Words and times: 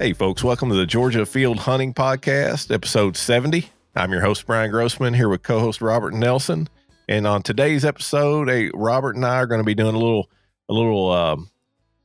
Hey, 0.00 0.14
folks, 0.14 0.42
welcome 0.42 0.70
to 0.70 0.74
the 0.74 0.86
Georgia 0.86 1.26
Field 1.26 1.58
Hunting 1.58 1.92
Podcast, 1.92 2.72
episode 2.72 3.18
70. 3.18 3.68
I'm 3.94 4.10
your 4.10 4.22
host, 4.22 4.46
Brian 4.46 4.70
Grossman, 4.70 5.12
here 5.12 5.28
with 5.28 5.42
co 5.42 5.60
host 5.60 5.82
Robert 5.82 6.14
Nelson. 6.14 6.70
And 7.06 7.26
on 7.26 7.42
today's 7.42 7.84
episode, 7.84 8.48
hey, 8.48 8.70
Robert 8.72 9.16
and 9.16 9.26
I 9.26 9.36
are 9.36 9.46
going 9.46 9.60
to 9.60 9.64
be 9.64 9.74
doing 9.74 9.94
a 9.94 9.98
little, 9.98 10.30
a 10.70 10.72
little 10.72 11.12
um, 11.12 11.50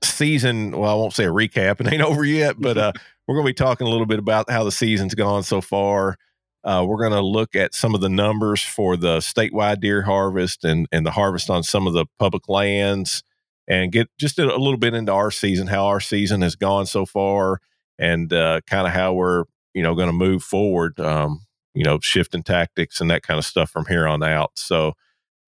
season. 0.03 0.71
Well, 0.71 0.91
I 0.91 0.93
won't 0.95 1.13
say 1.13 1.23
a 1.23 1.29
recap, 1.29 1.79
it 1.79 1.87
ain't 1.87 2.01
over 2.01 2.25
yet, 2.25 2.59
but 2.59 2.77
uh, 2.77 2.91
we're 3.27 3.35
going 3.35 3.45
to 3.45 3.49
be 3.51 3.53
talking 3.53 3.87
a 3.87 3.89
little 3.89 4.05
bit 4.05 4.19
about 4.19 4.49
how 4.51 4.65
the 4.65 4.73
season's 4.73 5.15
gone 5.15 5.43
so 5.43 5.61
far. 5.61 6.17
Uh, 6.65 6.83
we're 6.85 6.99
going 6.99 7.13
to 7.13 7.21
look 7.21 7.55
at 7.55 7.73
some 7.73 7.95
of 7.95 8.01
the 8.01 8.09
numbers 8.09 8.61
for 8.61 8.97
the 8.97 9.19
statewide 9.19 9.79
deer 9.79 10.01
harvest 10.01 10.65
and, 10.65 10.85
and 10.91 11.05
the 11.05 11.11
harvest 11.11 11.49
on 11.49 11.63
some 11.63 11.87
of 11.87 11.93
the 11.93 12.05
public 12.19 12.49
lands 12.49 13.23
and 13.69 13.93
get 13.93 14.09
just 14.19 14.37
a, 14.37 14.43
a 14.43 14.59
little 14.59 14.75
bit 14.75 14.93
into 14.93 15.13
our 15.13 15.31
season, 15.31 15.67
how 15.67 15.85
our 15.85 16.01
season 16.01 16.41
has 16.41 16.57
gone 16.57 16.85
so 16.85 17.05
far 17.05 17.61
and 17.99 18.31
uh, 18.33 18.61
kind 18.67 18.87
of 18.87 18.93
how 18.93 19.13
we're 19.13 19.45
you 19.73 19.81
know 19.83 19.95
going 19.95 20.07
to 20.07 20.13
move 20.13 20.43
forward. 20.43 20.99
Um, 20.99 21.41
you 21.75 21.83
know, 21.83 21.99
shifting 21.99 22.41
tactics 22.41 23.01
and 23.01 23.11
that 23.11 23.21
kind 23.21 23.37
of 23.37 23.45
stuff 23.45 23.69
from 23.69 23.85
here 23.85 24.07
on 24.07 24.23
out. 24.23 24.51
So 24.55 24.93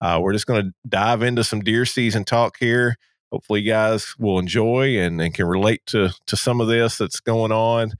uh, 0.02 0.20
we're 0.22 0.34
just 0.34 0.46
going 0.46 0.62
to 0.62 0.72
dive 0.86 1.22
into 1.22 1.42
some 1.42 1.60
deer 1.60 1.86
season 1.86 2.24
talk 2.24 2.58
here. 2.60 2.96
Hopefully, 3.32 3.62
you 3.62 3.70
guys 3.70 4.14
will 4.18 4.38
enjoy 4.38 4.98
and, 4.98 5.20
and 5.20 5.34
can 5.34 5.46
relate 5.46 5.82
to 5.86 6.10
to 6.26 6.36
some 6.36 6.60
of 6.60 6.68
this 6.68 6.98
that's 6.98 7.20
going 7.20 7.52
on, 7.52 7.92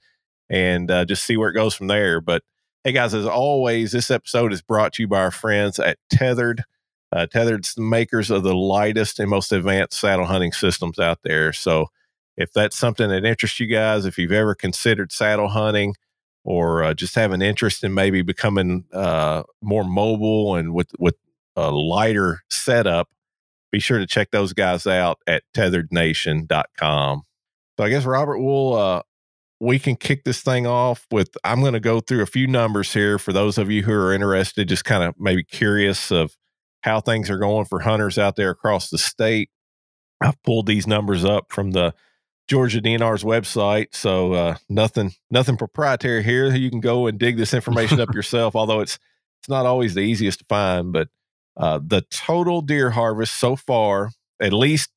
and 0.49 0.91
uh, 0.91 1.05
just 1.05 1.25
see 1.25 1.37
where 1.37 1.51
it 1.51 1.55
goes 1.55 1.75
from 1.75 1.89
there. 1.89 2.21
But 2.21 2.43
hey, 2.85 2.93
guys, 2.93 3.13
as 3.15 3.27
always, 3.27 3.93
this 3.93 4.11
episode 4.11 4.53
is 4.53 4.63
brought 4.63 4.95
to 4.95 5.03
you 5.03 5.09
by 5.09 5.21
our 5.21 5.31
friends 5.31 5.79
at 5.79 5.99
Tethered. 6.11 6.65
Uh, 7.11 7.27
Tethered's 7.27 7.75
the 7.75 7.83
makers 7.83 8.31
of 8.31 8.43
the 8.43 8.55
lightest 8.55 9.19
and 9.19 9.29
most 9.31 9.53
advanced 9.53 9.99
saddle 9.99 10.27
hunting 10.27 10.53
systems 10.53 10.99
out 10.99 11.19
there. 11.25 11.53
So 11.53 11.89
if 12.39 12.53
that's 12.53 12.79
something 12.79 13.09
that 13.09 13.25
interests 13.25 13.59
you 13.59 13.67
guys, 13.67 14.07
if 14.07 14.17
you've 14.17 14.33
ever 14.33 14.55
considered 14.55 15.11
saddle 15.11 15.49
hunting 15.49 15.95
or 16.45 16.85
uh, 16.85 16.95
just 16.95 17.17
have 17.17 17.33
an 17.33 17.43
interest 17.43 17.83
in 17.83 17.93
maybe 17.93 18.23
becoming 18.23 18.85
uh, 18.93 19.43
more 19.61 19.85
mobile 19.85 20.55
and 20.55 20.73
with 20.73 20.93
with 20.99 21.17
a 21.57 21.73
lighter 21.73 22.43
setup, 22.49 23.09
be 23.73 23.81
sure 23.81 23.99
to 23.99 24.07
check 24.07 24.31
those 24.31 24.53
guys 24.53 24.87
out 24.87 25.19
at 25.27 25.43
tetherednation.com. 25.53 27.23
So 27.77 27.85
I 27.85 27.91
guess 27.91 28.05
Robert 28.05 28.39
will 28.39 28.75
uh, 28.77 29.03
we 29.59 29.81
can 29.81 29.97
kick 29.97 30.23
this 30.23 30.41
thing 30.41 30.65
off 30.65 31.09
with 31.11 31.37
I'm 31.43 31.61
going 31.61 31.73
to 31.73 31.81
go 31.81 31.99
through 31.99 32.23
a 32.23 32.27
few 32.27 32.47
numbers 32.47 32.95
here 32.95 33.19
for 33.19 33.33
those 33.33 33.59
of 33.59 33.69
you 33.69 33.83
who 33.83 33.93
are 33.93 34.13
interested, 34.13 34.69
just 34.69 34.85
kind 34.85 35.03
of 35.03 35.17
maybe 35.19 35.43
curious 35.43 36.13
of 36.13 36.37
how 36.83 37.01
things 37.01 37.29
are 37.31 37.39
going 37.39 37.65
for 37.65 37.81
hunters 37.81 38.17
out 38.17 38.37
there 38.37 38.51
across 38.51 38.91
the 38.91 38.99
state. 38.99 39.51
I've 40.21 40.41
pulled 40.45 40.67
these 40.67 40.87
numbers 40.87 41.25
up 41.25 41.47
from 41.51 41.73
the 41.73 41.95
Georgia 42.49 42.81
DNR's 42.81 43.23
website. 43.23 43.95
So 43.95 44.33
uh, 44.33 44.57
nothing 44.69 45.13
nothing 45.31 45.57
proprietary 45.57 46.23
here. 46.23 46.53
You 46.55 46.71
can 46.71 46.81
go 46.81 47.07
and 47.07 47.19
dig 47.19 47.37
this 47.37 47.55
information 47.55 48.01
up 48.01 48.09
yourself. 48.15 48.57
Although 48.57 48.81
it's 48.81 48.99
it's 49.41 49.49
not 49.49 49.67
always 49.67 49.95
the 49.95 50.01
easiest 50.01 50.41
to 50.41 50.45
find, 50.47 50.93
but 50.93 51.09
uh, 51.57 51.79
the 51.85 52.03
total 52.11 52.63
deer 52.63 52.91
harvest 52.91 53.39
so 53.39 53.55
far, 53.55 54.11
at 54.41 54.53
least 54.53 54.91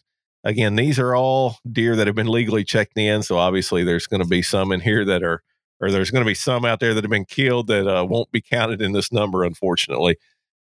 again, 0.43 0.75
these 0.75 0.97
are 0.97 1.15
all 1.15 1.57
deer 1.69 1.95
that 1.95 2.07
have 2.07 2.15
been 2.15 2.27
legally 2.27 2.63
checked 2.63 2.97
in. 2.97 3.21
So 3.23 3.37
obviously, 3.37 3.83
there's 3.83 4.07
going 4.07 4.23
to 4.23 4.27
be 4.27 4.41
some 4.41 4.71
in 4.71 4.79
here 4.79 5.05
that 5.05 5.21
are, 5.21 5.43
or 5.79 5.91
there's 5.91 6.11
going 6.11 6.23
to 6.23 6.29
be 6.29 6.35
some 6.35 6.65
out 6.65 6.79
there 6.79 6.93
that 6.93 7.03
have 7.03 7.11
been 7.11 7.25
killed 7.25 7.67
that 7.67 7.87
uh, 7.87 8.05
won't 8.05 8.31
be 8.31 8.41
counted 8.41 8.81
in 8.81 8.93
this 8.93 9.11
number, 9.11 9.43
unfortunately. 9.43 10.17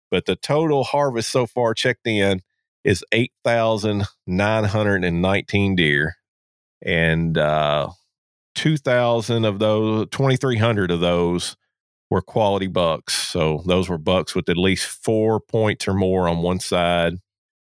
But 0.10 0.26
the 0.26 0.36
total 0.36 0.84
harvest 0.84 1.32
so 1.32 1.46
far 1.46 1.74
checked 1.74 2.08
in 2.08 2.42
is 2.84 3.06
8,919 3.12 5.76
deer 5.76 6.16
and 6.82 7.38
uh, 7.38 7.90
2,000 8.56 9.46
of 9.46 9.60
those, 9.60 10.08
2,300 10.12 10.92
of 10.92 11.00
those 11.00 11.56
were 12.10 12.22
quality 12.22 12.68
bucks. 12.68 13.16
So 13.16 13.64
those 13.66 13.88
were 13.90 13.98
bucks 13.98 14.36
with 14.36 14.50
at 14.50 14.58
least 14.58 14.86
four 14.88 15.40
points 15.40 15.88
or 15.88 15.94
more 15.94 16.28
on 16.28 16.42
one 16.42 16.60
side. 16.60 17.16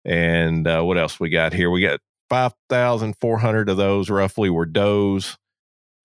And 0.04 0.66
uh, 0.66 0.82
what 0.82 0.96
else 0.96 1.18
we 1.18 1.28
got 1.28 1.52
here? 1.52 1.70
We 1.70 1.82
got 1.82 2.00
5,400 2.30 3.68
of 3.68 3.76
those 3.76 4.10
roughly 4.10 4.50
were 4.50 4.66
does, 4.66 5.36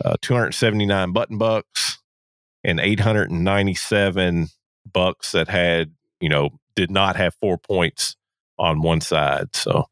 uh, 0.04 0.16
279 0.22 1.14
button 1.14 1.38
bucks, 1.38 2.00
and 2.64 2.80
897 2.80 4.48
bucks 4.92 5.32
that 5.34 5.48
had, 5.48 5.94
you 6.20 6.30
know, 6.30 6.50
did 6.76 6.90
not 6.90 7.16
have 7.16 7.36
four 7.36 7.58
points 7.58 8.16
on 8.58 8.82
one 8.82 9.02
side. 9.02 9.56
So 9.56 9.86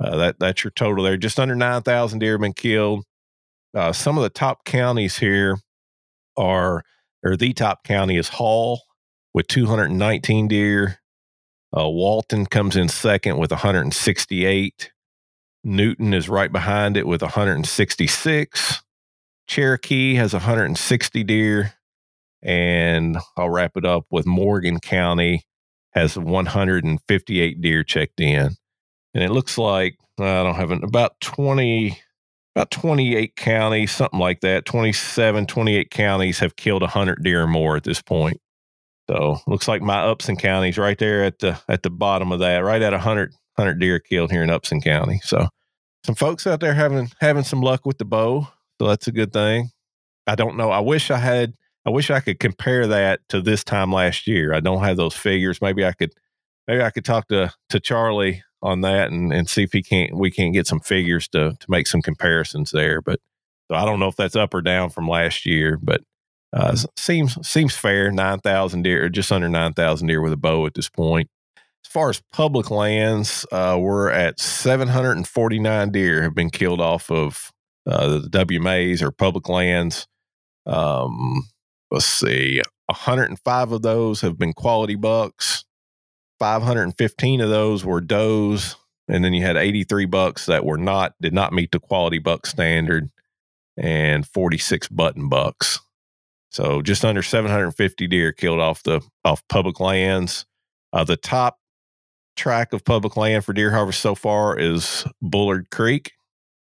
uh, 0.00 0.16
that 0.16 0.38
that's 0.38 0.64
your 0.64 0.70
total 0.72 1.04
there. 1.04 1.16
Just 1.16 1.38
under 1.38 1.54
nine 1.54 1.82
thousand 1.82 2.20
deer 2.20 2.32
have 2.32 2.40
been 2.40 2.52
killed. 2.52 3.04
Uh, 3.74 3.92
some 3.92 4.16
of 4.16 4.22
the 4.22 4.30
top 4.30 4.64
counties 4.64 5.18
here 5.18 5.58
are, 6.36 6.82
or 7.22 7.36
the 7.36 7.52
top 7.52 7.84
county 7.84 8.16
is 8.16 8.28
Hall 8.28 8.82
with 9.32 9.46
219 9.46 10.48
deer. 10.48 10.98
Uh, 11.76 11.88
Walton 11.88 12.46
comes 12.46 12.74
in 12.74 12.88
second 12.88 13.38
with 13.38 13.52
168. 13.52 14.90
Newton 15.62 16.14
is 16.14 16.28
right 16.28 16.50
behind 16.50 16.96
it 16.96 17.06
with 17.06 17.22
166. 17.22 18.82
Cherokee 19.46 20.14
has 20.14 20.32
160 20.32 21.24
deer. 21.24 21.74
And 22.42 23.18
I'll 23.36 23.50
wrap 23.50 23.76
it 23.76 23.84
up 23.84 24.06
with 24.10 24.26
Morgan 24.26 24.80
County 24.80 25.44
has 25.90 26.16
158 26.16 27.60
deer 27.60 27.84
checked 27.84 28.20
in 28.20 28.56
and 29.14 29.24
it 29.24 29.30
looks 29.30 29.58
like 29.58 29.98
I 30.18 30.42
don't 30.42 30.54
have 30.54 30.70
it, 30.70 30.84
about 30.84 31.20
20, 31.20 31.98
about 32.54 32.70
28 32.70 33.36
counties, 33.36 33.90
something 33.90 34.18
like 34.20 34.40
that. 34.40 34.64
27, 34.64 35.46
28 35.46 35.90
counties 35.90 36.38
have 36.40 36.56
killed 36.56 36.82
100 36.82 37.22
deer 37.22 37.42
or 37.42 37.46
more 37.46 37.76
at 37.76 37.84
this 37.84 38.02
point. 38.02 38.40
So 39.08 39.38
looks 39.46 39.66
like 39.66 39.82
my 39.82 40.02
Upson 40.04 40.36
County's 40.36 40.78
right 40.78 40.98
there 40.98 41.24
at 41.24 41.40
the 41.40 41.60
at 41.68 41.82
the 41.82 41.90
bottom 41.90 42.30
of 42.30 42.38
that, 42.40 42.58
right 42.58 42.80
at 42.80 42.92
100, 42.92 43.32
100 43.56 43.80
deer 43.80 43.98
killed 43.98 44.30
here 44.30 44.42
in 44.42 44.50
Upson 44.50 44.80
County. 44.80 45.20
So 45.24 45.48
some 46.04 46.14
folks 46.14 46.46
out 46.46 46.60
there 46.60 46.74
having 46.74 47.10
having 47.20 47.42
some 47.42 47.60
luck 47.60 47.84
with 47.84 47.98
the 47.98 48.04
bow, 48.04 48.46
so 48.80 48.86
that's 48.86 49.08
a 49.08 49.12
good 49.12 49.32
thing. 49.32 49.70
I 50.28 50.36
don't 50.36 50.56
know. 50.56 50.70
I 50.70 50.78
wish 50.80 51.10
I 51.10 51.18
had. 51.18 51.54
I 51.86 51.90
wish 51.90 52.10
I 52.10 52.20
could 52.20 52.38
compare 52.38 52.86
that 52.86 53.20
to 53.30 53.40
this 53.40 53.64
time 53.64 53.90
last 53.90 54.26
year. 54.26 54.52
I 54.52 54.60
don't 54.60 54.84
have 54.84 54.96
those 54.96 55.14
figures. 55.14 55.60
Maybe 55.60 55.84
I 55.84 55.92
could. 55.92 56.12
Maybe 56.68 56.82
I 56.82 56.90
could 56.90 57.04
talk 57.04 57.26
to 57.28 57.52
to 57.70 57.80
Charlie 57.80 58.44
on 58.62 58.82
that 58.82 59.10
and, 59.10 59.32
and 59.32 59.48
see 59.48 59.62
if 59.62 59.72
he 59.72 59.82
can't 59.82 60.14
we 60.14 60.30
can't 60.30 60.52
get 60.52 60.66
some 60.66 60.80
figures 60.80 61.28
to 61.28 61.56
to 61.58 61.70
make 61.70 61.86
some 61.86 62.02
comparisons 62.02 62.70
there. 62.70 63.00
But 63.00 63.20
so 63.70 63.76
I 63.76 63.84
don't 63.84 64.00
know 64.00 64.08
if 64.08 64.16
that's 64.16 64.36
up 64.36 64.54
or 64.54 64.62
down 64.62 64.90
from 64.90 65.08
last 65.08 65.46
year, 65.46 65.78
but 65.80 66.02
uh, 66.52 66.76
seems 66.96 67.38
seems 67.48 67.74
fair. 67.74 68.10
Nine 68.10 68.40
thousand 68.40 68.82
deer, 68.82 69.08
just 69.08 69.32
under 69.32 69.48
nine 69.48 69.72
thousand 69.72 70.08
deer 70.08 70.20
with 70.20 70.32
a 70.32 70.36
bow 70.36 70.66
at 70.66 70.74
this 70.74 70.88
point. 70.88 71.28
As 71.84 71.92
far 71.92 72.10
as 72.10 72.22
public 72.32 72.70
lands, 72.70 73.46
uh, 73.50 73.78
we're 73.80 74.10
at 74.10 74.38
749 74.38 75.90
deer 75.90 76.22
have 76.22 76.34
been 76.34 76.50
killed 76.50 76.80
off 76.80 77.10
of 77.10 77.50
uh, 77.86 78.18
the 78.18 78.28
WMAs 78.28 79.02
or 79.02 79.10
public 79.10 79.48
lands. 79.48 80.06
Um, 80.66 81.48
let's 81.90 82.04
see, 82.04 82.60
105 82.86 83.72
of 83.72 83.82
those 83.82 84.20
have 84.20 84.38
been 84.38 84.52
quality 84.52 84.94
bucks. 84.94 85.64
515 86.40 87.40
of 87.42 87.50
those 87.50 87.84
were 87.84 88.00
does, 88.00 88.74
and 89.06 89.24
then 89.24 89.32
you 89.32 89.42
had 89.42 89.56
83 89.56 90.06
bucks 90.06 90.46
that 90.46 90.64
were 90.64 90.78
not 90.78 91.14
did 91.20 91.32
not 91.32 91.52
meet 91.52 91.70
the 91.70 91.78
quality 91.78 92.18
buck 92.18 92.46
standard, 92.46 93.10
and 93.76 94.26
46 94.26 94.88
button 94.88 95.28
bucks. 95.28 95.78
So 96.50 96.82
just 96.82 97.04
under 97.04 97.22
750 97.22 98.08
deer 98.08 98.32
killed 98.32 98.58
off 98.58 98.82
the 98.82 99.00
off 99.24 99.46
public 99.48 99.78
lands. 99.78 100.46
Uh, 100.92 101.04
the 101.04 101.16
top 101.16 101.58
track 102.36 102.72
of 102.72 102.84
public 102.84 103.16
land 103.16 103.44
for 103.44 103.52
deer 103.52 103.70
harvest 103.70 104.00
so 104.00 104.14
far 104.14 104.58
is 104.58 105.04
Bullard 105.22 105.70
Creek 105.70 106.12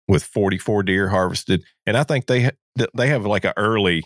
with 0.08 0.24
44 0.24 0.84
deer 0.84 1.10
harvested, 1.10 1.64
and 1.86 1.98
I 1.98 2.04
think 2.04 2.28
they 2.28 2.44
ha- 2.46 2.88
they 2.96 3.08
have 3.08 3.26
like 3.26 3.46
an 3.46 3.54
early 3.58 4.04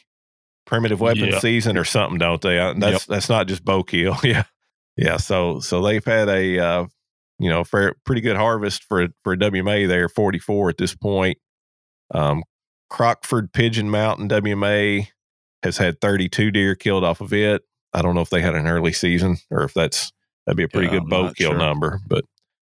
primitive 0.66 1.00
weapon 1.00 1.30
yeah. 1.30 1.40
season 1.40 1.78
or 1.78 1.86
something, 1.86 2.18
don't 2.18 2.42
they? 2.42 2.60
Uh, 2.60 2.74
that's 2.74 2.94
yep. 2.94 3.02
that's 3.08 3.30
not 3.30 3.48
just 3.48 3.64
bow 3.64 3.84
kill, 3.84 4.18
yeah. 4.24 4.44
Yeah, 5.00 5.16
so 5.16 5.62
so 5.62 5.82
they've 5.82 6.04
had 6.04 6.28
a 6.28 6.60
uh, 6.60 6.86
you 7.40 7.50
know 7.50 7.64
fair, 7.64 7.96
pretty 8.06 8.20
good 8.20 8.36
harvest 8.36 8.84
for 8.84 9.08
for 9.24 9.34
a 9.34 9.38
WMA 9.38 9.88
there, 9.88 10.10
44 10.10 10.70
at 10.70 10.78
this 10.78 10.94
point. 10.94 11.38
Um, 12.14 12.44
Crockford 12.90 13.54
Pigeon 13.54 13.90
Mountain 13.90 14.28
WMA 14.28 15.08
has 15.64 15.78
had 15.78 16.02
32 16.02 16.52
deer 16.52 16.76
killed 16.76 17.06
off 17.06 17.22
of 17.22 17.32
it. 17.32 17.62
I 17.94 18.02
don't 18.02 18.14
know 18.14 18.22
if 18.22 18.30
they 18.30 18.42
had 18.42 18.56
an 18.56 18.68
early 18.68 18.92
season 18.92 19.38
or 19.50 19.64
if 19.64 19.74
that's 19.74 20.12
that'd 20.46 20.58
be 20.58 20.64
a 20.64 20.68
pretty 20.68 20.88
yeah, 20.88 21.00
good 21.00 21.10
bow 21.10 21.32
kill 21.34 21.52
sure. 21.52 21.58
number, 21.58 22.02
but 22.06 22.26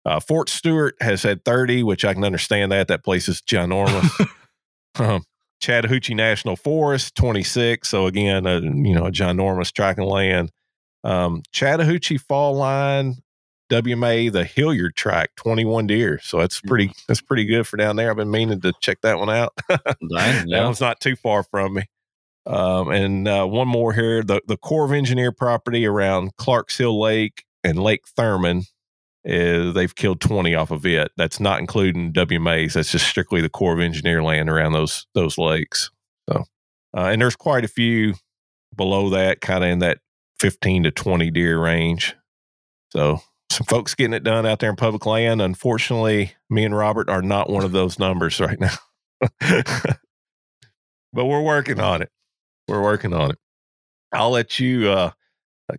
uh, 0.05 0.19
Fort 0.19 0.49
Stewart 0.49 0.97
has 1.01 1.23
had 1.23 1.45
30, 1.45 1.85
which 1.85 2.05
I 2.05 2.13
can 2.13 2.25
understand 2.25 2.73
that. 2.73 2.89
That 2.89 3.05
place 3.05 3.29
is 3.29 3.41
ginormous. 3.41 4.29
um, 4.97 5.23
Chattahoochee 5.61 6.15
National 6.15 6.57
Forest, 6.57 7.15
26. 7.15 7.89
So 7.89 8.07
again, 8.07 8.47
a, 8.47 8.61
you 8.61 8.95
know, 8.95 9.07
a 9.07 9.13
ginormous 9.13 9.73
tract 9.73 10.01
of 10.01 10.07
land. 10.07 10.51
Um, 11.07 11.43
Chattahoochee 11.53 12.19
Fall 12.19 12.57
Line 12.57 13.23
WMA 13.71 14.33
the 14.33 14.45
Hilliard 14.45 14.97
track, 14.97 15.31
21 15.37 15.87
deer. 15.87 16.19
So 16.21 16.39
that's 16.39 16.61
pretty 16.61 16.93
that's 17.07 17.21
pretty 17.21 17.45
good 17.45 17.67
for 17.67 17.77
down 17.77 17.97
there. 17.97 18.11
I've 18.11 18.17
been 18.17 18.31
meaning 18.31 18.61
to 18.61 18.73
check 18.81 19.01
that 19.03 19.19
one 19.19 19.31
out. 19.31 19.53
Dang, 19.69 19.79
yeah. 20.11 20.45
That 20.49 20.65
one's 20.65 20.81
not 20.81 21.01
too 21.01 21.15
far 21.15 21.45
from 21.45 21.75
me. 21.75 21.85
Um, 22.45 22.91
and 22.91 23.27
uh, 23.27 23.47
one 23.47 23.69
more 23.69 23.93
here 23.93 24.23
the, 24.23 24.41
the 24.47 24.57
Corps 24.57 24.85
of 24.85 24.93
Engineer 24.93 25.33
property 25.33 25.87
around 25.87 26.37
Clarks 26.37 26.79
Hill 26.79 27.01
Lake 27.01 27.45
and 27.65 27.79
Lake 27.79 28.05
Thurmond 28.19 28.67
is 29.25 29.75
they've 29.75 29.95
killed 29.95 30.21
20 30.21 30.55
off 30.55 30.71
of 30.71 30.87
it. 30.87 31.11
That's 31.17 31.41
not 31.41 31.59
including 31.59 32.13
WMAs. 32.13 32.75
That's 32.75 32.93
just 32.93 33.07
strictly 33.09 33.41
the 33.41 33.49
Corps 33.49 33.75
of 33.75 33.81
Engineer 33.81 34.23
land 34.23 34.49
around 34.49 34.73
those 34.73 35.07
those 35.15 35.39
lakes. 35.39 35.91
So, 36.29 36.45
uh, 36.97 37.07
and 37.07 37.23
there's 37.23 37.37
quite 37.37 37.65
a 37.65 37.69
few 37.69 38.15
below 38.77 39.11
that, 39.11 39.41
kind 39.41 39.63
of 39.65 39.71
in 39.71 39.79
that 39.81 39.99
15 40.41 40.85
to 40.85 40.91
20 40.91 41.31
deer 41.31 41.59
range. 41.59 42.15
So, 42.91 43.21
some 43.51 43.67
folks 43.67 43.95
getting 43.95 44.15
it 44.15 44.25
done 44.25 44.45
out 44.45 44.59
there 44.59 44.71
in 44.71 44.77
public 44.77 45.07
land. 45.07 45.41
Unfortunately, 45.41 46.35
me 46.51 46.65
and 46.65 46.77
Robert 46.77 47.09
are 47.09 47.23
not 47.23 47.49
one 47.49 47.65
of 47.65 47.73
those 47.73 47.99
numbers 47.99 48.41
right 48.41 48.59
now. 48.59 48.77
but 51.11 51.25
we're 51.25 51.43
working 51.43 51.81
on 51.81 52.03
it. 52.03 52.11
We're 52.69 52.83
working 52.83 53.15
on 53.15 53.31
it. 53.31 53.39
I'll 54.13 54.31
let 54.31 54.59
you 54.59 54.91
uh, 54.91 55.11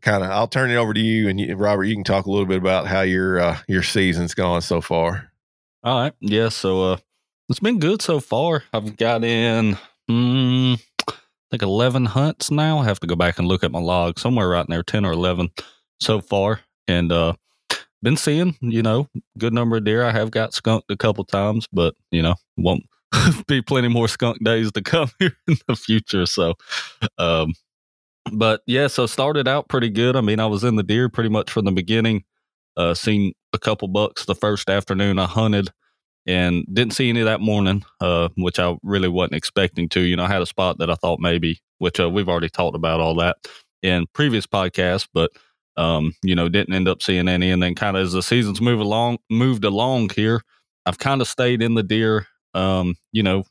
kind 0.02 0.24
of. 0.24 0.32
I'll 0.32 0.48
turn 0.48 0.72
it 0.72 0.76
over 0.76 0.94
to 0.94 1.00
you, 1.00 1.30
and 1.30 1.40
you, 1.40 1.56
Robert, 1.56 1.86
you 1.86 1.96
can 1.96 2.04
talk 2.04 2.26
a 2.26 2.32
little 2.32 2.46
bit 2.46 2.58
about 2.58 2.88
how 2.88 3.02
your 3.02 3.40
uh, 3.40 3.58
your 3.68 3.84
season's 3.84 4.34
gone 4.34 4.62
so 4.62 4.82
far. 4.82 5.32
All 5.84 6.02
right. 6.02 6.14
Yeah. 6.20 6.50
So 6.50 6.94
uh, 6.94 6.98
it's 7.50 7.60
been 7.60 7.80
good 7.80 8.02
so 8.02 8.20
far. 8.20 8.64
I've 8.74 8.98
got 8.98 9.24
in, 9.24 9.78
mm, 10.10 10.82
think, 11.52 11.62
11 11.62 12.06
hunts 12.06 12.52
now. 12.52 12.80
I 12.80 12.86
have 12.86 13.00
to 13.02 13.08
go 13.08 13.16
back 13.16 13.40
and 13.40 13.48
look 13.48 13.64
at 13.64 13.72
my 13.72 13.80
log. 13.80 14.20
Somewhere 14.20 14.50
right 14.50 14.66
there, 14.68 14.84
10 14.84 15.06
or 15.06 15.14
11 15.14 15.50
so 16.00 16.22
far. 16.22 16.62
And 16.88 17.12
uh, 17.12 17.34
been 18.02 18.18
seeing, 18.18 18.56
you 18.62 18.82
know, 18.82 19.08
good 19.38 19.54
number 19.54 19.78
of 19.78 19.84
deer. 19.84 20.04
I 20.04 20.12
have 20.12 20.32
got 20.32 20.54
skunked 20.54 20.92
a 20.92 20.98
couple 20.98 21.24
times, 21.24 21.68
but, 21.72 21.96
you 22.12 22.22
know, 22.22 22.36
won't 22.58 22.84
be 23.48 23.62
plenty 23.62 23.88
more 23.88 24.08
skunk 24.08 24.44
days 24.44 24.72
to 24.74 24.82
come 24.82 25.10
here 25.20 25.38
in 25.48 25.58
the 25.68 25.76
future. 25.76 26.26
So, 26.26 26.56
um, 27.18 27.54
but 28.32 28.62
yeah, 28.66 28.88
so 28.88 29.06
started 29.06 29.48
out 29.48 29.70
pretty 29.70 29.90
good. 29.90 30.16
I 30.16 30.22
mean, 30.22 30.40
I 30.40 30.46
was 30.46 30.64
in 30.64 30.76
the 30.76 30.84
deer 30.84 31.10
pretty 31.10 31.30
much 31.30 31.52
from 31.52 31.66
the 31.66 31.72
beginning. 31.72 32.24
Uh, 32.76 32.94
seen 32.94 33.34
a 33.54 33.60
couple 33.60 33.88
bucks 33.88 34.26
the 34.26 34.36
first 34.36 34.70
afternoon 34.70 35.18
I 35.18 35.26
hunted, 35.26 35.70
and 36.28 36.66
didn't 36.72 36.94
see 36.94 37.10
any 37.10 37.24
that 37.24 37.42
morning, 37.42 37.84
uh, 38.02 38.30
which 38.36 38.60
I 38.60 38.76
really 38.84 39.08
wasn't 39.08 39.36
expecting 39.36 39.90
to. 39.90 40.02
You 40.02 40.16
know, 40.18 40.26
I 40.26 40.28
had 40.28 40.42
a 40.42 40.48
spot 40.48 40.78
that 40.80 40.92
I 40.92 40.96
thought 40.96 41.20
maybe, 41.20 41.62
which 41.80 42.00
uh, 42.00 42.10
we've 42.10 42.30
already 42.30 42.50
talked 42.50 42.76
about 42.76 43.00
all 43.00 43.16
that 43.16 43.38
in 43.82 44.06
previous 44.14 44.46
podcasts, 44.46 45.08
but 45.14 45.32
um, 45.78 46.14
you 46.24 46.36
know, 46.36 46.50
didn't 46.50 46.74
end 46.74 46.88
up 46.88 47.02
seeing 47.02 47.28
any. 47.28 47.52
And 47.52 47.64
then 47.64 47.76
kind 47.76 47.96
of 47.98 48.04
as 48.04 48.12
the 48.12 48.24
seasons 48.24 48.60
move 48.62 48.80
along, 48.80 49.20
moved 49.30 49.64
along 49.64 50.10
here, 50.10 50.42
I've 50.86 50.98
kind 50.98 51.22
of 51.22 51.28
stayed 51.28 51.62
in 51.62 51.76
the 51.76 51.84
deer 51.84 52.28
um, 52.58 52.96
you 53.12 53.24
know, 53.24 53.44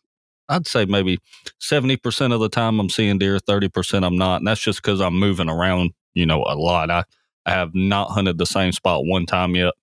I'd 0.48 0.66
say 0.66 0.84
maybe 0.84 1.18
70% 1.60 2.32
of 2.32 2.40
the 2.40 2.48
time 2.48 2.80
I'm 2.80 2.90
seeing 2.90 3.18
deer, 3.18 3.38
30% 3.38 4.04
I'm 4.04 4.16
not. 4.16 4.38
And 4.38 4.46
that's 4.46 4.60
just 4.60 4.82
because 4.82 5.00
I'm 5.00 5.14
moving 5.14 5.48
around, 5.48 5.92
you 6.14 6.26
know, 6.26 6.44
a 6.46 6.54
lot. 6.54 6.90
I, 6.90 7.04
I 7.46 7.52
have 7.52 7.74
not 7.74 8.10
hunted 8.10 8.38
the 8.38 8.46
same 8.46 8.72
spot 8.72 9.04
one 9.04 9.26
time 9.26 9.54
yet. 9.54 9.74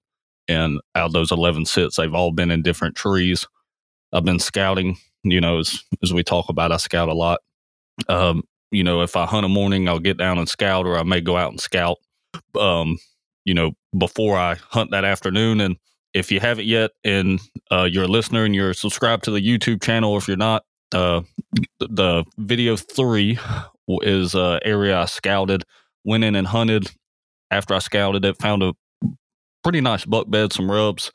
And 0.47 0.79
out 0.95 1.07
of 1.07 1.13
those 1.13 1.31
11 1.31 1.65
sits, 1.65 1.95
they've 1.95 2.13
all 2.13 2.31
been 2.31 2.51
in 2.51 2.61
different 2.61 2.95
trees. 2.95 3.47
I've 4.11 4.25
been 4.25 4.39
scouting, 4.39 4.97
you 5.23 5.41
know, 5.41 5.59
as, 5.59 5.81
as 6.03 6.13
we 6.13 6.23
talk 6.23 6.49
about, 6.49 6.71
I 6.71 6.77
scout 6.77 7.09
a 7.09 7.13
lot. 7.13 7.39
Um, 8.09 8.43
you 8.71 8.83
know, 8.83 9.01
if 9.01 9.15
I 9.15 9.25
hunt 9.25 9.45
a 9.45 9.49
morning, 9.49 9.87
I'll 9.87 9.99
get 9.99 10.17
down 10.17 10.37
and 10.37 10.49
scout, 10.49 10.85
or 10.85 10.97
I 10.97 11.03
may 11.03 11.21
go 11.21 11.37
out 11.37 11.51
and 11.51 11.61
scout, 11.61 11.97
um, 12.59 12.97
you 13.45 13.53
know, 13.53 13.71
before 13.97 14.37
I 14.37 14.55
hunt 14.55 14.91
that 14.91 15.05
afternoon. 15.05 15.61
And 15.61 15.77
if 16.13 16.31
you 16.31 16.39
haven't 16.39 16.65
yet 16.65 16.91
and 17.03 17.39
uh, 17.71 17.83
you're 17.83 18.05
a 18.05 18.07
listener 18.07 18.45
and 18.45 18.55
you're 18.55 18.73
subscribed 18.73 19.23
to 19.25 19.31
the 19.31 19.39
YouTube 19.39 19.81
channel, 19.81 20.11
or 20.11 20.17
if 20.17 20.27
you're 20.27 20.37
not, 20.37 20.63
uh, 20.93 21.21
the 21.79 22.23
video 22.37 22.75
three 22.75 23.39
is 24.01 24.35
uh, 24.35 24.59
area 24.63 24.99
I 24.99 25.05
scouted, 25.05 25.63
went 26.03 26.23
in 26.23 26.35
and 26.35 26.47
hunted. 26.47 26.87
After 27.51 27.75
I 27.75 27.79
scouted 27.79 28.25
it, 28.25 28.41
found 28.41 28.63
a 28.63 28.73
pretty 29.63 29.81
nice 29.81 30.05
buck 30.05 30.29
bed, 30.29 30.53
some 30.53 30.69
rubs, 30.69 31.11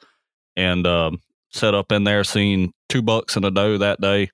and 0.57 0.87
um, 0.87 1.21
set 1.51 1.75
up 1.75 1.93
in 1.93 2.05
there. 2.05 2.25
Seen 2.25 2.73
two 2.89 3.03
bucks 3.03 3.37
and 3.37 3.45
a 3.45 3.51
doe 3.51 3.79
that 3.79 4.01
day, 4.01 4.31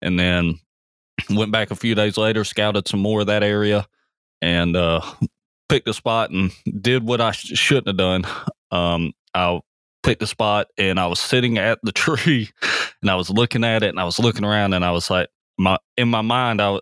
and 0.00 0.18
then 0.18 0.58
went 1.30 1.52
back 1.52 1.70
a 1.70 1.76
few 1.76 1.94
days 1.94 2.16
later, 2.16 2.44
scouted 2.44 2.88
some 2.88 3.00
more 3.00 3.20
of 3.20 3.26
that 3.26 3.42
area, 3.42 3.86
and 4.40 4.76
uh, 4.76 5.00
picked 5.68 5.88
a 5.88 5.94
spot 5.94 6.30
and 6.30 6.52
did 6.80 7.04
what 7.04 7.20
I 7.20 7.32
sh- 7.32 7.58
shouldn't 7.58 7.88
have 7.88 7.96
done. 7.96 8.24
Um, 8.70 9.12
I 9.34 9.60
picked 10.02 10.22
a 10.22 10.26
spot 10.26 10.66
and 10.76 10.98
I 10.98 11.06
was 11.06 11.20
sitting 11.20 11.58
at 11.58 11.78
the 11.82 11.92
tree 11.92 12.50
and 13.00 13.10
I 13.10 13.14
was 13.14 13.30
looking 13.30 13.64
at 13.64 13.82
it 13.82 13.88
and 13.88 14.00
I 14.00 14.04
was 14.04 14.18
looking 14.18 14.44
around 14.44 14.74
and 14.74 14.84
I 14.84 14.90
was 14.90 15.10
like, 15.10 15.28
my 15.58 15.78
in 15.96 16.08
my 16.08 16.22
mind, 16.22 16.60
I, 16.60 16.78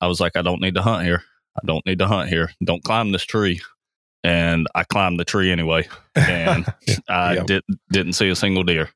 I 0.00 0.06
was 0.06 0.20
like, 0.20 0.36
I 0.36 0.42
don't 0.42 0.60
need 0.60 0.74
to 0.74 0.82
hunt 0.82 1.04
here. 1.04 1.22
I 1.56 1.66
don't 1.66 1.84
need 1.84 1.98
to 1.98 2.06
hunt 2.06 2.28
here. 2.28 2.50
Don't 2.64 2.82
climb 2.82 3.12
this 3.12 3.24
tree. 3.24 3.60
And 4.24 4.66
I 4.74 4.84
climbed 4.84 5.18
the 5.18 5.24
tree 5.24 5.50
anyway, 5.50 5.88
and 6.14 6.64
I 7.08 7.34
yeah. 7.34 7.42
did 7.44 7.62
didn't 7.90 8.12
see 8.12 8.28
a 8.28 8.36
single 8.36 8.62
deer. 8.62 8.90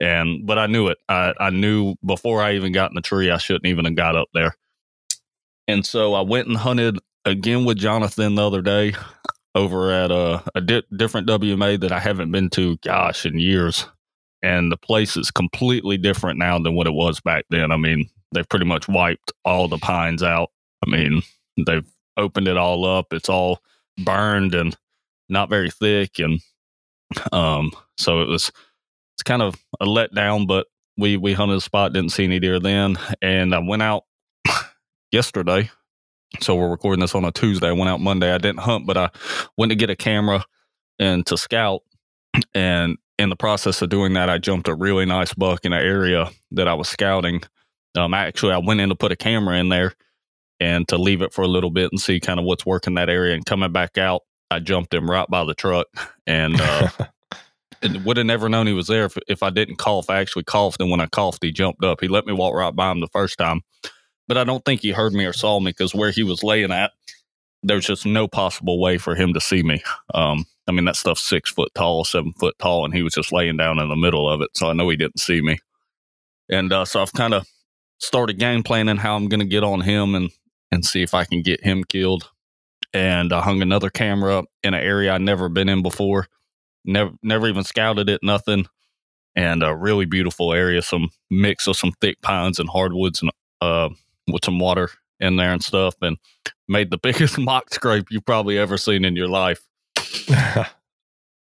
And 0.00 0.44
but 0.46 0.58
I 0.58 0.66
knew 0.66 0.88
it. 0.88 0.98
I, 1.08 1.32
I 1.38 1.50
knew 1.50 1.94
before 2.04 2.42
I 2.42 2.54
even 2.54 2.72
got 2.72 2.90
in 2.90 2.96
the 2.96 3.00
tree, 3.00 3.30
I 3.30 3.38
shouldn't 3.38 3.66
even 3.66 3.84
have 3.84 3.94
got 3.94 4.16
up 4.16 4.28
there. 4.34 4.56
And 5.68 5.86
so 5.86 6.14
I 6.14 6.22
went 6.22 6.48
and 6.48 6.56
hunted 6.56 6.98
again 7.24 7.64
with 7.64 7.78
Jonathan 7.78 8.34
the 8.34 8.46
other 8.46 8.62
day 8.62 8.94
over 9.54 9.92
at 9.92 10.10
a, 10.10 10.42
a 10.54 10.60
di- 10.60 10.82
different 10.96 11.28
WMA 11.28 11.80
that 11.80 11.92
I 11.92 12.00
haven't 12.00 12.32
been 12.32 12.50
to, 12.50 12.76
gosh, 12.78 13.24
in 13.24 13.38
years. 13.38 13.86
And 14.42 14.70
the 14.70 14.76
place 14.76 15.16
is 15.16 15.30
completely 15.30 15.96
different 15.96 16.38
now 16.38 16.58
than 16.58 16.74
what 16.74 16.86
it 16.86 16.92
was 16.92 17.20
back 17.20 17.46
then. 17.48 17.72
I 17.72 17.76
mean, 17.76 18.10
they've 18.32 18.48
pretty 18.48 18.66
much 18.66 18.88
wiped 18.88 19.32
all 19.44 19.68
the 19.68 19.78
pines 19.78 20.22
out. 20.22 20.50
I 20.84 20.90
mean, 20.90 21.22
they've 21.64 21.86
opened 22.16 22.48
it 22.48 22.58
all 22.58 22.84
up. 22.84 23.12
It's 23.12 23.28
all 23.28 23.60
burned 23.98 24.54
and 24.54 24.76
not 25.28 25.50
very 25.50 25.70
thick. 25.70 26.18
And 26.18 26.40
um, 27.32 27.72
so 27.96 28.22
it 28.22 28.28
was, 28.28 28.50
it's 29.14 29.22
kind 29.22 29.42
of 29.42 29.54
a 29.80 29.86
letdown, 29.86 30.46
but 30.46 30.66
we, 30.96 31.16
we 31.16 31.32
hunted 31.32 31.56
a 31.56 31.60
spot, 31.60 31.92
didn't 31.92 32.12
see 32.12 32.24
any 32.24 32.40
deer 32.40 32.60
then. 32.60 32.96
And 33.22 33.54
I 33.54 33.58
went 33.58 33.82
out 33.82 34.04
yesterday 35.12 35.70
so 36.40 36.54
we're 36.54 36.68
recording 36.68 37.00
this 37.00 37.14
on 37.14 37.24
a 37.24 37.32
Tuesday. 37.32 37.68
I 37.68 37.72
went 37.72 37.88
out 37.88 38.00
Monday. 38.00 38.32
I 38.32 38.38
didn't 38.38 38.60
hunt, 38.60 38.86
but 38.86 38.96
I 38.96 39.10
went 39.56 39.70
to 39.70 39.76
get 39.76 39.90
a 39.90 39.96
camera 39.96 40.44
and 40.98 41.24
to 41.26 41.36
scout. 41.36 41.82
And 42.54 42.98
in 43.18 43.28
the 43.28 43.36
process 43.36 43.80
of 43.82 43.90
doing 43.90 44.14
that, 44.14 44.28
I 44.28 44.38
jumped 44.38 44.68
a 44.68 44.74
really 44.74 45.04
nice 45.04 45.32
buck 45.34 45.64
in 45.64 45.72
an 45.72 45.82
area 45.82 46.30
that 46.52 46.68
I 46.68 46.74
was 46.74 46.88
scouting. 46.88 47.42
Um, 47.96 48.14
actually, 48.14 48.52
I 48.52 48.58
went 48.58 48.80
in 48.80 48.88
to 48.88 48.94
put 48.94 49.12
a 49.12 49.16
camera 49.16 49.58
in 49.58 49.68
there 49.68 49.94
and 50.64 50.88
to 50.88 50.96
leave 50.96 51.22
it 51.22 51.32
for 51.32 51.42
a 51.42 51.48
little 51.48 51.70
bit 51.70 51.90
and 51.92 52.00
see 52.00 52.20
kind 52.20 52.40
of 52.40 52.46
what's 52.46 52.64
working 52.64 52.94
that 52.94 53.10
area. 53.10 53.34
And 53.34 53.44
coming 53.44 53.72
back 53.72 53.98
out, 53.98 54.22
I 54.50 54.60
jumped 54.60 54.94
him 54.94 55.10
right 55.10 55.28
by 55.28 55.44
the 55.44 55.54
truck 55.54 55.88
and, 56.26 56.60
uh, 56.60 56.88
and 57.82 58.04
would 58.04 58.16
have 58.16 58.26
never 58.26 58.48
known 58.48 58.66
he 58.66 58.72
was 58.72 58.86
there 58.86 59.04
if, 59.04 59.18
if 59.28 59.42
I 59.42 59.50
didn't 59.50 59.76
cough. 59.76 60.08
I 60.08 60.20
actually 60.20 60.44
coughed, 60.44 60.80
and 60.80 60.90
when 60.90 61.00
I 61.00 61.06
coughed, 61.06 61.42
he 61.42 61.52
jumped 61.52 61.84
up. 61.84 62.00
He 62.00 62.08
let 62.08 62.26
me 62.26 62.32
walk 62.32 62.54
right 62.54 62.74
by 62.74 62.90
him 62.90 63.00
the 63.00 63.08
first 63.08 63.38
time 63.38 63.62
but 64.26 64.38
I 64.38 64.44
don't 64.44 64.64
think 64.64 64.80
he 64.80 64.90
heard 64.90 65.12
me 65.12 65.24
or 65.24 65.32
saw 65.32 65.60
me 65.60 65.70
because 65.70 65.94
where 65.94 66.10
he 66.10 66.22
was 66.22 66.42
laying 66.42 66.72
at, 66.72 66.92
there's 67.62 67.86
just 67.86 68.06
no 68.06 68.28
possible 68.28 68.80
way 68.80 68.98
for 68.98 69.14
him 69.14 69.34
to 69.34 69.40
see 69.40 69.62
me. 69.62 69.82
Um, 70.14 70.46
I 70.66 70.72
mean, 70.72 70.84
that 70.86 70.96
stuff's 70.96 71.22
six 71.22 71.50
foot 71.50 71.72
tall, 71.74 72.04
seven 72.04 72.32
foot 72.32 72.58
tall, 72.58 72.84
and 72.84 72.94
he 72.94 73.02
was 73.02 73.14
just 73.14 73.32
laying 73.32 73.56
down 73.56 73.78
in 73.78 73.88
the 73.88 73.96
middle 73.96 74.28
of 74.28 74.40
it. 74.40 74.50
So 74.54 74.68
I 74.68 74.72
know 74.72 74.88
he 74.88 74.96
didn't 74.96 75.20
see 75.20 75.40
me. 75.40 75.58
And 76.48 76.72
uh, 76.72 76.84
so 76.84 77.00
I've 77.02 77.12
kind 77.12 77.34
of 77.34 77.46
started 77.98 78.38
game 78.38 78.62
planning 78.62 78.96
how 78.96 79.16
I'm 79.16 79.28
going 79.28 79.40
to 79.40 79.46
get 79.46 79.64
on 79.64 79.80
him 79.80 80.14
and, 80.14 80.30
and 80.74 80.84
see 80.84 81.02
if 81.02 81.14
I 81.14 81.24
can 81.24 81.42
get 81.42 81.64
him 81.64 81.84
killed. 81.84 82.30
And 82.92 83.32
I 83.32 83.40
hung 83.40 83.62
another 83.62 83.90
camera 83.90 84.38
up 84.38 84.44
in 84.62 84.74
an 84.74 84.80
area 84.80 85.12
I'd 85.12 85.22
never 85.22 85.48
been 85.48 85.68
in 85.68 85.82
before, 85.82 86.26
never, 86.84 87.12
never 87.22 87.48
even 87.48 87.64
scouted 87.64 88.08
it, 88.08 88.20
nothing. 88.22 88.66
And 89.36 89.64
a 89.64 89.74
really 89.74 90.04
beautiful 90.04 90.52
area, 90.52 90.80
some 90.80 91.08
mix 91.28 91.66
of 91.66 91.76
some 91.76 91.92
thick 92.00 92.20
pines 92.22 92.60
and 92.60 92.68
hardwoods 92.68 93.20
and 93.20 93.32
uh, 93.60 93.88
with 94.28 94.44
some 94.44 94.60
water 94.60 94.90
in 95.18 95.36
there 95.36 95.52
and 95.52 95.62
stuff 95.62 95.94
and 96.02 96.18
made 96.68 96.90
the 96.90 96.98
biggest 97.02 97.38
mock 97.38 97.72
scrape 97.72 98.06
you've 98.10 98.26
probably 98.26 98.58
ever 98.58 98.78
seen 98.78 99.04
in 99.04 99.16
your 99.16 99.28
life. 99.28 99.60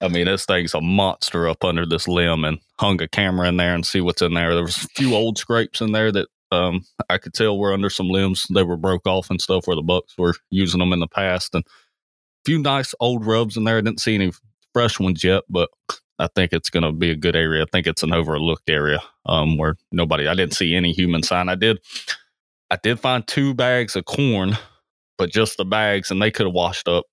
I 0.01 0.09
mean, 0.09 0.27
this 0.27 0.45
thing's 0.45 0.75
a 0.75 0.81
monster 0.81 1.49
up 1.49 1.65
under 1.65 1.87
this 1.87 2.07
limb 2.07 2.45
and 2.45 2.59
hung 2.79 3.01
a 3.01 3.09
camera 3.09 3.49
in 3.49 3.57
there 3.57 3.75
and 3.75 3.87
see 3.87 4.01
what's 4.01 4.21
in 4.21 4.35
there. 4.35 4.55
There 4.55 4.65
was 4.65 4.77
a 4.77 4.89
few 4.89 5.15
old 5.15 5.39
scrapes 5.39 5.81
in 5.81 5.93
there 5.93 6.13
that 6.13 6.29
um, 6.51 6.83
I 7.11 7.19
could 7.19 7.35
tell 7.35 7.59
we're 7.59 7.73
under 7.73 7.91
some 7.91 8.09
limbs. 8.09 8.47
They 8.53 8.63
were 8.63 8.77
broke 8.77 9.07
off 9.07 9.31
and 9.31 9.41
stuff 9.41 9.67
where 9.67 9.77
the 9.77 9.83
bucks 9.83 10.15
were 10.17 10.35
using 10.51 10.81
them 10.81 10.93
in 10.93 11.01
the 11.01 11.09
past. 11.09 11.55
And 11.55 11.65
a 11.65 11.71
few 12.45 12.59
nice 12.59 12.95
old 13.01 13.27
rubs 13.27 13.57
in 13.57 13.65
there. 13.65 13.79
I 13.79 13.81
didn't 13.81 14.01
see 14.01 14.15
any 14.15 14.33
fresh 14.73 15.01
ones 15.01 15.25
yet, 15.25 15.45
but 15.49 15.71
I 16.19 16.29
think 16.35 16.53
it's 16.53 16.71
going 16.71 16.85
to 16.85 16.93
be 16.93 17.11
a 17.11 17.17
good 17.17 17.37
area. 17.37 17.63
I 17.63 17.67
think 17.71 17.87
it's 17.87 18.03
an 18.03 18.13
overlooked 18.13 18.71
area 18.71 19.03
um, 19.27 19.59
where 19.59 19.77
nobody, 19.93 20.29
I 20.29 20.35
didn't 20.35 20.55
see 20.55 20.75
any 20.75 20.93
human 20.93 21.23
sign. 21.23 21.49
I 21.49 21.55
did 21.55 21.79
I 22.71 22.79
did 22.83 22.99
find 22.99 23.25
two 23.27 23.55
bags 23.55 23.95
of 23.95 24.07
corn, 24.07 24.59
but 25.19 25.31
just 25.31 25.57
the 25.57 25.65
bags, 25.65 26.11
and 26.11 26.21
they 26.21 26.33
could 26.33 26.47
have 26.47 26.55
washed 26.55 26.89
up 26.89 27.05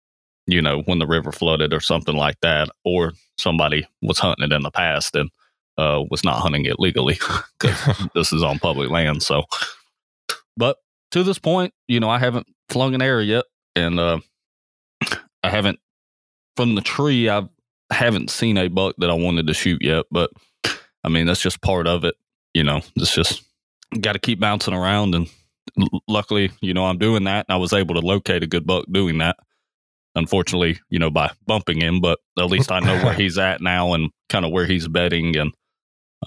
you 0.48 0.62
know, 0.62 0.82
when 0.86 1.00
the 1.00 1.08
river 1.08 1.32
flooded 1.32 1.74
or 1.74 1.80
something 1.80 2.16
like 2.16 2.40
that, 2.42 2.70
or 2.84 3.14
somebody 3.38 3.88
was 4.02 4.20
hunting 4.20 4.46
it 4.46 4.56
in 4.56 4.62
the 4.62 4.72
past 4.72 5.16
and 5.16 5.30
uh, 5.78 6.04
was 6.10 6.24
not 6.24 6.40
hunting 6.40 6.66
it 6.66 6.80
legally 6.80 7.18
because 7.60 8.08
this 8.16 8.34
is 8.34 8.44
on 8.44 8.60
public 8.60 8.90
land. 8.90 9.24
So, 9.24 9.44
but 10.58 10.78
to 11.12 11.24
this 11.24 11.40
point, 11.40 11.74
you 11.88 12.00
know, 12.00 12.10
I 12.10 12.20
haven't 12.20 12.48
flung 12.70 12.96
an 12.96 13.02
arrow 13.02 13.22
yet, 13.22 13.46
and 13.76 14.00
uh, 14.00 14.20
I 15.44 15.50
haven't 15.50 15.80
from 16.56 16.76
the 16.76 16.82
tree. 16.82 17.30
I 17.30 17.44
haven't 17.92 18.30
seen 18.30 18.58
a 18.58 18.68
buck 18.68 18.96
that 19.00 19.10
I 19.10 19.14
wanted 19.14 19.48
to 19.48 19.54
shoot 19.54 19.82
yet, 19.82 20.06
but 20.12 20.32
I 21.04 21.10
mean 21.10 21.26
that's 21.26 21.42
just 21.42 21.62
part 21.62 21.88
of 21.88 22.04
it. 22.04 22.16
You 22.54 22.64
know, 22.64 22.82
it's 22.96 23.14
just 23.14 23.44
got 24.00 24.14
to 24.14 24.20
keep 24.20 24.40
bouncing 24.40 24.74
around, 24.74 25.16
and 25.16 25.30
luckily, 26.08 26.52
you 26.62 26.74
know, 26.74 26.86
I'm 26.86 26.98
doing 26.98 27.24
that, 27.26 27.46
and 27.48 27.56
I 27.56 27.58
was 27.58 27.74
able 27.74 27.96
to 27.96 28.02
locate 28.02 28.44
a 28.44 28.48
good 28.48 28.66
buck 28.66 28.86
doing 28.92 29.20
that. 29.20 29.38
Unfortunately, 30.16 30.80
you 30.90 31.00
know, 31.00 31.10
by 31.10 31.32
bumping 31.48 31.82
him, 31.82 32.00
but 32.00 32.20
at 32.38 32.46
least 32.46 32.72
I 32.72 32.80
know 32.80 33.04
where 33.04 33.14
he's 33.16 33.40
at 33.40 33.62
now 33.62 33.94
and 33.94 34.12
kind 34.30 34.46
of 34.46 34.52
where 34.52 34.66
he's 34.66 34.88
bedding, 34.88 35.36
and 35.36 35.54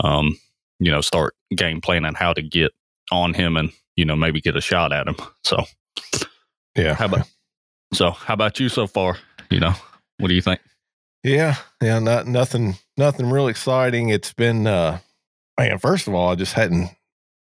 um, 0.01 0.39
you 0.79 0.91
know, 0.91 1.01
start 1.01 1.35
game 1.55 1.81
planning 1.81 2.15
how 2.15 2.33
to 2.33 2.43
get 2.43 2.73
on 3.13 3.35
him 3.35 3.57
and 3.57 3.71
you 3.97 4.05
know 4.05 4.17
maybe 4.17 4.41
get 4.41 4.57
a 4.57 4.61
shot 4.61 4.93
at 4.93 5.07
him. 5.09 5.17
So, 5.45 5.65
Yeah. 6.77 6.95
how 6.95 7.07
about 7.07 7.29
so? 7.95 8.11
How 8.11 8.35
about 8.35 8.59
you 8.61 8.69
so 8.69 8.87
far? 8.87 9.17
You 9.51 9.61
know, 9.61 9.75
what 10.19 10.29
do 10.29 10.35
you 10.35 10.43
think? 10.43 10.61
Yeah, 11.23 11.57
yeah, 11.83 11.99
not 11.99 12.27
nothing, 12.27 12.77
nothing 12.97 13.31
real 13.31 13.49
exciting. 13.49 14.11
It's 14.11 14.33
been, 14.33 14.67
uh, 14.67 14.99
man. 15.59 15.79
First 15.79 16.07
of 16.09 16.15
all, 16.15 16.29
I 16.31 16.35
just 16.37 16.53
hadn't, 16.53 16.91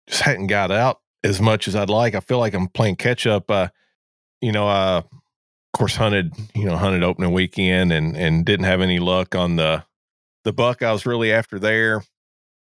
just 0.06 0.22
hadn't 0.22 0.46
got 0.46 0.70
out 0.70 1.00
as 1.22 1.40
much 1.40 1.66
as 1.68 1.74
I'd 1.76 1.90
like. 1.90 2.14
I 2.14 2.20
feel 2.20 2.38
like 2.38 2.54
I'm 2.54 2.68
playing 2.68 2.96
catch 2.96 3.26
up. 3.26 3.50
Uh, 3.50 3.68
you 4.40 4.52
know, 4.52 4.68
I 4.68 4.98
of 4.98 5.04
course 5.74 5.96
hunted, 5.96 6.32
you 6.54 6.64
know, 6.66 6.76
hunted 6.76 7.02
opening 7.02 7.32
weekend 7.32 7.92
and 7.92 8.16
and 8.16 8.44
didn't 8.44 8.66
have 8.66 8.80
any 8.80 8.98
luck 9.00 9.34
on 9.34 9.56
the 9.56 9.84
the 10.44 10.52
buck 10.52 10.82
I 10.82 10.92
was 10.92 11.04
really 11.06 11.32
after 11.32 11.58
there. 11.58 12.02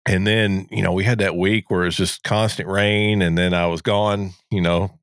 And 0.07 0.25
then 0.25 0.67
you 0.71 0.81
know 0.81 0.93
we 0.93 1.03
had 1.03 1.19
that 1.19 1.35
week 1.35 1.69
where 1.69 1.83
it 1.83 1.87
was 1.87 1.97
just 1.97 2.23
constant 2.23 2.69
rain, 2.69 3.21
and 3.21 3.37
then 3.37 3.53
I 3.53 3.67
was 3.67 3.81
gone. 3.81 4.31
You 4.49 4.61
know, 4.61 4.97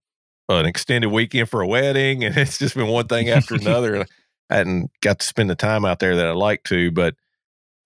an 0.49 0.67
extended 0.67 1.11
weekend 1.11 1.49
for 1.49 1.61
a 1.61 1.67
wedding, 1.67 2.25
and 2.25 2.37
it's 2.37 2.59
just 2.59 2.75
been 2.75 2.89
one 2.89 3.07
thing 3.07 3.29
after 3.29 3.55
another. 3.61 4.07
I 4.51 4.57
hadn't 4.57 4.91
got 5.01 5.21
to 5.21 5.27
spend 5.27 5.51
the 5.51 5.55
time 5.55 5.85
out 5.85 5.99
there 6.01 6.17
that 6.17 6.27
I'd 6.27 6.37
like 6.37 6.65
to, 6.65 6.91
but 6.91 7.15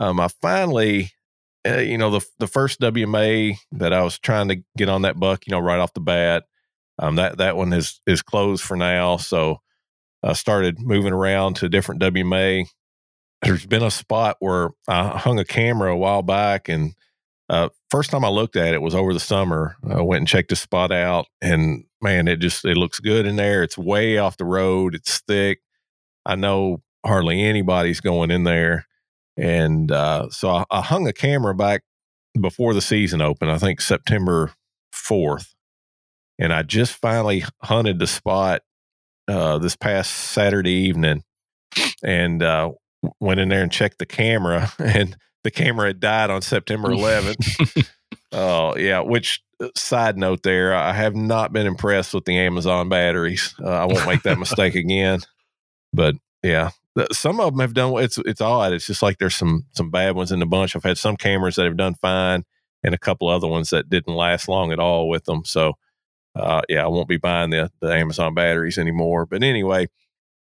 um, 0.00 0.20
I 0.20 0.28
finally, 0.40 1.12
uh, 1.66 1.78
you 1.78 1.98
know, 1.98 2.10
the 2.10 2.26
the 2.38 2.46
first 2.46 2.80
WMA 2.80 3.56
that 3.72 3.92
I 3.92 4.02
was 4.02 4.18
trying 4.18 4.48
to 4.48 4.62
get 4.76 4.88
on 4.88 5.02
that 5.02 5.18
buck, 5.18 5.46
you 5.46 5.50
know, 5.50 5.60
right 5.60 5.80
off 5.80 5.94
the 5.94 6.00
bat, 6.00 6.44
um, 6.98 7.16
that 7.16 7.38
that 7.38 7.56
one 7.56 7.72
is 7.72 8.00
is 8.06 8.22
closed 8.22 8.62
for 8.62 8.76
now. 8.76 9.16
So 9.16 9.60
I 10.22 10.32
started 10.32 10.80
moving 10.80 11.12
around 11.12 11.56
to 11.56 11.68
different 11.68 12.00
WMA. 12.00 12.66
There's 13.42 13.66
been 13.66 13.84
a 13.84 13.90
spot 13.90 14.36
where 14.40 14.70
I 14.88 15.16
hung 15.16 15.38
a 15.38 15.44
camera 15.44 15.92
a 15.92 15.96
while 15.96 16.22
back, 16.22 16.68
and 16.68 16.94
uh, 17.48 17.68
first 17.90 18.10
time 18.10 18.24
I 18.24 18.28
looked 18.28 18.56
at 18.56 18.74
it 18.74 18.82
was 18.82 18.94
over 18.94 19.12
the 19.12 19.20
summer. 19.20 19.76
I 19.88 20.02
went 20.02 20.20
and 20.20 20.28
checked 20.28 20.50
the 20.50 20.56
spot 20.56 20.92
out, 20.92 21.26
and 21.40 21.84
man, 22.02 22.28
it 22.28 22.36
just 22.36 22.64
it 22.64 22.76
looks 22.76 23.00
good 23.00 23.26
in 23.26 23.36
there. 23.36 23.62
It's 23.62 23.78
way 23.78 24.18
off 24.18 24.36
the 24.36 24.44
road. 24.44 24.94
It's 24.94 25.18
thick. 25.20 25.60
I 26.26 26.36
know 26.36 26.82
hardly 27.04 27.42
anybody's 27.42 28.00
going 28.00 28.30
in 28.30 28.44
there. 28.44 28.86
And 29.36 29.90
uh, 29.90 30.28
so 30.30 30.50
I, 30.50 30.64
I, 30.70 30.80
hung 30.80 31.06
a 31.06 31.12
camera 31.12 31.54
back 31.54 31.82
before 32.40 32.74
the 32.74 32.80
season 32.80 33.22
opened, 33.22 33.50
I 33.50 33.58
think 33.58 33.80
September 33.80 34.52
4th. 34.92 35.54
And 36.38 36.52
I 36.52 36.62
just 36.62 36.94
finally 36.94 37.44
hunted 37.62 37.98
the 37.98 38.06
spot 38.06 38.62
uh, 39.28 39.58
this 39.58 39.76
past 39.76 40.12
Saturday 40.12 40.72
evening 40.72 41.22
and 42.02 42.42
uh, 42.42 42.72
went 43.20 43.40
in 43.40 43.48
there 43.48 43.62
and 43.62 43.72
checked 43.72 43.98
the 43.98 44.06
camera. 44.06 44.72
And 44.78 45.16
the 45.44 45.50
camera 45.50 45.88
had 45.88 46.00
died 46.00 46.30
on 46.30 46.42
September 46.42 46.88
11th. 46.88 47.88
Oh, 48.32 48.76
yeah. 48.76 49.00
Which, 49.00 49.42
uh, 49.62 49.68
side 49.74 50.18
note 50.18 50.42
there, 50.42 50.74
I 50.74 50.92
have 50.92 51.14
not 51.14 51.52
been 51.52 51.66
impressed 51.66 52.12
with 52.12 52.24
the 52.24 52.38
Amazon 52.38 52.88
batteries. 52.88 53.54
Uh, 53.62 53.70
I 53.70 53.84
won't 53.86 54.06
make 54.06 54.22
that 54.22 54.38
mistake 54.38 54.74
again. 54.74 55.20
But 55.92 56.16
yeah, 56.42 56.70
some 57.12 57.40
of 57.40 57.52
them 57.52 57.60
have 57.60 57.74
done. 57.74 57.94
It's 58.02 58.18
it's 58.18 58.40
odd. 58.40 58.72
It's 58.72 58.86
just 58.86 59.02
like 59.02 59.18
there's 59.18 59.36
some 59.36 59.64
some 59.72 59.90
bad 59.90 60.14
ones 60.14 60.32
in 60.32 60.40
the 60.40 60.46
bunch. 60.46 60.76
I've 60.76 60.84
had 60.84 60.98
some 60.98 61.16
cameras 61.16 61.56
that 61.56 61.64
have 61.64 61.76
done 61.76 61.94
fine, 61.94 62.44
and 62.82 62.94
a 62.94 62.98
couple 62.98 63.28
other 63.28 63.48
ones 63.48 63.70
that 63.70 63.88
didn't 63.88 64.14
last 64.14 64.48
long 64.48 64.72
at 64.72 64.78
all 64.78 65.08
with 65.08 65.24
them. 65.24 65.44
So, 65.44 65.74
uh, 66.36 66.62
yeah, 66.68 66.84
I 66.84 66.88
won't 66.88 67.08
be 67.08 67.16
buying 67.16 67.50
the 67.50 67.70
the 67.80 67.92
Amazon 67.94 68.34
batteries 68.34 68.78
anymore. 68.78 69.26
But 69.26 69.42
anyway, 69.42 69.88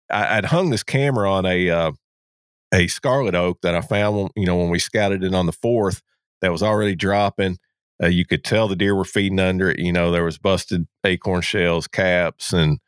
I, 0.10 0.36
would 0.36 0.46
hung 0.46 0.70
this 0.70 0.84
camera 0.84 1.30
on 1.32 1.46
a 1.46 1.70
uh, 1.70 1.92
a 2.74 2.88
scarlet 2.88 3.36
oak 3.36 3.62
that 3.62 3.76
I 3.76 3.82
found. 3.82 4.32
You 4.36 4.46
know, 4.46 4.58
when 4.58 4.70
we 4.70 4.80
scouted 4.80 5.24
it 5.24 5.34
on 5.34 5.46
the 5.46 5.54
fourth, 5.54 6.02
that 6.42 6.52
was 6.52 6.64
already 6.64 6.96
dropping. 6.96 7.58
Uh, 8.02 8.08
you 8.08 8.26
could 8.26 8.44
tell 8.44 8.68
the 8.68 8.76
deer 8.76 8.96
were 8.96 9.06
feeding 9.06 9.40
under 9.40 9.70
it. 9.70 9.80
You 9.80 9.94
know, 9.94 10.12
there 10.12 10.26
was 10.26 10.38
busted 10.38 10.88
acorn 11.06 11.42
shells, 11.42 11.88
caps, 11.88 12.52
and 12.52 12.80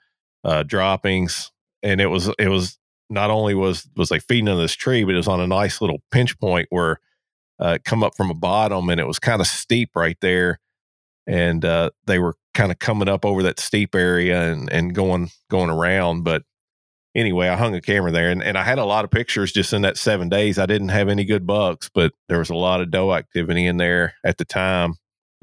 uh, 0.43 0.63
droppings 0.63 1.51
and 1.85 2.01
it 2.01 2.07
was 2.07 2.29
it 2.39 2.49
was 2.49 2.77
not 3.09 3.29
only 3.29 3.53
was 3.53 3.87
was 3.95 4.09
like 4.09 4.23
feeding 4.23 4.49
on 4.49 4.57
this 4.57 4.73
tree, 4.73 5.03
but 5.03 5.13
it 5.13 5.17
was 5.17 5.27
on 5.27 5.39
a 5.39 5.47
nice 5.47 5.79
little 5.79 5.99
pinch 6.11 6.37
point 6.39 6.67
where 6.71 6.99
uh, 7.59 7.77
come 7.85 8.03
up 8.03 8.17
from 8.17 8.31
a 8.31 8.33
bottom, 8.33 8.89
and 8.89 8.99
it 8.99 9.07
was 9.07 9.19
kind 9.19 9.39
of 9.39 9.47
steep 9.47 9.91
right 9.95 10.17
there, 10.19 10.59
and 11.27 11.63
uh, 11.63 11.91
they 12.07 12.17
were 12.19 12.33
kind 12.55 12.71
of 12.71 12.79
coming 12.79 13.07
up 13.07 13.23
over 13.23 13.43
that 13.43 13.59
steep 13.59 13.93
area 13.93 14.51
and 14.51 14.69
and 14.71 14.95
going 14.95 15.29
going 15.49 15.69
around. 15.69 16.23
But 16.23 16.41
anyway, 17.15 17.47
I 17.47 17.55
hung 17.55 17.73
a 17.73 17.81
camera 17.81 18.11
there, 18.11 18.29
and, 18.29 18.43
and 18.43 18.57
I 18.57 18.63
had 18.63 18.77
a 18.77 18.85
lot 18.85 19.05
of 19.05 19.11
pictures 19.11 19.51
just 19.51 19.73
in 19.73 19.81
that 19.83 19.97
seven 19.97 20.29
days. 20.29 20.59
I 20.59 20.65
didn't 20.65 20.89
have 20.89 21.09
any 21.09 21.25
good 21.25 21.47
bucks, 21.47 21.89
but 21.93 22.13
there 22.27 22.39
was 22.39 22.49
a 22.49 22.55
lot 22.55 22.81
of 22.81 22.91
doe 22.91 23.13
activity 23.13 23.65
in 23.65 23.77
there 23.77 24.13
at 24.23 24.37
the 24.37 24.45
time, 24.45 24.95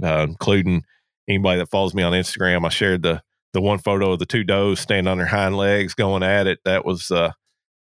uh, 0.02 0.26
including 0.28 0.84
anybody 1.28 1.58
that 1.58 1.70
follows 1.70 1.94
me 1.94 2.02
on 2.02 2.12
Instagram. 2.12 2.66
I 2.66 2.68
shared 2.68 3.02
the 3.02 3.22
the 3.52 3.60
one 3.60 3.78
photo 3.78 4.12
of 4.12 4.18
the 4.18 4.26
two 4.26 4.44
does 4.44 4.80
standing 4.80 5.10
on 5.10 5.18
their 5.18 5.26
hind 5.26 5.56
legs 5.56 5.94
going 5.94 6.22
at 6.22 6.46
it 6.46 6.58
that 6.64 6.84
was 6.84 7.10
uh 7.10 7.32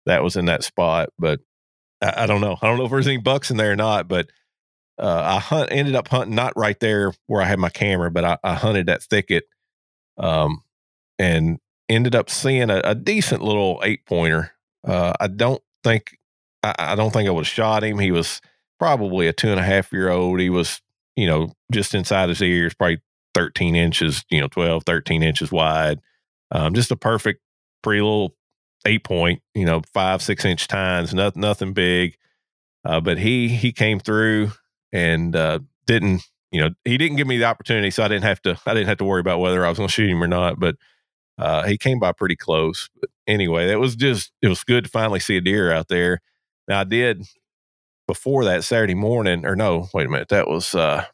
that 0.06 0.24
was 0.24 0.36
in 0.36 0.46
that 0.46 0.64
spot 0.64 1.10
but 1.18 1.40
I, 2.02 2.24
I, 2.24 2.26
don't 2.26 2.42
know 2.42 2.58
i 2.62 2.68
don't 2.68 2.78
know 2.78 2.86
if 2.86 2.92
there's 2.92 3.08
any 3.08 3.18
bucks 3.18 3.50
in 3.50 3.58
there 3.58 3.72
or 3.72 3.76
not 3.76 4.08
but 4.08 4.30
uh 5.00 5.22
i 5.26 5.40
hunt 5.40 5.70
ended 5.72 5.96
up 5.96 6.08
hunting 6.08 6.36
not 6.36 6.54
right 6.58 6.80
there 6.80 7.14
where 7.28 7.42
i 7.42 7.46
had 7.46 7.60
my 7.60 7.70
camera 7.70 8.12
but 8.12 8.26
i, 8.26 8.38
I 8.44 8.56
hunted 8.56 8.88
that 8.88 9.04
thicket 9.04 9.46
um 10.18 10.62
and 11.18 11.60
ended 11.90 12.16
up 12.16 12.30
seeing 12.30 12.70
a, 12.70 12.82
a 12.84 12.96
decent 12.96 13.42
little 13.42 13.82
eight 13.84 14.06
pointer 14.06 14.52
uh 14.88 15.14
i 15.20 15.28
don't 15.28 15.62
think 15.84 16.18
I, 16.64 16.76
I 16.78 16.96
don't 16.96 17.12
think 17.12 17.28
i 17.28 17.32
would 17.32 17.46
have 17.46 17.48
shot 17.48 17.84
him 17.84 18.00
he 18.00 18.12
was 18.12 18.42
probably 18.80 19.28
a 19.28 19.34
two 19.34 19.50
and 19.50 19.60
a 19.60 19.64
half 19.64 19.92
year 19.92 20.10
old 20.10 20.40
he 20.40 20.50
was 20.50 20.82
you 21.16 21.28
know 21.28 21.54
just 21.72 21.94
inside 21.94 22.30
his 22.30 22.42
ears 22.42 22.74
probably 22.74 23.02
13 23.34 23.76
inches, 23.76 24.24
you 24.30 24.40
know, 24.40 24.48
12, 24.48 24.84
13 24.84 25.24
inches 25.24 25.52
wide. 25.52 26.00
Um, 26.52 26.74
just 26.74 26.92
a 26.92 26.96
perfect, 26.96 27.42
pretty 27.82 28.02
little 28.02 28.36
eight 28.86 29.04
point, 29.04 29.42
you 29.56 29.66
know, 29.66 29.82
five, 29.94 30.22
six 30.22 30.46
inch 30.46 30.68
tines, 30.68 31.14
nothing, 31.14 31.42
nothing 31.42 31.74
big. 31.74 32.18
Uh, 32.86 33.00
but 33.00 33.18
he, 33.18 33.48
he 33.48 33.72
came 33.72 34.00
through 34.00 34.52
and, 34.92 35.36
uh, 35.36 35.60
didn't, 35.88 36.24
you 36.52 36.62
know, 36.62 36.70
he 36.86 36.98
didn't 36.98 37.18
give 37.18 37.28
me 37.28 37.38
the 37.38 37.46
opportunity. 37.46 37.90
So 37.90 38.04
I 38.04 38.08
didn't 38.08 38.26
have 38.26 38.42
to, 38.44 38.60
I 38.66 38.74
didn't 38.74 38.90
have 38.90 38.98
to 39.00 39.06
worry 39.06 39.22
about 39.22 39.40
whether 39.40 39.66
I 39.66 39.70
was 39.70 39.78
going 39.78 39.88
to 39.88 39.94
shoot 39.94 40.10
him 40.10 40.22
or 40.22 40.28
not. 40.28 40.60
But, 40.60 40.76
uh, 41.38 41.64
he 41.64 41.78
came 41.78 42.00
by 42.00 42.12
pretty 42.12 42.36
close. 42.36 42.90
But 43.00 43.10
anyway, 43.28 43.72
it 43.72 43.80
was 43.80 43.96
just, 43.96 44.32
it 44.42 44.48
was 44.48 44.64
good 44.64 44.86
to 44.86 44.90
finally 44.90 45.20
see 45.20 45.38
a 45.38 45.42
deer 45.42 45.72
out 45.72 45.88
there. 45.88 46.22
Now 46.68 46.82
I 46.82 46.84
did 46.84 47.26
before 48.08 48.46
that 48.46 48.64
Saturday 48.64 48.96
morning, 48.96 49.46
or 49.46 49.56
no, 49.56 49.90
wait 49.94 50.08
a 50.08 50.10
minute, 50.10 50.30
that 50.30 50.48
was, 50.48 50.76
uh, 50.76 51.06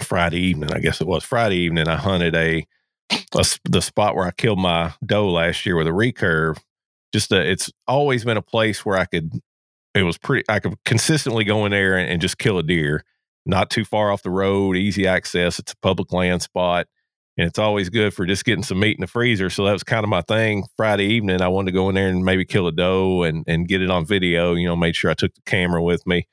Friday 0.00 0.38
evening, 0.38 0.72
I 0.72 0.78
guess 0.78 1.00
it 1.00 1.08
was 1.08 1.24
Friday 1.24 1.56
evening. 1.56 1.88
I 1.88 1.96
hunted 1.96 2.36
a, 2.36 2.64
a 3.10 3.44
the 3.64 3.82
spot 3.82 4.14
where 4.14 4.26
I 4.26 4.30
killed 4.30 4.60
my 4.60 4.94
doe 5.04 5.28
last 5.28 5.66
year 5.66 5.76
with 5.76 5.88
a 5.88 5.90
recurve. 5.90 6.56
Just 7.12 7.32
a, 7.32 7.40
it's 7.40 7.68
always 7.88 8.24
been 8.24 8.36
a 8.36 8.42
place 8.42 8.86
where 8.86 8.96
I 8.96 9.06
could. 9.06 9.32
It 9.96 10.04
was 10.04 10.16
pretty. 10.16 10.44
I 10.48 10.60
could 10.60 10.76
consistently 10.84 11.42
go 11.42 11.64
in 11.64 11.72
there 11.72 11.96
and, 11.96 12.08
and 12.08 12.20
just 12.20 12.38
kill 12.38 12.58
a 12.58 12.62
deer. 12.62 13.02
Not 13.44 13.70
too 13.70 13.84
far 13.84 14.12
off 14.12 14.22
the 14.22 14.30
road, 14.30 14.76
easy 14.76 15.04
access. 15.04 15.58
It's 15.58 15.72
a 15.72 15.78
public 15.78 16.12
land 16.12 16.42
spot, 16.42 16.86
and 17.38 17.46
it's 17.46 17.58
always 17.58 17.88
good 17.88 18.12
for 18.12 18.26
just 18.26 18.44
getting 18.44 18.64
some 18.64 18.80
meat 18.80 18.98
in 18.98 19.00
the 19.00 19.06
freezer. 19.06 19.48
So 19.48 19.64
that 19.64 19.72
was 19.72 19.84
kind 19.84 20.04
of 20.04 20.10
my 20.10 20.22
thing. 20.22 20.64
Friday 20.76 21.06
evening, 21.06 21.40
I 21.40 21.48
wanted 21.48 21.66
to 21.66 21.72
go 21.72 21.88
in 21.88 21.94
there 21.94 22.08
and 22.08 22.24
maybe 22.24 22.44
kill 22.44 22.66
a 22.66 22.72
doe 22.72 23.22
and 23.22 23.44
and 23.46 23.66
get 23.66 23.80
it 23.80 23.90
on 23.90 24.04
video. 24.04 24.54
You 24.54 24.66
know, 24.66 24.76
made 24.76 24.96
sure 24.96 25.10
I 25.10 25.14
took 25.14 25.34
the 25.34 25.42
camera 25.46 25.82
with 25.82 26.06
me 26.06 26.26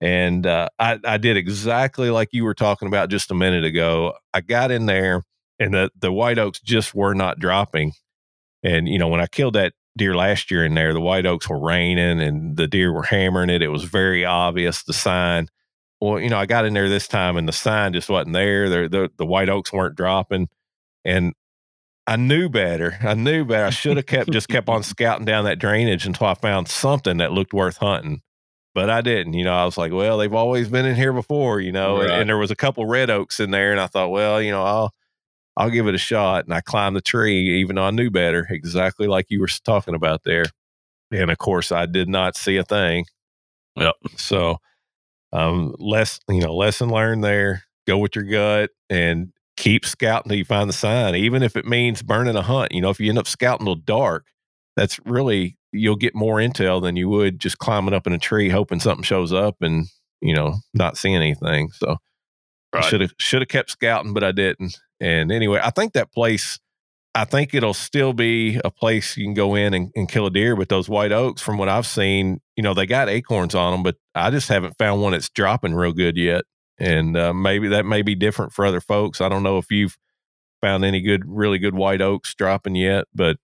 and 0.00 0.46
uh, 0.46 0.68
I, 0.78 0.98
I 1.04 1.18
did 1.18 1.36
exactly 1.36 2.10
like 2.10 2.30
you 2.32 2.44
were 2.44 2.54
talking 2.54 2.88
about 2.88 3.10
just 3.10 3.30
a 3.30 3.34
minute 3.34 3.64
ago. 3.64 4.14
I 4.32 4.40
got 4.40 4.70
in 4.70 4.86
there, 4.86 5.22
and 5.58 5.74
the 5.74 5.90
the 5.98 6.12
white 6.12 6.38
oaks 6.38 6.60
just 6.60 6.94
were 6.94 7.14
not 7.14 7.38
dropping. 7.38 7.92
And 8.62 8.88
you 8.88 8.98
know, 8.98 9.08
when 9.08 9.20
I 9.20 9.26
killed 9.26 9.54
that 9.54 9.74
deer 9.96 10.14
last 10.14 10.50
year 10.50 10.64
in 10.64 10.74
there, 10.74 10.94
the 10.94 11.00
white 11.00 11.26
oaks 11.26 11.48
were 11.48 11.60
raining, 11.60 12.20
and 12.20 12.56
the 12.56 12.66
deer 12.66 12.92
were 12.92 13.02
hammering 13.02 13.50
it. 13.50 13.62
It 13.62 13.68
was 13.68 13.84
very 13.84 14.24
obvious 14.24 14.82
the 14.82 14.94
sign. 14.94 15.48
Well, 16.00 16.18
you 16.18 16.30
know, 16.30 16.38
I 16.38 16.46
got 16.46 16.64
in 16.64 16.74
there 16.74 16.88
this 16.88 17.06
time, 17.06 17.36
and 17.36 17.46
the 17.46 17.52
sign 17.52 17.92
just 17.92 18.08
wasn't 18.08 18.34
there. 18.34 18.68
The 18.68 18.88
the, 18.88 19.10
the 19.16 19.26
white 19.26 19.48
oaks 19.48 19.72
weren't 19.72 19.96
dropping, 19.96 20.48
and 21.04 21.34
I 22.06 22.16
knew 22.16 22.48
better. 22.48 22.98
I 23.02 23.14
knew 23.14 23.44
better. 23.44 23.66
I 23.66 23.70
should 23.70 23.96
have 23.96 24.06
kept 24.06 24.30
just 24.30 24.48
kept 24.48 24.68
on 24.68 24.82
scouting 24.82 25.26
down 25.26 25.44
that 25.44 25.58
drainage 25.58 26.06
until 26.06 26.26
I 26.26 26.34
found 26.34 26.68
something 26.68 27.18
that 27.18 27.32
looked 27.32 27.52
worth 27.52 27.76
hunting. 27.76 28.22
But 28.74 28.88
I 28.88 29.00
didn't. 29.00 29.34
You 29.34 29.44
know, 29.44 29.54
I 29.54 29.64
was 29.64 29.76
like, 29.76 29.92
well, 29.92 30.18
they've 30.18 30.32
always 30.32 30.68
been 30.68 30.86
in 30.86 30.96
here 30.96 31.12
before. 31.12 31.60
You 31.60 31.72
know, 31.72 32.00
and, 32.00 32.10
and 32.10 32.28
there 32.28 32.38
was 32.38 32.50
a 32.50 32.56
couple 32.56 32.86
red 32.86 33.10
oaks 33.10 33.40
in 33.40 33.50
there, 33.50 33.72
and 33.72 33.80
I 33.80 33.86
thought, 33.86 34.10
well, 34.10 34.40
you 34.40 34.50
know, 34.52 34.62
I'll 34.62 34.94
I'll 35.56 35.70
give 35.70 35.86
it 35.86 35.94
a 35.94 35.98
shot. 35.98 36.44
And 36.44 36.54
I 36.54 36.60
climbed 36.60 36.96
the 36.96 37.00
tree, 37.00 37.60
even 37.60 37.76
though 37.76 37.84
I 37.84 37.90
knew 37.90 38.10
better, 38.10 38.46
exactly 38.50 39.06
like 39.06 39.26
you 39.28 39.40
were 39.40 39.48
talking 39.64 39.94
about 39.94 40.24
there. 40.24 40.46
And 41.12 41.30
of 41.30 41.38
course, 41.38 41.70
I 41.72 41.86
did 41.86 42.08
not 42.08 42.36
see 42.36 42.56
a 42.56 42.64
thing. 42.64 43.04
Yep. 43.76 43.94
So, 44.16 44.58
um, 45.32 45.74
less 45.78 46.20
you 46.28 46.40
know, 46.40 46.54
lesson 46.54 46.90
learned 46.90 47.24
there. 47.24 47.64
Go 47.86 47.98
with 47.98 48.14
your 48.14 48.24
gut 48.24 48.70
and 48.88 49.32
keep 49.56 49.84
scouting 49.84 50.28
till 50.28 50.38
you 50.38 50.44
find 50.44 50.68
the 50.68 50.74
sign, 50.74 51.14
even 51.14 51.42
if 51.42 51.56
it 51.56 51.66
means 51.66 52.02
burning 52.02 52.36
a 52.36 52.42
hunt. 52.42 52.72
You 52.72 52.80
know, 52.80 52.90
if 52.90 53.00
you 53.00 53.08
end 53.08 53.18
up 53.18 53.26
scouting 53.26 53.66
till 53.66 53.74
dark, 53.76 54.26
that's 54.76 54.98
really 55.04 55.56
you'll 55.72 55.96
get 55.96 56.14
more 56.14 56.36
intel 56.38 56.82
than 56.82 56.96
you 56.96 57.08
would 57.08 57.38
just 57.38 57.58
climbing 57.58 57.94
up 57.94 58.06
in 58.06 58.12
a 58.12 58.18
tree 58.18 58.48
hoping 58.48 58.80
something 58.80 59.04
shows 59.04 59.32
up 59.32 59.56
and 59.60 59.86
you 60.20 60.34
know 60.34 60.54
not 60.74 60.96
seeing 60.96 61.16
anything. 61.16 61.70
So 61.72 61.96
Right. 62.72 62.84
should 62.84 63.00
have 63.00 63.12
should 63.18 63.42
have 63.42 63.48
kept 63.48 63.70
scouting, 63.70 64.12
but 64.12 64.22
I 64.22 64.30
didn't. 64.30 64.78
And 65.00 65.32
anyway, 65.32 65.60
I 65.62 65.70
think 65.70 65.92
that 65.94 66.12
place. 66.12 66.58
I 67.14 67.24
think 67.24 67.54
it'll 67.54 67.74
still 67.74 68.12
be 68.12 68.60
a 68.64 68.70
place 68.70 69.16
you 69.16 69.24
can 69.24 69.34
go 69.34 69.54
in 69.54 69.74
and, 69.74 69.90
and 69.96 70.08
kill 70.08 70.26
a 70.26 70.30
deer. 70.30 70.54
But 70.54 70.68
those 70.68 70.88
white 70.88 71.12
oaks, 71.12 71.42
from 71.42 71.58
what 71.58 71.68
I've 71.68 71.86
seen, 71.86 72.40
you 72.56 72.62
know, 72.62 72.74
they 72.74 72.86
got 72.86 73.08
acorns 73.08 73.54
on 73.54 73.72
them, 73.72 73.82
but 73.82 73.96
I 74.14 74.30
just 74.30 74.48
haven't 74.48 74.78
found 74.78 75.02
one 75.02 75.12
that's 75.12 75.28
dropping 75.28 75.74
real 75.74 75.92
good 75.92 76.16
yet. 76.16 76.44
And 76.78 77.16
uh, 77.16 77.34
maybe 77.34 77.68
that 77.68 77.84
may 77.84 78.02
be 78.02 78.14
different 78.14 78.52
for 78.52 78.64
other 78.64 78.80
folks. 78.80 79.20
I 79.20 79.28
don't 79.28 79.42
know 79.42 79.58
if 79.58 79.70
you've 79.70 79.98
found 80.62 80.84
any 80.84 81.00
good, 81.00 81.24
really 81.26 81.58
good 81.58 81.74
white 81.74 82.00
oaks 82.00 82.34
dropping 82.34 82.76
yet, 82.76 83.06
but 83.14 83.36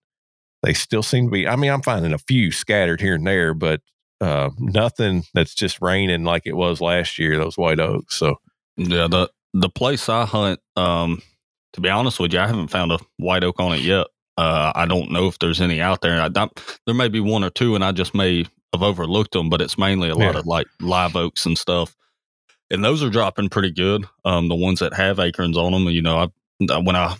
they 0.63 0.73
still 0.73 1.03
seem 1.03 1.27
to 1.27 1.31
be. 1.31 1.47
I 1.47 1.57
mean, 1.57 1.71
I'm 1.71 1.83
finding 1.83 2.13
a 2.13 2.19
few 2.19 2.53
scattered 2.53 3.01
here 3.01 3.17
and 3.17 3.27
there, 3.27 3.53
but 3.53 3.81
uh, 4.21 4.51
nothing 4.59 5.25
that's 5.35 5.55
just 5.55 5.83
raining 5.83 6.25
like 6.25 6.47
it 6.47 6.57
was 6.57 6.81
last 6.81 7.19
year. 7.19 7.37
Those 7.37 7.59
white 7.59 7.81
oaks. 7.81 8.17
So 8.17 8.37
Yeah, 8.77 9.09
the 9.09 9.31
the 9.55 9.71
place 9.71 10.09
I 10.09 10.27
hunt, 10.27 10.61
um, 10.77 11.23
to 11.77 11.81
be 11.83 11.89
honest 11.91 12.19
with 12.19 12.33
you, 12.33 12.41
I 12.41 12.47
haven't 12.47 12.69
found 12.69 12.91
a 12.91 12.99
white 13.19 13.45
oak 13.45 13.61
on 13.61 13.73
it 13.75 13.81
yet. 13.83 14.07
Uh, 14.39 14.73
I 14.75 14.87
don't 14.87 15.11
know 15.13 15.29
if 15.29 15.39
there's 15.39 15.61
any 15.61 15.81
out 15.81 16.01
there. 16.01 16.21
I 16.21 16.29
don't, 16.29 16.53
there 16.87 16.95
may 16.95 17.09
be 17.09 17.21
one 17.21 17.45
or 17.45 17.51
two, 17.51 17.75
and 17.75 17.85
I 17.85 17.93
just 17.93 18.15
may 18.15 18.45
have 18.73 18.83
overlooked 18.83 19.33
them. 19.33 19.49
But 19.51 19.61
it's 19.61 19.79
mainly 19.79 20.09
a 20.09 20.15
lot 20.15 20.35
Yeah. 20.35 20.41
of 20.41 20.47
like 20.47 20.67
live 20.81 21.15
oaks 21.17 21.47
and 21.47 21.57
stuff, 21.57 21.95
and 22.71 22.85
those 22.85 23.03
are 23.03 23.11
dropping 23.11 23.49
pretty 23.51 23.71
good. 23.71 24.05
Um, 24.25 24.49
the 24.49 24.55
ones 24.55 24.81
that 24.81 24.95
have 24.95 25.19
acorns 25.21 25.57
on 25.57 25.73
them, 25.73 25.85
you 25.85 26.03
know, 26.03 26.17
I 26.69 26.79
when 26.79 26.97
I 26.97 27.17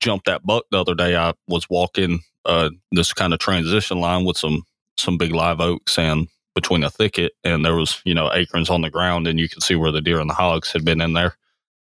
jumped 0.00 0.26
that 0.26 0.44
buck 0.44 0.64
the 0.70 0.80
other 0.80 0.94
day, 0.94 1.14
I 1.16 1.34
was 1.46 1.68
walking 1.70 2.20
uh 2.46 2.70
this 2.92 3.12
kind 3.12 3.34
of 3.34 3.38
transition 3.38 4.00
line 4.00 4.24
with 4.24 4.38
some 4.38 4.62
some 4.96 5.18
big 5.18 5.32
live 5.32 5.60
oaks 5.60 5.98
and 5.98 6.26
between 6.54 6.82
a 6.82 6.90
thicket 6.90 7.32
and 7.44 7.64
there 7.66 7.76
was 7.76 8.00
you 8.06 8.14
know 8.14 8.30
acorns 8.32 8.70
on 8.70 8.80
the 8.80 8.88
ground 8.90 9.26
and 9.26 9.38
you 9.38 9.46
could 9.46 9.62
see 9.62 9.74
where 9.76 9.92
the 9.92 10.00
deer 10.00 10.18
and 10.20 10.28
the 10.30 10.34
hogs 10.34 10.72
had 10.72 10.82
been 10.84 11.02
in 11.02 11.12
there 11.12 11.36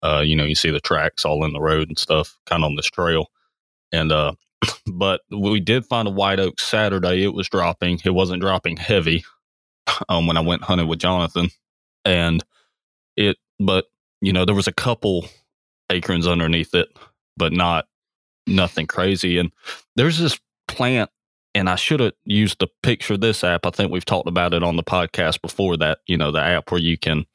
uh 0.03 0.21
you 0.25 0.35
know 0.35 0.43
you 0.43 0.55
see 0.55 0.71
the 0.71 0.79
tracks 0.79 1.25
all 1.25 1.43
in 1.45 1.53
the 1.53 1.61
road 1.61 1.87
and 1.87 1.97
stuff 1.97 2.37
kind 2.45 2.63
of 2.63 2.67
on 2.67 2.75
this 2.75 2.87
trail. 2.87 3.27
And 3.91 4.11
uh 4.11 4.33
but 4.87 5.21
we 5.29 5.59
did 5.59 5.85
find 5.85 6.07
a 6.07 6.11
white 6.11 6.39
oak 6.39 6.59
saturday. 6.59 7.23
It 7.23 7.33
was 7.33 7.49
dropping. 7.49 7.99
It 8.05 8.11
wasn't 8.11 8.41
dropping 8.41 8.77
heavy 8.77 9.23
um 10.09 10.27
when 10.27 10.37
i 10.37 10.41
went 10.41 10.63
hunting 10.63 10.87
with 10.87 10.99
jonathan. 10.99 11.49
And 12.05 12.43
it 13.15 13.37
but 13.59 13.85
you 14.21 14.33
know 14.33 14.45
there 14.45 14.55
was 14.55 14.67
a 14.67 14.73
couple 14.73 15.25
acorns 15.89 16.27
underneath 16.27 16.73
it 16.73 16.89
but 17.37 17.51
not 17.51 17.87
nothing 18.47 18.87
crazy. 18.87 19.37
And 19.37 19.51
there's 19.95 20.19
this 20.19 20.39
plant 20.67 21.09
and 21.55 21.69
I 21.69 21.75
should 21.75 21.99
have 21.99 22.13
used 22.25 22.59
the 22.59 22.67
picture 22.81 23.13
of 23.13 23.21
this 23.21 23.43
app. 23.43 23.65
I 23.65 23.69
think 23.69 23.91
we've 23.91 24.05
talked 24.05 24.27
about 24.27 24.53
it 24.53 24.63
on 24.63 24.75
the 24.75 24.83
podcast 24.83 25.41
before 25.41 25.77
that, 25.77 25.99
you 26.07 26.17
know, 26.17 26.31
the 26.31 26.41
app 26.41 26.71
where 26.71 26.81
you 26.81 26.97
can 26.97 27.25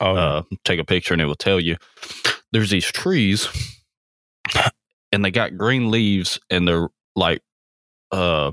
oh, 0.00 0.16
uh, 0.16 0.42
take 0.64 0.80
a 0.80 0.84
picture 0.84 1.14
and 1.14 1.22
it 1.22 1.26
will 1.26 1.34
tell 1.34 1.60
you. 1.60 1.76
There's 2.52 2.70
these 2.70 2.86
trees 2.86 3.48
and 5.12 5.24
they 5.24 5.30
got 5.30 5.56
green 5.56 5.90
leaves 5.90 6.38
and 6.50 6.66
they're 6.66 6.88
like, 7.14 7.42
uh, 8.10 8.52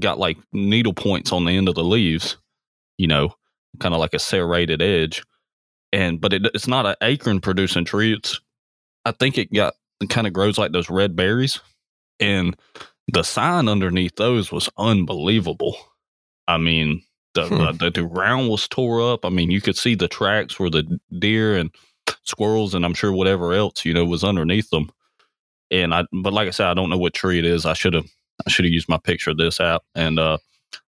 got 0.00 0.18
like 0.18 0.36
needle 0.52 0.92
points 0.92 1.32
on 1.32 1.44
the 1.44 1.56
end 1.56 1.68
of 1.68 1.74
the 1.74 1.84
leaves, 1.84 2.36
you 2.98 3.06
know, 3.06 3.34
kind 3.80 3.94
of 3.94 4.00
like 4.00 4.14
a 4.14 4.18
serrated 4.18 4.82
edge. 4.82 5.22
And, 5.92 6.20
but 6.20 6.32
it, 6.32 6.46
it's 6.54 6.68
not 6.68 6.86
an 6.86 6.96
acorn 7.00 7.40
producing 7.40 7.84
tree. 7.84 8.12
It's, 8.12 8.40
I 9.04 9.12
think 9.12 9.38
it 9.38 9.52
got, 9.52 9.74
kind 10.08 10.26
of 10.26 10.32
grows 10.32 10.58
like 10.58 10.72
those 10.72 10.90
red 10.90 11.16
berries. 11.16 11.60
And 12.20 12.56
the 13.12 13.22
sign 13.22 13.68
underneath 13.68 14.16
those 14.16 14.52
was 14.52 14.68
unbelievable. 14.76 15.76
I 16.48 16.58
mean, 16.58 17.02
the, 17.36 17.48
Hmm. 17.48 17.76
the 17.78 17.90
the 17.90 18.02
ground 18.08 18.48
was 18.48 18.66
tore 18.68 19.12
up. 19.12 19.24
I 19.24 19.28
mean, 19.30 19.50
you 19.50 19.60
could 19.60 19.76
see 19.76 19.94
the 19.94 20.08
tracks 20.08 20.58
where 20.58 20.70
the 20.70 20.98
deer 21.18 21.56
and 21.56 21.70
squirrels 22.24 22.74
and 22.74 22.84
I'm 22.84 22.94
sure 22.94 23.12
whatever 23.12 23.52
else 23.52 23.84
you 23.84 23.94
know 23.94 24.04
was 24.04 24.24
underneath 24.24 24.70
them. 24.70 24.90
And 25.70 25.94
I, 25.94 26.04
but 26.12 26.32
like 26.32 26.48
I 26.48 26.52
said, 26.52 26.68
I 26.68 26.74
don't 26.74 26.90
know 26.90 26.98
what 26.98 27.14
tree 27.14 27.38
it 27.38 27.44
is. 27.44 27.66
I 27.66 27.72
should 27.74 27.94
have 27.94 28.06
I 28.46 28.50
should 28.50 28.64
have 28.64 28.72
used 28.72 28.88
my 28.88 28.98
picture 28.98 29.30
of 29.30 29.38
this 29.38 29.60
app. 29.60 29.82
And 29.94 30.18
uh, 30.18 30.38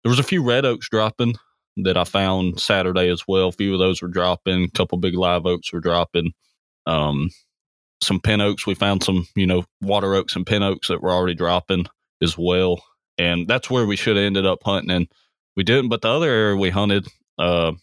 there 0.04 0.10
was 0.10 0.20
a 0.20 0.24
few 0.24 0.44
red 0.44 0.66
oaks 0.66 0.90
dropping 0.90 1.36
that 1.78 1.98
I 1.98 2.04
found 2.04 2.60
Saturday 2.60 3.10
as 3.10 3.24
well. 3.28 3.50
A 3.50 3.52
few 3.52 3.74
of 3.74 3.80
those 3.80 4.02
were 4.02 4.08
dropping. 4.08 4.64
A 4.64 4.72
couple 4.72 4.98
big 4.98 5.16
live 5.16 5.46
oaks 5.46 5.72
were 5.74 5.80
dropping. 5.80 6.34
Um, 6.86 7.30
some 8.02 8.20
pin 8.20 8.42
oaks. 8.42 8.66
We 8.68 8.76
found 8.76 9.04
some, 9.04 9.28
you 9.36 9.48
know, 9.48 9.66
water 9.82 10.14
oaks 10.16 10.36
and 10.36 10.46
pin 10.46 10.64
oaks 10.64 10.88
that 10.88 11.02
were 11.02 11.12
already 11.12 11.36
dropping 11.36 11.86
as 12.22 12.38
well. 12.38 12.84
And 13.18 13.48
that's 13.48 13.70
where 13.70 13.86
we 13.86 13.96
should 13.96 14.18
have 14.18 14.26
ended 14.26 14.46
up 14.46 14.60
hunting. 14.64 14.92
And 14.92 15.08
we 15.56 15.64
didn't. 15.64 15.90
But 15.90 16.02
the 16.02 16.10
other 16.10 16.30
area 16.30 16.56
we 16.56 16.70
hunted 16.70 17.08
uh, 17.38 17.74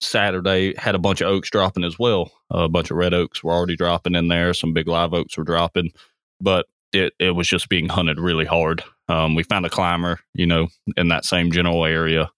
Saturday 0.00 0.74
had 0.76 0.94
a 0.94 0.98
bunch 0.98 1.20
of 1.20 1.28
oaks 1.28 1.50
dropping 1.50 1.84
as 1.84 1.98
well. 1.98 2.32
a 2.50 2.68
bunch 2.68 2.90
of 2.90 2.96
red 2.96 3.14
oaks 3.14 3.42
were 3.42 3.52
already 3.52 3.76
dropping 3.76 4.14
in 4.14 4.28
there. 4.28 4.54
Some 4.54 4.72
big 4.72 4.88
live 4.88 5.14
oaks 5.14 5.36
were 5.36 5.44
dropping. 5.44 5.92
But 6.40 6.66
it, 6.92 7.12
it 7.18 7.32
was 7.32 7.46
just 7.46 7.68
being 7.68 7.88
hunted 7.88 8.18
really 8.18 8.46
hard. 8.46 8.82
Um, 9.08 9.34
we 9.34 9.42
found 9.42 9.66
a 9.66 9.70
climber, 9.70 10.20
you 10.34 10.46
know, 10.46 10.68
in 10.96 11.08
that 11.08 11.24
same 11.24 11.52
general 11.52 11.84
area. 11.84 12.30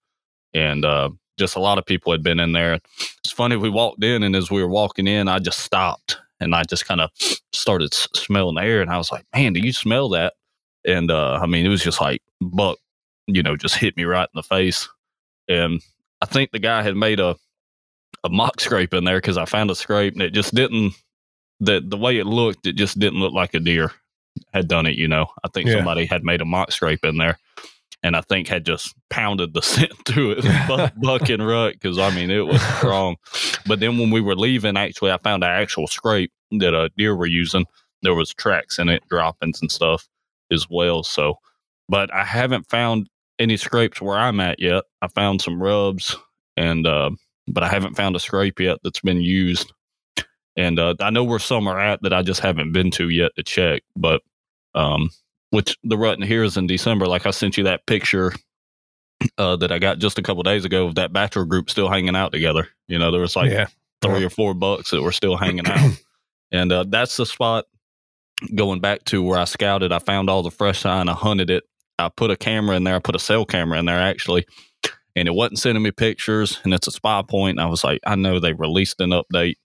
And 0.53 0.85
uh, 0.85 1.09
just 1.37 1.55
a 1.55 1.59
lot 1.59 1.77
of 1.77 1.85
people 1.85 2.11
had 2.11 2.23
been 2.23 2.39
in 2.39 2.51
there. 2.51 2.79
It's 3.19 3.31
funny, 3.31 3.55
we 3.55 3.69
walked 3.69 4.03
in, 4.03 4.23
and 4.23 4.35
as 4.35 4.51
we 4.51 4.61
were 4.61 4.69
walking 4.69 5.07
in, 5.07 5.27
I 5.27 5.39
just 5.39 5.59
stopped 5.59 6.17
and 6.39 6.53
I 6.53 6.63
just 6.63 6.85
kind 6.85 7.01
of 7.01 7.09
started 7.53 7.93
smelling 7.93 8.55
the 8.55 8.63
air. 8.63 8.81
And 8.81 8.91
I 8.91 8.97
was 8.97 9.11
like, 9.11 9.25
man, 9.33 9.53
do 9.53 9.59
you 9.59 9.73
smell 9.73 10.09
that? 10.09 10.33
And 10.85 11.09
uh, 11.09 11.39
I 11.41 11.45
mean, 11.45 11.65
it 11.65 11.69
was 11.69 11.83
just 11.83 12.01
like 12.01 12.21
buck, 12.41 12.77
you 13.27 13.43
know, 13.43 13.55
just 13.55 13.75
hit 13.75 13.95
me 13.97 14.03
right 14.03 14.23
in 14.33 14.35
the 14.37 14.43
face. 14.43 14.87
And 15.47 15.81
I 16.21 16.25
think 16.25 16.51
the 16.51 16.59
guy 16.59 16.81
had 16.83 16.95
made 16.95 17.19
a 17.19 17.35
a 18.23 18.29
mock 18.29 18.61
scrape 18.61 18.93
in 18.93 19.03
there 19.03 19.17
because 19.17 19.37
I 19.37 19.43
found 19.45 19.69
a 19.69 19.75
scrape 19.75 20.13
and 20.13 20.21
it 20.21 20.31
just 20.33 20.55
didn't 20.55 20.93
that 21.59 21.89
the 21.89 21.97
way 21.97 22.17
it 22.19 22.25
looked, 22.25 22.65
it 22.65 22.75
just 22.75 22.97
didn't 22.99 23.19
look 23.19 23.33
like 23.33 23.53
a 23.53 23.59
deer 23.59 23.91
had 24.53 24.67
done 24.67 24.85
it. 24.85 24.95
You 24.95 25.07
know, 25.07 25.27
I 25.43 25.49
think 25.49 25.67
Yeah. 25.67 25.75
somebody 25.75 26.05
had 26.05 26.23
made 26.23 26.41
a 26.41 26.45
mock 26.45 26.71
scrape 26.71 27.03
in 27.03 27.17
there. 27.17 27.37
And 28.05 28.15
I 28.17 28.21
think 28.21 28.47
had 28.49 28.65
just 28.65 28.93
pounded 29.09 29.53
the 29.53 29.61
scent 29.61 29.93
through 30.05 30.31
it, 30.31 30.43
buck, 30.67 30.93
buck 30.97 31.29
and 31.29 31.45
rut, 31.45 31.73
because 31.73 31.97
I 31.97 32.13
mean 32.13 32.29
it 32.31 32.45
was 32.45 32.61
strong. 32.77 33.15
But 33.65 33.79
then 33.79 33.97
when 33.97 34.09
we 34.11 34.19
were 34.21 34.35
leaving, 34.35 34.75
actually, 34.77 35.11
I 35.11 35.17
found 35.19 35.43
an 35.43 35.49
actual 35.49 35.87
scrape 35.87 36.31
that 36.51 36.73
a 36.73 36.89
deer 36.97 37.15
were 37.15 37.25
using. 37.25 37.65
There 38.01 38.13
was 38.15 38.33
tracks 38.33 38.77
in 38.79 38.89
it, 38.89 39.03
droppings 39.09 39.61
and 39.61 39.71
stuff 39.71 40.05
as 40.51 40.67
well. 40.69 41.03
So, 41.03 41.39
but 41.87 42.13
I 42.13 42.25
haven't 42.25 42.69
found 42.69 43.07
any 43.43 43.57
scrapes 43.57 44.01
where 44.01 44.17
I'm 44.17 44.39
at 44.39 44.59
yet. 44.59 44.85
I 45.01 45.07
found 45.07 45.41
some 45.41 45.61
rubs, 45.61 46.15
and 46.57 46.87
uh, 46.87 47.11
but 47.47 47.63
I 47.63 47.67
haven't 47.67 47.95
found 47.95 48.15
a 48.15 48.19
scrape 48.19 48.59
yet 48.59 48.79
that's 48.83 49.01
been 49.01 49.21
used. 49.21 49.71
And 50.55 50.79
uh, 50.79 50.95
I 50.99 51.09
know 51.09 51.23
where 51.23 51.39
some 51.39 51.67
are 51.67 51.79
at 51.79 52.01
that 52.03 52.13
I 52.13 52.21
just 52.21 52.39
haven't 52.39 52.73
been 52.73 52.91
to 52.91 53.09
yet 53.09 53.31
to 53.35 53.43
check. 53.43 53.83
But 53.95 54.21
um, 54.75 55.09
which 55.53 55.77
the 55.83 55.97
rut 55.97 56.17
in 56.17 56.25
here 56.25 56.43
is 56.43 56.57
in 56.57 56.65
December. 56.65 57.05
Like 57.05 57.27
I 57.27 57.31
sent 57.31 57.57
you 57.57 57.65
that 57.65 57.85
picture 57.85 58.33
uh, 59.37 59.55
that 59.57 59.71
I 59.71 59.79
got 59.79 59.99
just 59.99 60.17
a 60.17 60.23
couple 60.23 60.41
days 60.41 60.65
ago 60.65 60.87
of 60.87 60.95
that 60.95 61.13
bachelor 61.13 61.45
group 61.45 61.69
still 61.69 61.89
hanging 61.89 62.15
out 62.15 62.31
together. 62.31 62.67
You 62.87 62.97
know, 62.97 63.11
there 63.11 63.21
was 63.21 63.35
like 63.35 63.51
yeah. 63.51 63.67
three 64.01 64.23
or 64.23 64.29
four 64.29 64.53
bucks 64.53 64.91
that 64.91 65.01
were 65.01 65.11
still 65.11 65.37
hanging 65.37 65.67
out. 65.67 66.01
and 66.51 66.71
uh, 66.71 66.85
that's 66.87 67.17
the 67.17 67.25
spot 67.25 67.65
going 68.55 68.79
back 68.79 69.03
to 69.05 69.21
where 69.21 69.39
I 69.39 69.45
scouted. 69.45 69.91
I 69.91 69.99
found 69.99 70.29
all 70.29 70.43
the 70.43 70.51
fresh 70.51 70.79
sign. 70.79 71.07
I 71.07 71.13
hunted 71.13 71.49
it. 71.49 71.63
I 71.99 72.09
put 72.09 72.31
a 72.31 72.37
camera 72.37 72.75
in 72.75 72.83
there. 72.83 72.95
I 72.95 72.99
put 72.99 73.15
a 73.15 73.19
cell 73.19 73.45
camera 73.45 73.79
in 73.79 73.85
there 73.85 73.99
actually. 73.99 74.45
And 75.15 75.27
it 75.27 75.31
wasn't 75.33 75.59
sending 75.59 75.83
me 75.83 75.91
pictures. 75.91 76.59
And 76.63 76.73
it's 76.73 76.87
a 76.87 76.91
Spypoint. 76.91 77.51
And 77.51 77.61
I 77.61 77.67
was 77.67 77.83
like, 77.83 77.99
I 78.05 78.15
know 78.15 78.39
they 78.39 78.53
released 78.53 78.99
an 78.99 79.11
update. 79.11 79.55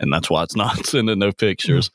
And 0.00 0.12
that's 0.12 0.28
why 0.28 0.42
it's 0.42 0.56
not 0.56 0.84
sending 0.86 1.18
no 1.18 1.32
pictures. 1.32 1.90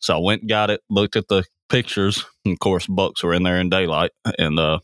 So 0.00 0.16
I 0.16 0.20
went 0.20 0.42
and 0.42 0.48
got 0.48 0.70
it, 0.70 0.82
looked 0.90 1.16
at 1.16 1.28
the 1.28 1.44
pictures. 1.68 2.24
And 2.44 2.52
of 2.52 2.58
course, 2.58 2.86
bucks 2.86 3.22
were 3.22 3.32
in 3.32 3.42
there 3.42 3.58
in 3.58 3.70
daylight. 3.70 4.10
And, 4.38 4.58
uh, 4.58 4.80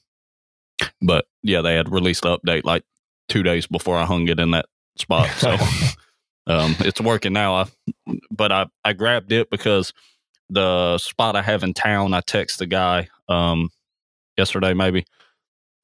but 1.01 1.27
yeah, 1.43 1.61
they 1.61 1.75
had 1.75 1.93
released 1.93 2.23
the 2.23 2.39
update 2.39 2.65
like 2.65 2.85
two 3.29 3.43
days 3.43 3.67
before 3.67 3.97
I 3.97 4.05
hung 4.05 4.29
it 4.29 4.41
in 4.41 4.53
that 4.53 4.67
spot. 4.97 5.29
So 5.37 5.51
um, 6.47 6.77
it's 6.81 7.01
working 7.01 7.35
now. 7.35 7.55
I, 7.55 7.67
but 8.31 8.51
I, 8.51 8.67
I 8.85 8.95
grabbed 8.95 9.33
it 9.33 9.51
because 9.51 9.93
the 10.49 10.99
spot 10.99 11.37
I 11.37 11.43
have 11.43 11.63
in 11.63 11.75
town, 11.75 12.15
I 12.15 12.21
text 12.21 12.59
the 12.59 12.67
guy 12.67 13.09
um, 13.29 13.71
yesterday 14.37 14.75
maybe, 14.75 15.05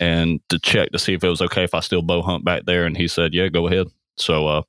and 0.00 0.40
to 0.48 0.58
check 0.58 0.90
to 0.92 0.98
see 0.98 1.14
if 1.14 1.24
it 1.24 1.28
was 1.28 1.42
okay 1.42 1.64
if 1.64 1.74
I 1.74 1.80
still 1.80 2.02
bow 2.02 2.22
hunt 2.22 2.44
back 2.44 2.64
there, 2.64 2.86
and 2.86 2.96
he 2.96 3.08
said, 3.08 3.34
"Yeah, 3.34 3.48
go 3.48 3.66
ahead." 3.66 3.88
So 4.16 4.46
uh, 4.46 4.62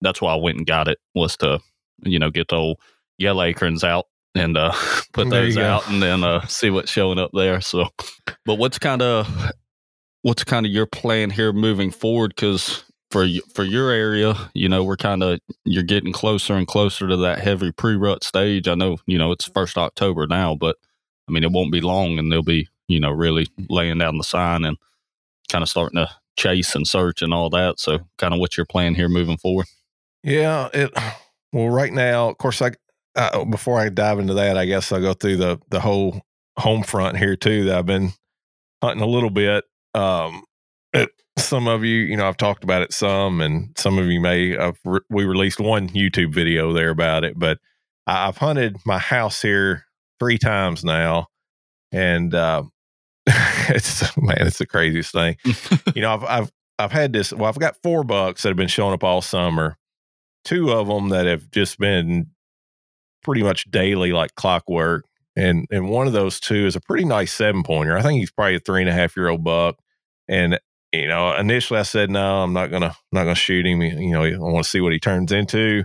that's 0.00 0.20
why 0.20 0.32
I 0.32 0.36
went 0.36 0.58
and 0.58 0.66
got 0.66 0.88
it 0.88 0.98
was 1.14 1.36
to 1.38 1.60
you 2.02 2.18
know 2.18 2.30
get 2.30 2.48
the 2.48 2.56
old 2.56 2.78
yellow 3.18 3.42
acorns 3.42 3.84
out 3.84 4.06
and 4.34 4.56
uh, 4.56 4.72
put 5.12 5.30
There 5.30 5.42
those 5.42 5.56
out, 5.56 5.88
and 5.88 6.02
then 6.02 6.24
uh, 6.24 6.46
see 6.46 6.70
what's 6.70 6.90
showing 6.90 7.18
up 7.18 7.30
there. 7.32 7.60
So, 7.60 7.88
but 8.44 8.56
what's 8.56 8.78
kind 8.78 9.02
of 9.02 9.52
what's 10.22 10.44
kind 10.44 10.66
of 10.66 10.72
your 10.72 10.86
plan 10.86 11.30
here 11.30 11.52
moving 11.52 11.90
forward? 11.90 12.32
Because 12.34 12.84
for 13.10 13.26
for 13.54 13.64
your 13.64 13.90
area, 13.90 14.34
you 14.54 14.68
know, 14.68 14.82
we're 14.82 14.96
kind 14.96 15.22
of 15.22 15.38
you're 15.64 15.82
getting 15.82 16.12
closer 16.12 16.54
and 16.54 16.66
closer 16.66 17.08
to 17.08 17.16
that 17.18 17.38
heavy 17.38 17.72
pre 17.72 17.94
rut 17.94 18.24
stage. 18.24 18.68
I 18.68 18.74
know, 18.74 18.98
you 19.06 19.18
know, 19.18 19.32
it's 19.32 19.44
first 19.44 19.78
October 19.78 20.26
now, 20.26 20.54
but 20.54 20.76
I 21.28 21.32
mean, 21.32 21.44
it 21.44 21.52
won't 21.52 21.72
be 21.72 21.80
long, 21.80 22.18
and 22.18 22.30
they'll 22.30 22.42
be 22.42 22.68
you 22.88 23.00
know 23.00 23.10
really 23.10 23.46
laying 23.68 23.98
down 23.98 24.18
the 24.18 24.24
sign 24.24 24.64
and 24.64 24.76
kind 25.50 25.62
of 25.62 25.68
starting 25.68 25.96
to 25.96 26.10
chase 26.36 26.74
and 26.74 26.86
search 26.86 27.22
and 27.22 27.32
all 27.32 27.50
that. 27.50 27.78
So, 27.78 28.00
kind 28.18 28.34
of 28.34 28.40
what's 28.40 28.56
your 28.56 28.66
plan 28.66 28.94
here 28.94 29.08
moving 29.08 29.36
forward? 29.36 29.66
Yeah. 30.22 30.68
It 30.72 30.90
well, 31.52 31.68
right 31.68 31.92
now, 31.92 32.28
of 32.30 32.38
course, 32.38 32.60
I 32.62 32.72
uh, 33.16 33.44
before 33.44 33.78
I 33.78 33.88
dive 33.88 34.18
into 34.18 34.34
that, 34.34 34.58
I 34.58 34.64
guess 34.64 34.90
I'll 34.90 35.00
go 35.00 35.14
through 35.14 35.36
the 35.36 35.60
the 35.70 35.80
whole 35.80 36.22
home 36.58 36.82
front 36.82 37.16
here 37.16 37.36
too. 37.36 37.64
That 37.64 37.78
I've 37.78 37.86
been 37.86 38.12
hunting 38.82 39.02
a 39.02 39.06
little 39.06 39.30
bit. 39.30 39.64
Um, 39.94 40.42
it, 40.92 41.10
some 41.38 41.68
of 41.68 41.84
you, 41.84 41.96
you 41.96 42.16
know, 42.16 42.26
I've 42.26 42.36
talked 42.36 42.64
about 42.64 42.82
it 42.82 42.92
some, 42.92 43.40
and 43.40 43.76
some 43.76 43.98
of 43.98 44.06
you 44.06 44.20
may. 44.20 44.56
I've 44.56 44.78
re- 44.84 45.00
we 45.10 45.24
released 45.24 45.60
one 45.60 45.88
YouTube 45.90 46.34
video 46.34 46.72
there 46.72 46.90
about 46.90 47.24
it, 47.24 47.38
but 47.38 47.58
I, 48.06 48.28
I've 48.28 48.38
hunted 48.38 48.78
my 48.84 48.98
house 48.98 49.40
here 49.42 49.84
three 50.18 50.38
times 50.38 50.84
now, 50.84 51.28
and 51.92 52.34
uh, 52.34 52.64
it's 53.68 54.16
man, 54.16 54.46
it's 54.46 54.58
the 54.58 54.66
craziest 54.66 55.12
thing. 55.12 55.36
you 55.94 56.02
know, 56.02 56.14
I've 56.14 56.24
I've 56.24 56.52
I've 56.78 56.92
had 56.92 57.12
this. 57.12 57.32
Well, 57.32 57.46
I've 57.48 57.58
got 57.58 57.76
four 57.82 58.04
bucks 58.04 58.42
that 58.42 58.48
have 58.50 58.56
been 58.56 58.68
showing 58.68 58.94
up 58.94 59.04
all 59.04 59.22
summer. 59.22 59.76
Two 60.44 60.70
of 60.70 60.88
them 60.88 61.08
that 61.10 61.26
have 61.26 61.50
just 61.50 61.78
been 61.78 62.30
pretty 63.22 63.42
much 63.42 63.70
daily, 63.70 64.12
like 64.12 64.34
clockwork, 64.34 65.04
and 65.36 65.66
and 65.70 65.88
one 65.88 66.06
of 66.06 66.12
those 66.12 66.40
two 66.40 66.66
is 66.66 66.76
a 66.76 66.80
pretty 66.80 67.04
nice 67.04 67.32
seven 67.32 67.62
pointer. 67.62 67.96
I 67.96 68.02
think 68.02 68.20
he's 68.20 68.30
probably 68.30 68.56
a 68.56 68.60
three 68.60 68.82
and 68.82 68.90
a 68.90 68.92
half 68.92 69.16
year 69.16 69.28
old 69.28 69.44
buck. 69.44 69.76
And 70.28 70.58
you 70.92 71.08
know, 71.08 71.34
initially 71.36 71.80
I 71.80 71.84
said 71.84 72.10
no, 72.10 72.42
I'm 72.42 72.52
not 72.52 72.70
gonna 72.70 72.94
not 73.12 73.24
gonna 73.24 73.34
shoot 73.34 73.66
him. 73.66 73.82
You 73.82 74.12
know, 74.12 74.24
I 74.24 74.36
want 74.38 74.64
to 74.64 74.70
see 74.70 74.80
what 74.80 74.92
he 74.92 74.98
turns 74.98 75.32
into. 75.32 75.84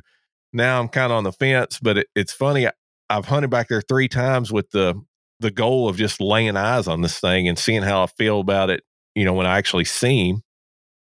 Now 0.54 0.80
I'm 0.80 0.88
kind 0.88 1.12
of 1.12 1.18
on 1.18 1.24
the 1.24 1.32
fence, 1.32 1.80
but 1.80 2.00
it, 2.00 2.08
it's 2.16 2.34
funny. 2.34 2.68
I, 2.68 2.72
I've 3.10 3.26
hunted 3.26 3.50
back 3.50 3.70
there 3.70 3.82
three 3.82 4.08
times 4.08 4.52
with 4.52 4.70
the 4.72 4.96
the 5.40 5.52
goal 5.52 5.88
of 5.88 5.98
just 5.98 6.22
laying 6.22 6.58
eyes 6.58 6.88
on 6.88 7.02
this 7.02 7.20
thing 7.20 7.48
and 7.48 7.58
seeing 7.58 7.82
how 7.84 8.04
I 8.04 8.08
feel 8.08 8.40
about 8.40 8.70
it. 8.70 8.84
You 9.16 9.26
know, 9.26 9.34
when 9.34 9.46
I 9.48 9.58
actually 9.58 9.86
see 9.86 10.30
him, 10.30 10.44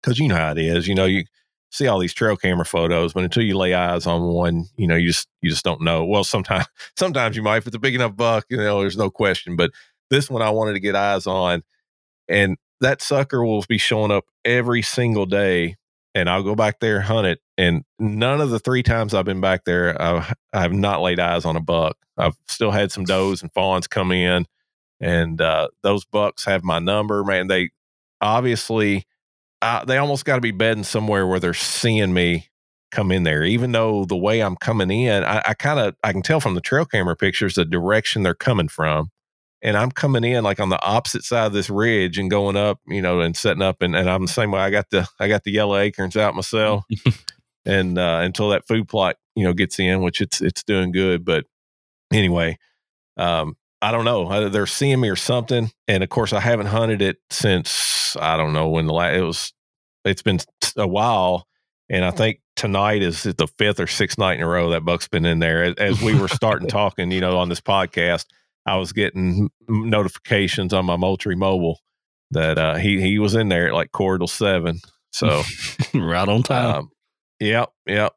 because 0.02 0.20
you 0.20 0.28
know 0.28 0.36
how 0.36 0.52
it 0.52 0.58
is. 0.58 0.88
You 0.88 0.96
know, 0.96 1.06
you 1.06 1.24
see 1.72 1.88
all 1.88 2.00
these 2.00 2.14
trail 2.14 2.38
camera 2.38 2.66
photos, 2.66 3.14
but 3.14 3.24
until 3.24 3.44
you 3.44 3.58
lay 3.58 3.74
eyes 3.74 4.06
on 4.06 4.24
one, 4.24 4.66
you 4.78 4.88
know, 4.88 4.96
you 4.96 5.08
just 5.08 5.28
you 5.42 5.50
just 5.50 5.64
don't 5.64 5.82
know. 5.82 6.06
Well, 6.06 6.24
sometimes 6.24 6.68
sometimes 6.98 7.36
you 7.36 7.44
might 7.44 7.58
if 7.58 7.68
it's 7.68 7.76
a 7.76 7.80
big 7.80 7.96
enough 7.96 8.16
buck, 8.16 8.46
you 8.50 8.58
know, 8.58 8.82
there's 8.82 8.98
no 8.98 9.10
question. 9.10 9.56
But 9.56 9.72
this 10.10 10.30
one 10.30 10.42
I 10.42 10.50
wanted 10.52 10.74
to 10.74 10.80
get 10.80 10.96
eyes 10.96 11.26
on, 11.28 11.64
and 12.28 12.58
that 12.82 13.02
sucker 13.02 13.44
will 13.46 13.64
be 13.68 13.78
showing 13.78 14.12
up 14.12 14.26
every 14.46 14.82
single 14.82 15.26
day. 15.26 15.78
And 16.16 16.30
I'll 16.30 16.44
go 16.44 16.56
back 16.56 16.80
there 16.80 17.02
hunt 17.02 17.26
it. 17.26 17.40
And 17.58 17.84
none 18.00 18.40
of 18.40 18.52
the 18.52 18.60
three 18.60 18.84
times 18.84 19.14
I've 19.14 19.26
been 19.26 19.42
back 19.42 19.66
there, 19.66 20.00
I've, 20.00 20.34
I've 20.54 20.74
not 20.74 21.02
laid 21.02 21.20
eyes 21.20 21.46
on 21.46 21.56
a 21.56 21.62
buck. 21.62 21.98
I've 22.18 22.36
still 22.48 22.72
had 22.72 22.92
some 22.92 23.06
does 23.06 23.42
and 23.42 23.52
fawns 23.54 23.88
come 23.88 24.12
in, 24.12 24.46
and 25.00 25.42
uh, 25.42 25.70
those 25.82 26.06
bucks 26.06 26.46
have 26.46 26.64
my 26.64 26.80
number. 26.80 27.24
Man, 27.24 27.48
they 27.48 27.72
obviously 28.22 29.06
they 29.86 29.98
almost 29.98 30.26
got 30.26 30.36
to 30.36 30.42
be 30.42 30.52
bedding 30.52 30.84
somewhere 30.84 31.26
where 31.26 31.40
they're 31.40 31.54
seeing 31.54 32.14
me 32.14 32.50
come 32.92 33.12
in 33.12 33.24
there. 33.24 33.44
Even 33.44 33.72
though 33.72 34.06
the 34.06 34.16
way 34.16 34.42
I'm 34.42 34.56
coming 34.56 34.92
in, 34.92 35.24
I, 35.24 35.42
I 35.48 35.54
kind 35.54 35.80
of 35.80 35.96
I 36.04 36.12
can 36.12 36.22
tell 36.22 36.40
from 36.40 36.56
the 36.56 36.62
trail 36.62 36.86
camera 36.86 37.16
pictures 37.16 37.56
the 37.56 37.66
direction 37.66 38.24
they're 38.24 38.36
coming 38.36 38.68
from, 38.68 39.10
and 39.64 39.78
I'm 39.78 39.92
coming 39.92 40.26
in 40.26 40.44
like 40.44 40.60
on 40.60 40.70
the 40.70 40.82
opposite 40.86 41.24
side 41.24 41.48
of 41.48 41.54
this 41.54 41.70
ridge 41.70 42.20
and 42.20 42.30
going 42.30 42.58
up, 42.58 42.80
you 42.86 43.02
know, 43.02 43.22
and 43.22 43.36
setting 43.36 43.64
up, 43.64 43.82
and, 43.82 43.96
and 43.96 44.10
I'm 44.10 44.24
the 44.24 44.32
same 44.32 44.52
way. 44.52 44.60
I 44.60 44.70
got 44.70 44.90
the 44.92 45.08
I 45.20 45.28
got 45.28 45.44
the 45.44 45.52
yellow 45.52 45.78
acorns 45.78 46.18
out 46.18 46.36
myself, 46.36 46.84
and 47.66 47.98
uh, 47.98 48.20
until 48.22 48.50
that 48.50 48.68
food 48.68 48.88
plot 48.88 49.16
you 49.36 49.44
know 49.44 49.54
gets 49.54 49.80
in, 49.80 50.02
which 50.02 50.22
it's 50.22 50.42
it's 50.42 50.64
doing 50.64 50.92
good, 50.92 51.26
but 51.26 51.46
anyway. 52.12 52.58
Um, 53.18 53.56
I 53.82 53.92
don't 53.92 54.06
know. 54.06 54.48
They're 54.50 54.66
seeing 54.66 55.02
me 55.02 55.10
or 55.10 55.18
something. 55.18 55.70
And 55.90 56.04
of 56.04 56.10
course, 56.10 56.32
I 56.32 56.40
haven't 56.40 56.68
hunted 56.68 57.02
it 57.02 57.18
since 57.30 58.16
I 58.16 58.38
don't 58.38 58.54
know 58.54 58.70
when 58.70 58.88
the 58.88 58.94
last 58.94 59.18
it 59.18 59.22
was. 59.22 59.54
It's 60.06 60.22
been 60.22 60.40
a 60.78 60.88
while, 60.88 61.48
and 61.90 62.06
I 62.06 62.12
think 62.12 62.40
tonight 62.56 63.02
is 63.02 63.24
the 63.24 63.48
fifth 63.58 63.82
or 63.82 63.88
sixth 63.88 64.18
night 64.18 64.38
in 64.38 64.44
a 64.44 64.48
row 64.48 64.70
that 64.70 64.86
buck's 64.86 65.10
been 65.10 65.26
in 65.26 65.40
there. 65.40 65.64
As, 65.64 65.76
as 65.76 66.02
we 66.02 66.18
were 66.18 66.30
starting 66.30 66.68
talking, 66.70 67.12
you 67.12 67.20
know, 67.20 67.38
on 67.38 67.50
this 67.50 67.62
podcast, 67.62 68.26
I 68.66 68.78
was 68.78 68.94
getting 68.94 69.50
notifications 69.68 70.74
on 70.74 70.86
my 70.86 70.96
Moultrie 70.96 71.36
mobile 71.36 71.80
that 72.32 72.58
uh, 72.58 72.76
he 72.76 73.02
he 73.02 73.20
was 73.20 73.36
in 73.36 73.50
there 73.50 73.68
at 73.68 73.74
like 73.74 73.92
quarter 73.92 74.20
till 74.20 74.28
seven. 74.28 74.80
So 75.16 75.44
right 75.94 76.28
on 76.28 76.42
time. 76.42 76.76
um, 76.76 76.92
yep, 77.40 77.70
yep. 77.86 78.14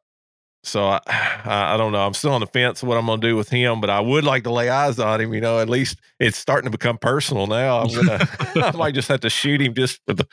So 0.63 0.85
I, 0.85 0.99
I, 1.07 1.73
I 1.73 1.77
don't 1.77 1.91
know. 1.91 2.05
I'm 2.05 2.13
still 2.13 2.31
on 2.31 2.41
the 2.41 2.47
fence 2.47 2.81
of 2.81 2.87
what 2.87 2.97
I'm 2.97 3.05
going 3.05 3.21
to 3.21 3.27
do 3.27 3.35
with 3.35 3.49
him, 3.49 3.79
but 3.81 3.89
I 3.89 3.99
would 3.99 4.23
like 4.23 4.43
to 4.43 4.51
lay 4.51 4.69
eyes 4.69 4.99
on 4.99 5.21
him. 5.21 5.33
You 5.33 5.41
know, 5.41 5.59
at 5.59 5.69
least 5.69 5.99
it's 6.19 6.37
starting 6.37 6.65
to 6.65 6.75
become 6.75 6.97
personal 6.97 7.47
now. 7.47 7.79
I'm 7.79 7.93
gonna, 7.93 8.27
I 8.67 8.71
might 8.75 8.95
just 8.95 9.07
have 9.09 9.21
to 9.21 9.29
shoot 9.29 9.61
him 9.61 9.73
just 9.73 10.01
for 10.07 10.13
the, 10.13 10.27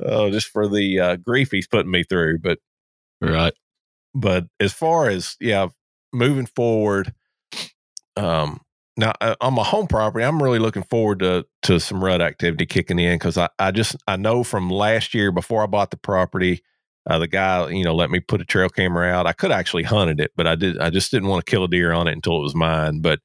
oh, 0.00 0.30
just 0.30 0.48
for 0.48 0.68
the 0.68 0.98
uh, 0.98 1.16
grief 1.16 1.50
he's 1.50 1.68
putting 1.68 1.90
me 1.90 2.04
through. 2.04 2.38
But, 2.38 2.58
right. 3.20 3.52
but 4.14 4.46
as 4.60 4.72
far 4.72 5.08
as 5.08 5.36
yeah, 5.40 5.68
moving 6.12 6.46
forward, 6.46 7.12
um, 8.16 8.60
now 8.96 9.12
uh, 9.20 9.34
on 9.40 9.54
my 9.54 9.64
home 9.64 9.86
property, 9.86 10.24
I'm 10.24 10.42
really 10.42 10.58
looking 10.58 10.82
forward 10.82 11.20
to 11.20 11.46
to 11.62 11.80
some 11.80 12.02
rut 12.02 12.20
activity 12.20 12.66
kicking 12.66 12.98
in 12.98 13.16
because 13.16 13.38
I, 13.38 13.48
I 13.58 13.70
just 13.70 13.96
I 14.06 14.16
know 14.16 14.44
from 14.44 14.68
last 14.68 15.14
year 15.14 15.32
before 15.32 15.62
I 15.62 15.66
bought 15.66 15.90
the 15.90 15.96
property, 15.96 16.62
uh, 17.08 17.18
the 17.18 17.28
guy 17.28 17.68
you 17.70 17.84
know 17.84 17.94
let 17.94 18.10
me 18.10 18.20
put 18.20 18.40
a 18.40 18.44
trail 18.44 18.68
camera 18.68 19.08
out. 19.08 19.26
I 19.26 19.32
could 19.32 19.50
actually 19.52 19.84
hunted 19.84 20.20
it, 20.20 20.32
but 20.36 20.46
I 20.46 20.54
did 20.56 20.78
I 20.78 20.90
just 20.90 21.10
didn't 21.10 21.28
want 21.28 21.44
to 21.44 21.50
kill 21.50 21.64
a 21.64 21.68
deer 21.68 21.92
on 21.92 22.06
it 22.08 22.12
until 22.12 22.38
it 22.38 22.42
was 22.42 22.54
mine. 22.54 23.00
But 23.00 23.20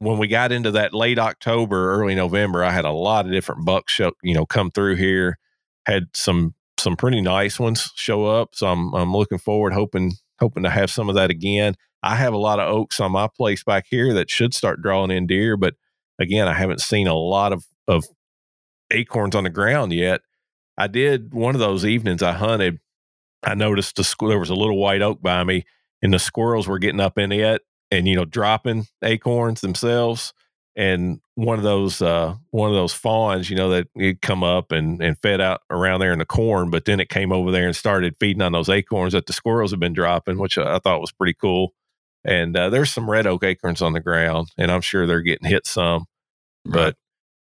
when 0.00 0.18
we 0.18 0.26
got 0.28 0.52
into 0.52 0.72
that 0.72 0.92
late 0.94 1.18
October, 1.18 1.94
early 1.94 2.14
November, 2.14 2.64
I 2.64 2.70
had 2.70 2.84
a 2.84 2.92
lot 2.92 3.26
of 3.26 3.32
different 3.32 3.64
bucks 3.64 3.92
show 3.92 4.12
you 4.22 4.34
know 4.34 4.46
come 4.46 4.70
through 4.70 4.96
here. 4.96 5.38
Had 5.86 6.04
some 6.14 6.54
some 6.78 6.96
pretty 6.96 7.20
nice 7.20 7.60
ones 7.60 7.92
show 7.94 8.26
up, 8.26 8.54
so 8.54 8.66
I'm 8.66 8.92
I'm 8.94 9.12
looking 9.12 9.38
forward, 9.38 9.72
hoping 9.74 10.12
hoping 10.40 10.64
to 10.64 10.70
have 10.70 10.90
some 10.90 11.08
of 11.08 11.14
that 11.14 11.30
again. 11.30 11.76
I 12.04 12.16
have 12.16 12.34
a 12.34 12.38
lot 12.38 12.60
of 12.60 12.68
oaks 12.68 13.00
on 13.00 13.12
my 13.12 13.28
place 13.28 13.64
back 13.64 13.86
here 13.88 14.12
that 14.12 14.28
should 14.28 14.52
start 14.52 14.82
drawing 14.82 15.10
in 15.10 15.26
deer, 15.26 15.56
but 15.56 15.74
again, 16.18 16.46
I 16.46 16.52
haven't 16.52 16.82
seen 16.82 17.06
a 17.06 17.14
lot 17.14 17.52
of 17.52 17.64
of 17.88 18.04
acorns 18.90 19.34
on 19.34 19.44
the 19.44 19.50
ground 19.50 19.92
yet. 19.92 20.20
I 20.76 20.86
did 20.86 21.32
one 21.32 21.54
of 21.54 21.60
those 21.60 21.84
evenings 21.86 22.22
I 22.22 22.32
hunted. 22.32 22.78
I 23.42 23.54
noticed 23.54 23.96
the 23.96 24.02
squ- 24.02 24.28
there 24.28 24.38
was 24.38 24.50
a 24.50 24.54
little 24.54 24.76
white 24.76 25.00
oak 25.00 25.22
by 25.22 25.44
me, 25.44 25.64
and 26.02 26.12
the 26.12 26.18
squirrels 26.18 26.68
were 26.68 26.78
getting 26.78 27.00
up 27.00 27.16
in 27.16 27.32
it 27.32 27.62
and 27.90 28.06
you 28.06 28.16
know 28.16 28.26
dropping 28.26 28.86
acorns 29.02 29.62
themselves. 29.62 30.34
And 30.76 31.20
one 31.36 31.56
of 31.56 31.64
those 31.64 32.02
uh, 32.02 32.34
one 32.50 32.68
of 32.68 32.76
those 32.76 32.92
fawns, 32.92 33.48
you 33.48 33.56
know, 33.56 33.70
that 33.70 33.86
it 33.94 34.20
come 34.20 34.44
up 34.44 34.72
and 34.72 35.00
and 35.02 35.16
fed 35.22 35.40
out 35.40 35.62
around 35.70 36.00
there 36.00 36.12
in 36.12 36.18
the 36.18 36.26
corn, 36.26 36.68
but 36.68 36.84
then 36.84 37.00
it 37.00 37.08
came 37.08 37.32
over 37.32 37.50
there 37.50 37.66
and 37.66 37.74
started 37.74 38.16
feeding 38.20 38.42
on 38.42 38.52
those 38.52 38.68
acorns 38.68 39.14
that 39.14 39.24
the 39.24 39.32
squirrels 39.32 39.70
have 39.70 39.80
been 39.80 39.94
dropping, 39.94 40.38
which 40.38 40.58
I, 40.58 40.76
I 40.76 40.78
thought 40.80 41.00
was 41.00 41.12
pretty 41.12 41.34
cool. 41.40 41.72
And 42.24 42.56
uh, 42.56 42.70
there's 42.70 42.92
some 42.92 43.10
red 43.10 43.26
oak 43.26 43.44
acorns 43.44 43.82
on 43.82 43.92
the 43.92 44.00
ground, 44.00 44.48
and 44.56 44.70
I'm 44.70 44.80
sure 44.80 45.06
they're 45.06 45.20
getting 45.22 45.48
hit 45.48 45.66
some. 45.66 46.06
But 46.64 46.96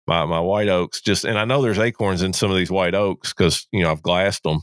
my 0.08 0.26
my 0.26 0.40
white 0.40 0.70
oaks 0.70 1.02
just, 1.02 1.26
and 1.26 1.38
I 1.38 1.46
know 1.46 1.62
there's 1.62 1.80
acorns 1.80 2.22
in 2.24 2.34
some 2.34 2.52
of 2.52 2.58
these 2.58 2.72
white 2.72 2.96
oaks 2.96 3.34
because 3.34 3.68
you 3.72 3.84
know 3.84 3.92
I've 3.92 4.02
glassed 4.02 4.44
them. 4.44 4.62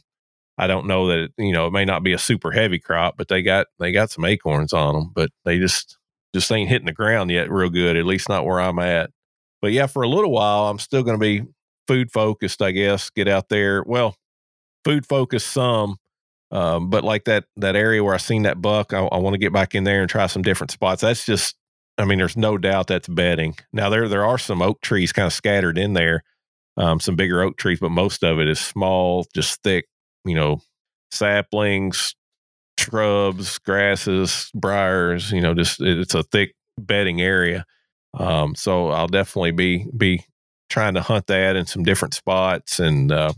I 0.59 0.67
don't 0.67 0.87
know 0.87 1.09
that 1.09 1.19
it, 1.19 1.33
you 1.39 1.53
know 1.53 1.69
it 1.69 1.73
may 1.73 1.85
not 1.85 2.03
be 2.03 2.13
a 2.13 2.19
super 2.19 2.51
heavy 2.51 2.79
crop, 2.81 3.17
but 3.17 3.29
they 3.29 3.43
got 3.43 3.67
they 3.79 3.93
got 3.93 4.11
some 4.11 4.25
acorns 4.25 4.73
on 4.73 4.95
them, 4.95 5.13
but 5.15 5.31
they 5.45 5.59
just 5.59 5.99
just 6.35 6.51
ain't 6.53 6.69
hitting 6.69 6.87
the 6.87 6.93
ground 6.93 7.31
yet 7.31 7.51
real 7.51 7.71
good. 7.71 7.97
At 7.97 8.07
least 8.07 8.29
not 8.29 8.45
where 8.45 8.61
I'm 8.61 8.79
at. 8.79 9.11
But 9.63 9.73
yeah, 9.73 9.87
for 9.87 10.03
a 10.03 10.09
little 10.09 10.31
while, 10.31 10.69
I'm 10.69 10.79
still 10.79 11.03
going 11.03 11.19
to 11.19 11.21
be 11.21 11.43
food 11.87 12.13
focused, 12.13 12.63
I 12.63 12.71
guess. 12.73 13.11
Get 13.11 13.29
out 13.29 13.49
there. 13.49 13.83
Well, 13.85 14.15
food 14.85 15.07
focused 15.07 15.49
some, 15.49 15.97
um, 16.51 16.91
but 16.91 17.05
like 17.05 17.25
that 17.25 17.45
that 17.57 17.77
area 17.77 18.03
where 18.03 18.15
I 18.15 18.19
seen 18.19 18.43
that 18.43 18.61
buck, 18.63 18.93
I, 18.93 19.01
I 19.01 19.19
want 19.19 19.35
to 19.35 19.39
get 19.39 19.53
back 19.53 19.75
in 19.75 19.85
there 19.85 20.01
and 20.01 20.11
try 20.11 20.27
some 20.27 20.43
different 20.43 20.71
spots. 20.71 21.03
That's 21.03 21.27
just, 21.27 21.57
I 21.99 22.05
mean, 22.05 22.19
there's 22.19 22.37
no 22.37 22.59
doubt 22.59 22.87
that's 22.89 23.09
bedding. 23.09 23.57
Now 23.73 23.91
there 23.91 24.09
there 24.09 24.25
are 24.25 24.39
some 24.39 24.63
oak 24.63 24.81
trees 24.81 25.13
kind 25.13 25.27
of 25.27 25.33
scattered 25.33 25.79
in 25.79 25.93
there, 25.95 26.23
um, 26.77 27.01
some 27.01 27.17
bigger 27.17 27.43
oak 27.43 27.59
trees, 27.59 27.81
but 27.81 27.91
most 27.91 28.25
of 28.25 28.41
it 28.41 28.49
is 28.49 28.61
small, 28.61 29.27
just 29.35 29.63
thick, 29.63 29.87
you 30.25 30.35
know, 30.35 30.61
saplings, 31.11 32.15
shrubs, 32.79 33.59
grasses, 33.59 34.51
briars. 34.55 35.31
You 35.33 35.41
know, 35.41 35.55
just 35.55 35.81
it- 35.81 35.99
it's 35.99 36.15
a 36.15 36.23
thick 36.23 36.55
bedding 36.79 37.21
area. 37.21 37.65
Um, 38.15 38.55
so 38.55 38.89
I'll 38.91 39.09
definitely 39.09 39.53
be 39.53 39.87
be 39.97 40.25
trying 40.71 40.95
to 40.95 41.03
hunt 41.03 41.27
that 41.29 41.57
in 41.57 41.67
some 41.67 41.83
different 41.83 42.15
spots 42.15 42.79
and 42.81 43.11
uh, 43.13 43.33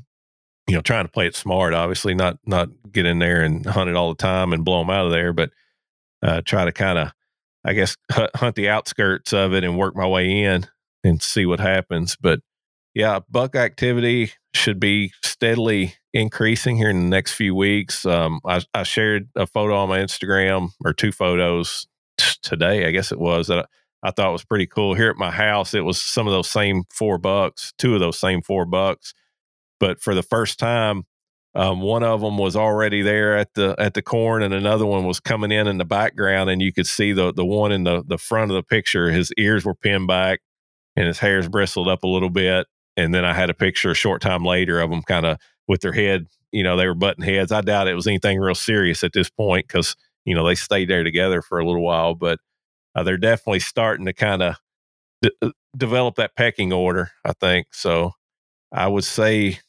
you 0.71 0.77
know 0.77 0.83
trying 0.83 1.05
to 1.05 1.11
play 1.11 1.27
it 1.27 1.35
smart. 1.35 1.75
Obviously, 1.75 2.15
not 2.15 2.39
not 2.47 2.69
get 2.93 3.05
in 3.05 3.19
there 3.19 3.43
and 3.43 3.67
hunt 3.67 3.91
it 3.91 3.97
all 3.97 4.11
the 4.11 4.23
time 4.23 4.53
and 4.53 4.65
blow 4.65 4.79
them 4.79 4.91
out 4.91 5.07
of 5.07 5.11
there, 5.11 5.33
but 5.33 5.51
uh, 6.23 6.43
try 6.45 6.65
to 6.65 6.71
kind 6.71 6.97
of 6.97 7.13
I 7.65 7.73
guess 7.73 7.97
hunt 8.13 8.55
the 8.55 8.69
outskirts 8.69 9.33
of 9.33 9.53
it 9.53 9.65
and 9.65 9.77
work 9.77 9.97
my 9.97 10.07
way 10.07 10.45
in 10.45 10.69
and 11.03 11.21
see 11.21 11.45
what 11.45 11.59
happens. 11.59 12.17
But 12.21 12.39
yeah, 12.95 13.19
buck 13.29 13.57
activity 13.57 14.31
should 14.55 14.79
be 14.79 15.13
steadily 15.25 15.95
increasing 16.13 16.77
here 16.77 16.89
in 16.91 17.01
the 17.01 17.09
next 17.09 17.33
few 17.33 17.55
weeks. 17.55 18.07
Um, 18.07 18.41
I, 18.45 18.63
I, 18.75 18.83
shared 18.83 19.29
a 19.37 19.47
photo 19.47 19.77
on 19.77 19.89
my 19.89 20.01
Instagram 20.01 20.71
or 20.85 20.93
two 20.93 21.13
photos 21.13 21.87
t- 22.19 22.33
today, 22.43 22.87
I 22.87 22.91
guess 22.91 23.13
it 23.13 23.21
was 23.21 23.47
that 23.47 23.61
I, 23.61 24.09
I 24.09 24.11
thought 24.11 24.33
was 24.33 24.45
pretty 24.45 24.67
cool. 24.67 24.95
Here 24.95 25.11
at 25.11 25.17
my 25.17 25.31
house, 25.31 25.73
it 25.73 25.85
was 25.85 26.01
some 26.01 26.27
of 26.27 26.33
those 26.33 26.51
same 26.51 26.83
four 26.91 27.17
bucks, 27.17 27.73
two 27.79 27.95
of 27.95 28.01
those 28.01 28.19
same 28.19 28.43
four 28.43 28.65
bucks. 28.65 29.15
But 29.81 30.01
for 30.01 30.15
the 30.15 30.23
first 30.23 30.59
time, 30.59 31.05
um, 31.55 31.81
one 31.81 32.05
of 32.05 32.21
them 32.21 32.39
was 32.39 32.55
already 32.55 33.03
there 33.03 33.37
at 33.37 33.55
the 33.55 33.75
at 33.79 33.95
the 33.95 34.03
corn, 34.03 34.43
and 34.43 34.55
another 34.55 34.87
one 34.87 35.05
was 35.05 35.21
coming 35.21 35.51
in 35.51 35.67
in 35.67 35.79
the 35.79 35.85
background, 35.85 36.51
and 36.51 36.63
you 36.63 36.73
could 36.73 36.87
see 36.87 37.13
the 37.13 37.33
the 37.33 37.45
one 37.45 37.73
in 37.73 37.85
the 37.85 38.05
the 38.07 38.19
front 38.19 38.51
of 38.51 38.55
the 38.55 38.63
picture. 38.63 39.11
His 39.11 39.33
ears 39.39 39.65
were 39.65 39.75
pinned 39.75 40.07
back, 40.07 40.41
and 40.97 41.07
his 41.07 41.19
hair's 41.19 41.49
bristled 41.49 41.89
up 41.89 42.05
a 42.05 42.09
little 42.09 42.31
bit. 42.31 42.67
And 42.97 43.15
then 43.15 43.25
I 43.25 43.33
had 43.33 43.51
a 43.51 43.55
picture 43.55 43.91
a 43.91 43.95
short 43.95 44.21
time 44.23 44.45
later 44.45 44.81
of 44.81 44.91
them 44.91 45.03
kind 45.03 45.25
of 45.27 45.39
with 45.69 45.81
their 45.81 45.93
head, 45.93 46.27
you 46.53 46.63
know, 46.63 46.77
they 46.77 46.87
were 46.87 46.95
butting 46.95 47.25
heads. 47.25 47.53
I 47.53 47.61
doubt 47.61 47.89
it 47.89 47.95
was 47.95 48.07
anything 48.07 48.39
real 48.41 48.55
serious 48.55 49.05
at 49.05 49.13
this 49.13 49.31
point 49.31 49.67
because 49.69 49.97
you 50.25 50.35
know 50.35 50.47
they 50.47 50.55
stayed 50.57 50.91
there 50.91 51.05
together 51.05 51.43
for 51.43 51.59
a 51.59 51.67
little 51.67 51.83
while, 51.83 52.15
but 52.15 52.39
uh, 52.95 53.03
they're 53.05 53.19
definitely 53.19 53.61
starting 53.61 54.07
to 54.07 54.13
kind 54.13 54.43
of 54.43 54.57
d- 55.23 55.33
uh, 55.43 55.51
develop 55.77 56.17
that 56.17 56.37
pecking 56.37 56.73
order. 56.73 57.11
I 57.25 57.33
think 57.35 57.69
so. 57.73 58.13
I 58.73 58.89
would 58.89 59.05
say 59.05 59.61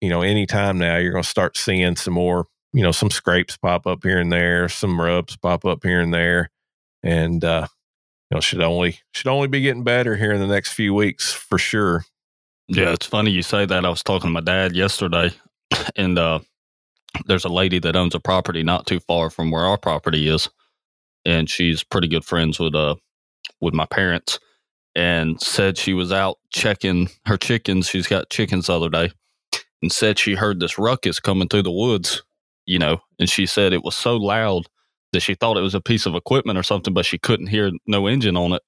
you 0.00 0.08
know, 0.08 0.22
anytime 0.22 0.78
now 0.78 0.96
you're 0.96 1.12
going 1.12 1.24
to 1.24 1.28
start 1.28 1.56
seeing 1.56 1.96
some 1.96 2.14
more, 2.14 2.46
you 2.72 2.82
know, 2.82 2.92
some 2.92 3.10
scrapes 3.10 3.56
pop 3.56 3.86
up 3.86 4.02
here 4.02 4.18
and 4.18 4.32
there, 4.32 4.68
some 4.68 5.00
rubs 5.00 5.36
pop 5.36 5.64
up 5.64 5.82
here 5.82 6.00
and 6.00 6.14
there, 6.14 6.50
and 7.02 7.44
uh, 7.44 7.66
you 8.30 8.36
know, 8.36 8.40
should 8.40 8.62
only 8.62 8.98
should 9.12 9.26
only 9.26 9.48
be 9.48 9.60
getting 9.60 9.84
better 9.84 10.16
here 10.16 10.32
in 10.32 10.40
the 10.40 10.46
next 10.46 10.72
few 10.72 10.94
weeks 10.94 11.32
for 11.32 11.58
sure. 11.58 12.04
Yeah, 12.68 12.92
it's 12.92 13.06
funny 13.06 13.30
you 13.30 13.42
say 13.42 13.64
that. 13.64 13.84
I 13.84 13.88
was 13.88 14.02
talking 14.02 14.28
to 14.28 14.32
my 14.32 14.40
dad 14.40 14.76
yesterday, 14.76 15.30
and 15.96 16.18
uh, 16.18 16.40
there's 17.26 17.46
a 17.46 17.50
lady 17.50 17.78
that 17.80 17.96
owns 17.96 18.14
a 18.14 18.20
property 18.20 18.62
not 18.62 18.86
too 18.86 19.00
far 19.00 19.30
from 19.30 19.50
where 19.50 19.64
our 19.64 19.78
property 19.78 20.28
is, 20.28 20.48
and 21.24 21.48
she's 21.48 21.82
pretty 21.82 22.08
good 22.08 22.24
friends 22.24 22.60
with 22.60 22.74
uh 22.74 22.96
with 23.60 23.74
my 23.74 23.86
parents, 23.86 24.38
and 24.94 25.40
said 25.40 25.78
she 25.78 25.94
was 25.94 26.12
out 26.12 26.38
checking 26.50 27.08
her 27.26 27.38
chickens. 27.38 27.88
She's 27.88 28.06
got 28.06 28.30
chickens 28.30 28.66
the 28.66 28.76
other 28.76 28.90
day 28.90 29.10
and 29.82 29.92
said 29.92 30.18
she 30.18 30.34
heard 30.34 30.60
this 30.60 30.78
ruckus 30.78 31.20
coming 31.20 31.48
through 31.48 31.62
the 31.62 31.70
woods, 31.70 32.22
you 32.66 32.78
know, 32.78 33.00
and 33.18 33.28
she 33.28 33.46
said 33.46 33.72
it 33.72 33.84
was 33.84 33.94
so 33.94 34.16
loud 34.16 34.66
that 35.12 35.20
she 35.20 35.34
thought 35.34 35.56
it 35.56 35.62
was 35.62 35.74
a 35.74 35.80
piece 35.80 36.06
of 36.06 36.14
equipment 36.14 36.58
or 36.58 36.62
something, 36.62 36.92
but 36.92 37.06
she 37.06 37.18
couldn't 37.18 37.46
hear 37.46 37.70
no 37.86 38.06
engine 38.06 38.36
on 38.36 38.52
it. 38.54 38.62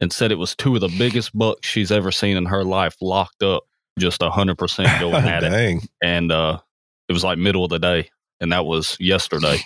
And 0.00 0.12
said 0.12 0.32
it 0.32 0.38
was 0.38 0.56
two 0.56 0.74
of 0.74 0.80
the 0.80 0.88
biggest 0.98 1.36
bucks 1.36 1.68
she's 1.68 1.92
ever 1.92 2.10
seen 2.10 2.36
in 2.36 2.46
her 2.46 2.64
life 2.64 2.96
locked 3.00 3.42
up, 3.42 3.62
just 3.98 4.20
a 4.22 4.30
hundred 4.30 4.58
percent 4.58 4.88
going 5.00 5.14
at 5.14 5.44
it. 5.44 5.52
And 6.02 6.32
uh, 6.32 6.58
it 7.08 7.12
was 7.12 7.22
like 7.22 7.38
middle 7.38 7.64
of 7.64 7.70
the 7.70 7.78
day, 7.78 8.10
and 8.40 8.50
that 8.52 8.64
was 8.64 8.96
yesterday. 8.98 9.58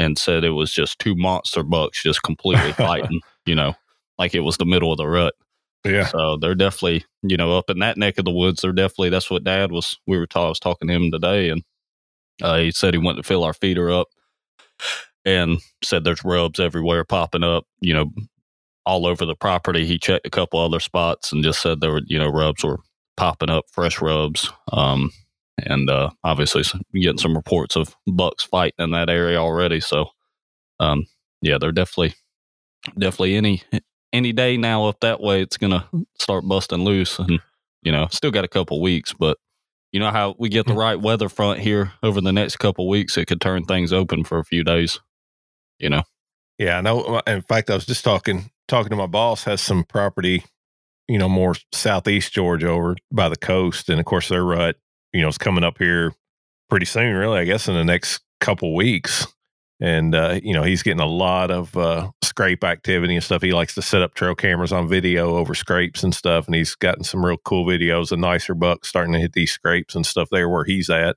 And 0.00 0.16
said 0.16 0.44
it 0.44 0.50
was 0.50 0.72
just 0.72 1.00
two 1.00 1.16
monster 1.16 1.64
bucks 1.64 2.02
just 2.02 2.22
completely 2.22 2.72
fighting, 2.74 3.20
you 3.46 3.54
know, 3.56 3.74
like 4.16 4.34
it 4.34 4.40
was 4.40 4.56
the 4.56 4.66
middle 4.66 4.92
of 4.92 4.98
the 4.98 5.08
rut. 5.08 5.34
Yeah. 5.84 6.06
So 6.06 6.36
they're 6.36 6.54
definitely, 6.54 7.04
you 7.22 7.36
know, 7.36 7.56
up 7.56 7.70
in 7.70 7.78
that 7.78 7.96
neck 7.96 8.18
of 8.18 8.24
the 8.24 8.32
woods. 8.32 8.62
They're 8.62 8.72
definitely, 8.72 9.10
that's 9.10 9.30
what 9.30 9.44
dad 9.44 9.72
was, 9.72 9.98
we 10.06 10.18
were 10.18 10.26
taught, 10.26 10.46
I 10.46 10.48
was 10.48 10.60
talking 10.60 10.88
to 10.88 10.94
him 10.94 11.10
today 11.10 11.50
and 11.50 11.62
uh, 12.42 12.58
he 12.58 12.70
said 12.70 12.94
he 12.94 12.98
went 12.98 13.16
to 13.16 13.22
fill 13.22 13.44
our 13.44 13.54
feeder 13.54 13.90
up 13.90 14.08
and 15.24 15.58
said 15.82 16.04
there's 16.04 16.24
rubs 16.24 16.60
everywhere 16.60 17.04
popping 17.04 17.44
up, 17.44 17.64
you 17.80 17.94
know, 17.94 18.10
all 18.86 19.06
over 19.06 19.26
the 19.26 19.36
property. 19.36 19.84
He 19.86 19.98
checked 19.98 20.26
a 20.26 20.30
couple 20.30 20.60
other 20.60 20.80
spots 20.80 21.32
and 21.32 21.44
just 21.44 21.60
said 21.60 21.80
there 21.80 21.92
were, 21.92 22.02
you 22.06 22.18
know, 22.18 22.28
rubs 22.28 22.64
were 22.64 22.78
popping 23.16 23.50
up, 23.50 23.64
fresh 23.70 24.00
rubs. 24.00 24.50
Um, 24.72 25.10
and 25.58 25.90
uh, 25.90 26.10
obviously 26.22 26.62
getting 26.94 27.18
some 27.18 27.34
reports 27.36 27.76
of 27.76 27.96
bucks 28.06 28.44
fighting 28.44 28.84
in 28.84 28.90
that 28.92 29.10
area 29.10 29.38
already. 29.38 29.80
So, 29.80 30.10
um, 30.80 31.06
yeah, 31.42 31.58
they're 31.58 31.72
definitely, 31.72 32.14
definitely 32.96 33.34
any 33.34 33.62
any 34.12 34.32
day 34.32 34.56
now 34.56 34.86
up 34.86 35.00
that 35.00 35.20
way, 35.20 35.42
it's 35.42 35.56
gonna 35.56 35.88
start 36.18 36.46
busting 36.46 36.84
loose, 36.84 37.18
and 37.18 37.40
you 37.82 37.92
know, 37.92 38.08
still 38.10 38.30
got 38.30 38.44
a 38.44 38.48
couple 38.48 38.80
weeks, 38.80 39.12
but 39.12 39.38
you 39.92 40.00
know 40.00 40.10
how 40.10 40.34
we 40.38 40.48
get 40.48 40.66
the 40.66 40.72
mm. 40.72 40.78
right 40.78 41.00
weather 41.00 41.28
front 41.28 41.60
here 41.60 41.92
over 42.02 42.20
the 42.20 42.32
next 42.32 42.56
couple 42.56 42.88
weeks, 42.88 43.16
it 43.16 43.26
could 43.26 43.40
turn 43.40 43.64
things 43.64 43.92
open 43.92 44.24
for 44.24 44.38
a 44.38 44.44
few 44.44 44.64
days. 44.64 45.00
You 45.78 45.90
know. 45.90 46.02
Yeah, 46.58 46.78
I 46.78 46.80
know. 46.80 47.00
Uh, 47.02 47.22
in 47.26 47.42
fact, 47.42 47.70
I 47.70 47.74
was 47.74 47.86
just 47.86 48.04
talking 48.04 48.50
talking 48.66 48.90
to 48.90 48.96
my 48.96 49.06
boss. 49.06 49.44
Has 49.44 49.60
some 49.60 49.84
property, 49.84 50.44
you 51.06 51.18
know, 51.18 51.28
more 51.28 51.54
southeast 51.72 52.32
Georgia 52.32 52.68
over 52.68 52.96
by 53.12 53.28
the 53.28 53.36
coast, 53.36 53.88
and 53.88 54.00
of 54.00 54.06
course 54.06 54.28
their 54.28 54.44
rut, 54.44 54.76
you 55.12 55.22
know, 55.22 55.28
is 55.28 55.38
coming 55.38 55.64
up 55.64 55.78
here 55.78 56.12
pretty 56.68 56.86
soon. 56.86 57.14
Really, 57.14 57.38
I 57.38 57.44
guess 57.44 57.68
in 57.68 57.74
the 57.74 57.84
next 57.84 58.20
couple 58.40 58.74
weeks 58.74 59.26
and 59.80 60.14
uh, 60.14 60.40
you 60.42 60.52
know 60.52 60.62
he's 60.62 60.82
getting 60.82 61.00
a 61.00 61.06
lot 61.06 61.50
of 61.50 61.76
uh, 61.76 62.10
scrape 62.22 62.64
activity 62.64 63.14
and 63.14 63.24
stuff. 63.24 63.42
He 63.42 63.52
likes 63.52 63.74
to 63.74 63.82
set 63.82 64.02
up 64.02 64.14
trail 64.14 64.34
cameras 64.34 64.72
on 64.72 64.88
video 64.88 65.36
over 65.36 65.54
scrapes 65.54 66.02
and 66.02 66.14
stuff, 66.14 66.46
and 66.46 66.54
he's 66.54 66.74
gotten 66.74 67.04
some 67.04 67.24
real 67.24 67.38
cool 67.44 67.64
videos 67.64 68.12
of 68.12 68.18
nicer 68.18 68.54
bucks 68.54 68.88
starting 68.88 69.12
to 69.12 69.20
hit 69.20 69.32
these 69.32 69.52
scrapes 69.52 69.94
and 69.94 70.04
stuff 70.06 70.28
there 70.30 70.48
where 70.48 70.64
he's 70.64 70.90
at. 70.90 71.16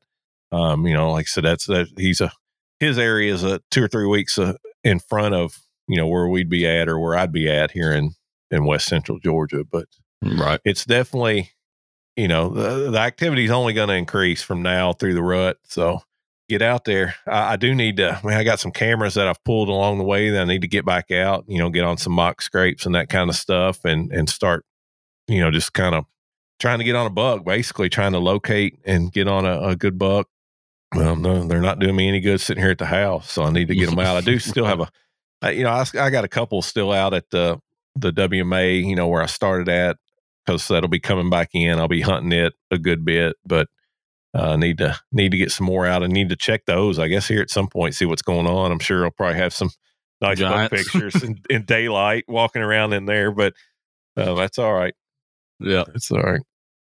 Um, 0.51 0.85
you 0.85 0.93
know, 0.93 1.11
like 1.11 1.25
I 1.25 1.29
said, 1.29 1.45
that's 1.45 1.65
that 1.65 1.87
he's 1.97 2.21
a 2.21 2.31
his 2.79 2.97
area 2.97 3.33
is 3.33 3.43
a 3.43 3.61
two 3.71 3.83
or 3.83 3.87
three 3.87 4.07
weeks 4.07 4.37
uh, 4.37 4.53
in 4.83 4.99
front 4.99 5.35
of 5.35 5.59
you 5.87 5.97
know 5.97 6.07
where 6.07 6.27
we'd 6.27 6.49
be 6.49 6.67
at 6.67 6.87
or 6.87 6.99
where 6.99 7.15
I'd 7.15 7.31
be 7.31 7.49
at 7.49 7.71
here 7.71 7.91
in 7.91 8.11
in 8.49 8.65
West 8.65 8.87
Central 8.87 9.19
Georgia, 9.19 9.63
but 9.63 9.85
right, 10.21 10.59
it's 10.65 10.85
definitely 10.85 11.51
you 12.15 12.27
know 12.27 12.49
the, 12.49 12.91
the 12.91 12.99
activity 12.99 13.45
is 13.45 13.51
only 13.51 13.73
going 13.73 13.89
to 13.89 13.95
increase 13.95 14.41
from 14.41 14.61
now 14.61 14.93
through 14.93 15.13
the 15.13 15.23
rut, 15.23 15.57
so 15.63 16.01
get 16.51 16.61
out 16.61 16.83
there. 16.83 17.15
I, 17.25 17.53
I, 17.53 17.55
do 17.55 17.73
need 17.73 17.97
to. 17.97 18.11
I 18.11 18.27
mean, 18.27 18.37
I 18.37 18.43
got 18.43 18.59
some 18.59 18.71
cameras 18.71 19.13
that 19.13 19.27
I've 19.27 19.41
pulled 19.45 19.69
along 19.69 19.97
the 19.97 20.03
way 20.03 20.29
that 20.29 20.41
I 20.41 20.45
need 20.45 20.61
to 20.61 20.67
get 20.67 20.85
back 20.85 21.09
out. 21.09 21.45
You 21.47 21.57
know, 21.57 21.69
get 21.69 21.85
on 21.85 21.97
some 21.97 22.13
mock 22.13 22.41
scrapes 22.41 22.85
and 22.85 22.93
that 22.93 23.09
kind 23.09 23.29
of 23.29 23.35
stuff, 23.35 23.85
and 23.85 24.11
and 24.11 24.29
start, 24.29 24.65
you 25.27 25.39
know, 25.39 25.49
just 25.49 25.73
kind 25.73 25.95
of 25.95 26.05
trying 26.59 26.79
to 26.79 26.83
get 26.83 26.95
on 26.95 27.07
a 27.07 27.09
buck. 27.09 27.45
Basically, 27.45 27.89
trying 27.89 28.11
to 28.11 28.19
locate 28.19 28.79
and 28.85 29.11
get 29.11 29.27
on 29.27 29.45
a, 29.45 29.69
a 29.69 29.75
good 29.75 29.97
buck. 29.97 30.27
Well, 30.93 31.15
no, 31.15 31.47
they're 31.47 31.61
not 31.61 31.79
doing 31.79 31.95
me 31.95 32.09
any 32.09 32.19
good 32.19 32.41
sitting 32.41 32.61
here 32.61 32.71
at 32.71 32.77
the 32.77 32.85
house, 32.85 33.31
so 33.31 33.43
I 33.43 33.49
need 33.49 33.69
to 33.69 33.75
get 33.75 33.89
them 33.89 33.99
out. 33.99 34.17
I 34.17 34.21
do 34.21 34.37
still 34.39 34.65
have 34.65 34.81
a, 34.81 34.89
I, 35.41 35.51
you 35.51 35.63
know, 35.63 35.69
I, 35.69 35.85
I 35.97 36.09
got 36.09 36.25
a 36.25 36.29
couple 36.29 36.61
still 36.61 36.91
out 36.91 37.13
at 37.13 37.29
the 37.29 37.59
the 37.95 38.11
WMA, 38.11 38.85
you 38.85 38.95
know, 38.95 39.07
where 39.07 39.21
I 39.21 39.27
started 39.27 39.69
at, 39.69 39.97
because 40.45 40.67
that'll 40.67 40.89
be 40.89 40.99
coming 40.99 41.29
back 41.29 41.51
in. 41.53 41.79
I'll 41.79 41.87
be 41.87 42.01
hunting 42.01 42.33
it 42.33 42.53
a 42.71 42.77
good 42.77 43.05
bit, 43.05 43.37
but 43.45 43.69
uh, 44.33 44.55
need 44.55 44.77
to 44.77 44.97
need 45.11 45.31
to 45.31 45.37
get 45.37 45.51
some 45.51 45.65
more 45.65 45.85
out 45.85 46.03
and 46.03 46.13
need 46.13 46.29
to 46.29 46.35
check 46.35 46.65
those. 46.65 46.99
I 46.99 47.07
guess 47.07 47.27
here 47.27 47.41
at 47.41 47.49
some 47.49 47.67
point, 47.67 47.95
see 47.95 48.05
what's 48.05 48.21
going 48.21 48.47
on. 48.47 48.71
I'm 48.71 48.79
sure 48.79 49.03
I'll 49.03 49.11
probably 49.11 49.39
have 49.39 49.53
some 49.53 49.69
nice 50.21 50.69
pictures 50.69 51.21
in, 51.23 51.39
in, 51.49 51.63
daylight 51.65 52.25
walking 52.27 52.61
around 52.61 52.93
in 52.93 53.05
there, 53.05 53.31
but 53.31 53.53
uh, 54.15 54.33
that's 54.35 54.57
all 54.57 54.73
right. 54.73 54.93
Yeah, 55.59 55.83
it's 55.93 56.11
all 56.11 56.21
right. 56.21 56.41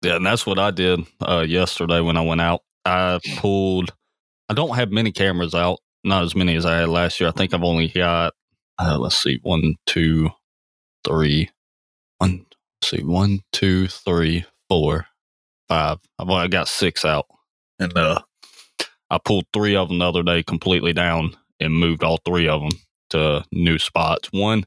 Yeah, 0.01 0.15
and 0.15 0.25
that's 0.25 0.45
what 0.45 0.59
I 0.59 0.71
did 0.71 1.01
uh, 1.21 1.45
yesterday 1.47 1.99
when 2.01 2.17
I 2.17 2.21
went 2.21 2.41
out. 2.41 2.61
I 2.85 3.19
pulled. 3.37 3.93
I 4.49 4.53
don't 4.53 4.75
have 4.75 4.91
many 4.91 5.11
cameras 5.11 5.53
out, 5.53 5.79
not 6.03 6.23
as 6.23 6.35
many 6.35 6.55
as 6.55 6.65
I 6.65 6.79
had 6.79 6.89
last 6.89 7.19
year. 7.19 7.29
I 7.29 7.33
think 7.33 7.53
I've 7.53 7.63
only 7.63 7.87
got. 7.87 8.33
Uh, 8.77 8.97
let's 8.97 9.17
see, 9.17 9.39
one, 9.43 9.75
two, 9.85 10.29
three, 11.05 11.49
one. 12.17 12.45
Let's 12.81 12.91
see, 12.91 13.03
one, 13.03 13.41
two, 13.51 13.87
three, 13.87 14.45
four, 14.69 15.05
five. 15.69 15.99
I've 16.17 16.29
only 16.29 16.49
got 16.49 16.67
six 16.67 17.05
out, 17.05 17.27
and 17.79 17.95
uh, 17.97 18.19
I 19.09 19.17
pulled 19.23 19.45
three 19.53 19.75
of 19.75 19.87
them 19.87 19.99
the 19.99 20.09
other 20.09 20.23
day 20.23 20.43
completely 20.43 20.93
down 20.93 21.35
and 21.59 21.73
moved 21.73 22.03
all 22.03 22.19
three 22.25 22.47
of 22.47 22.61
them 22.61 22.71
to 23.11 23.43
new 23.51 23.77
spots. 23.79 24.29
One, 24.31 24.65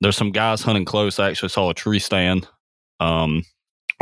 there's 0.00 0.16
some 0.16 0.32
guys 0.32 0.62
hunting 0.62 0.84
close. 0.84 1.18
I 1.18 1.30
actually 1.30 1.48
saw 1.50 1.70
a 1.70 1.74
tree 1.74 1.98
stand 1.98 2.48
um, 3.00 3.42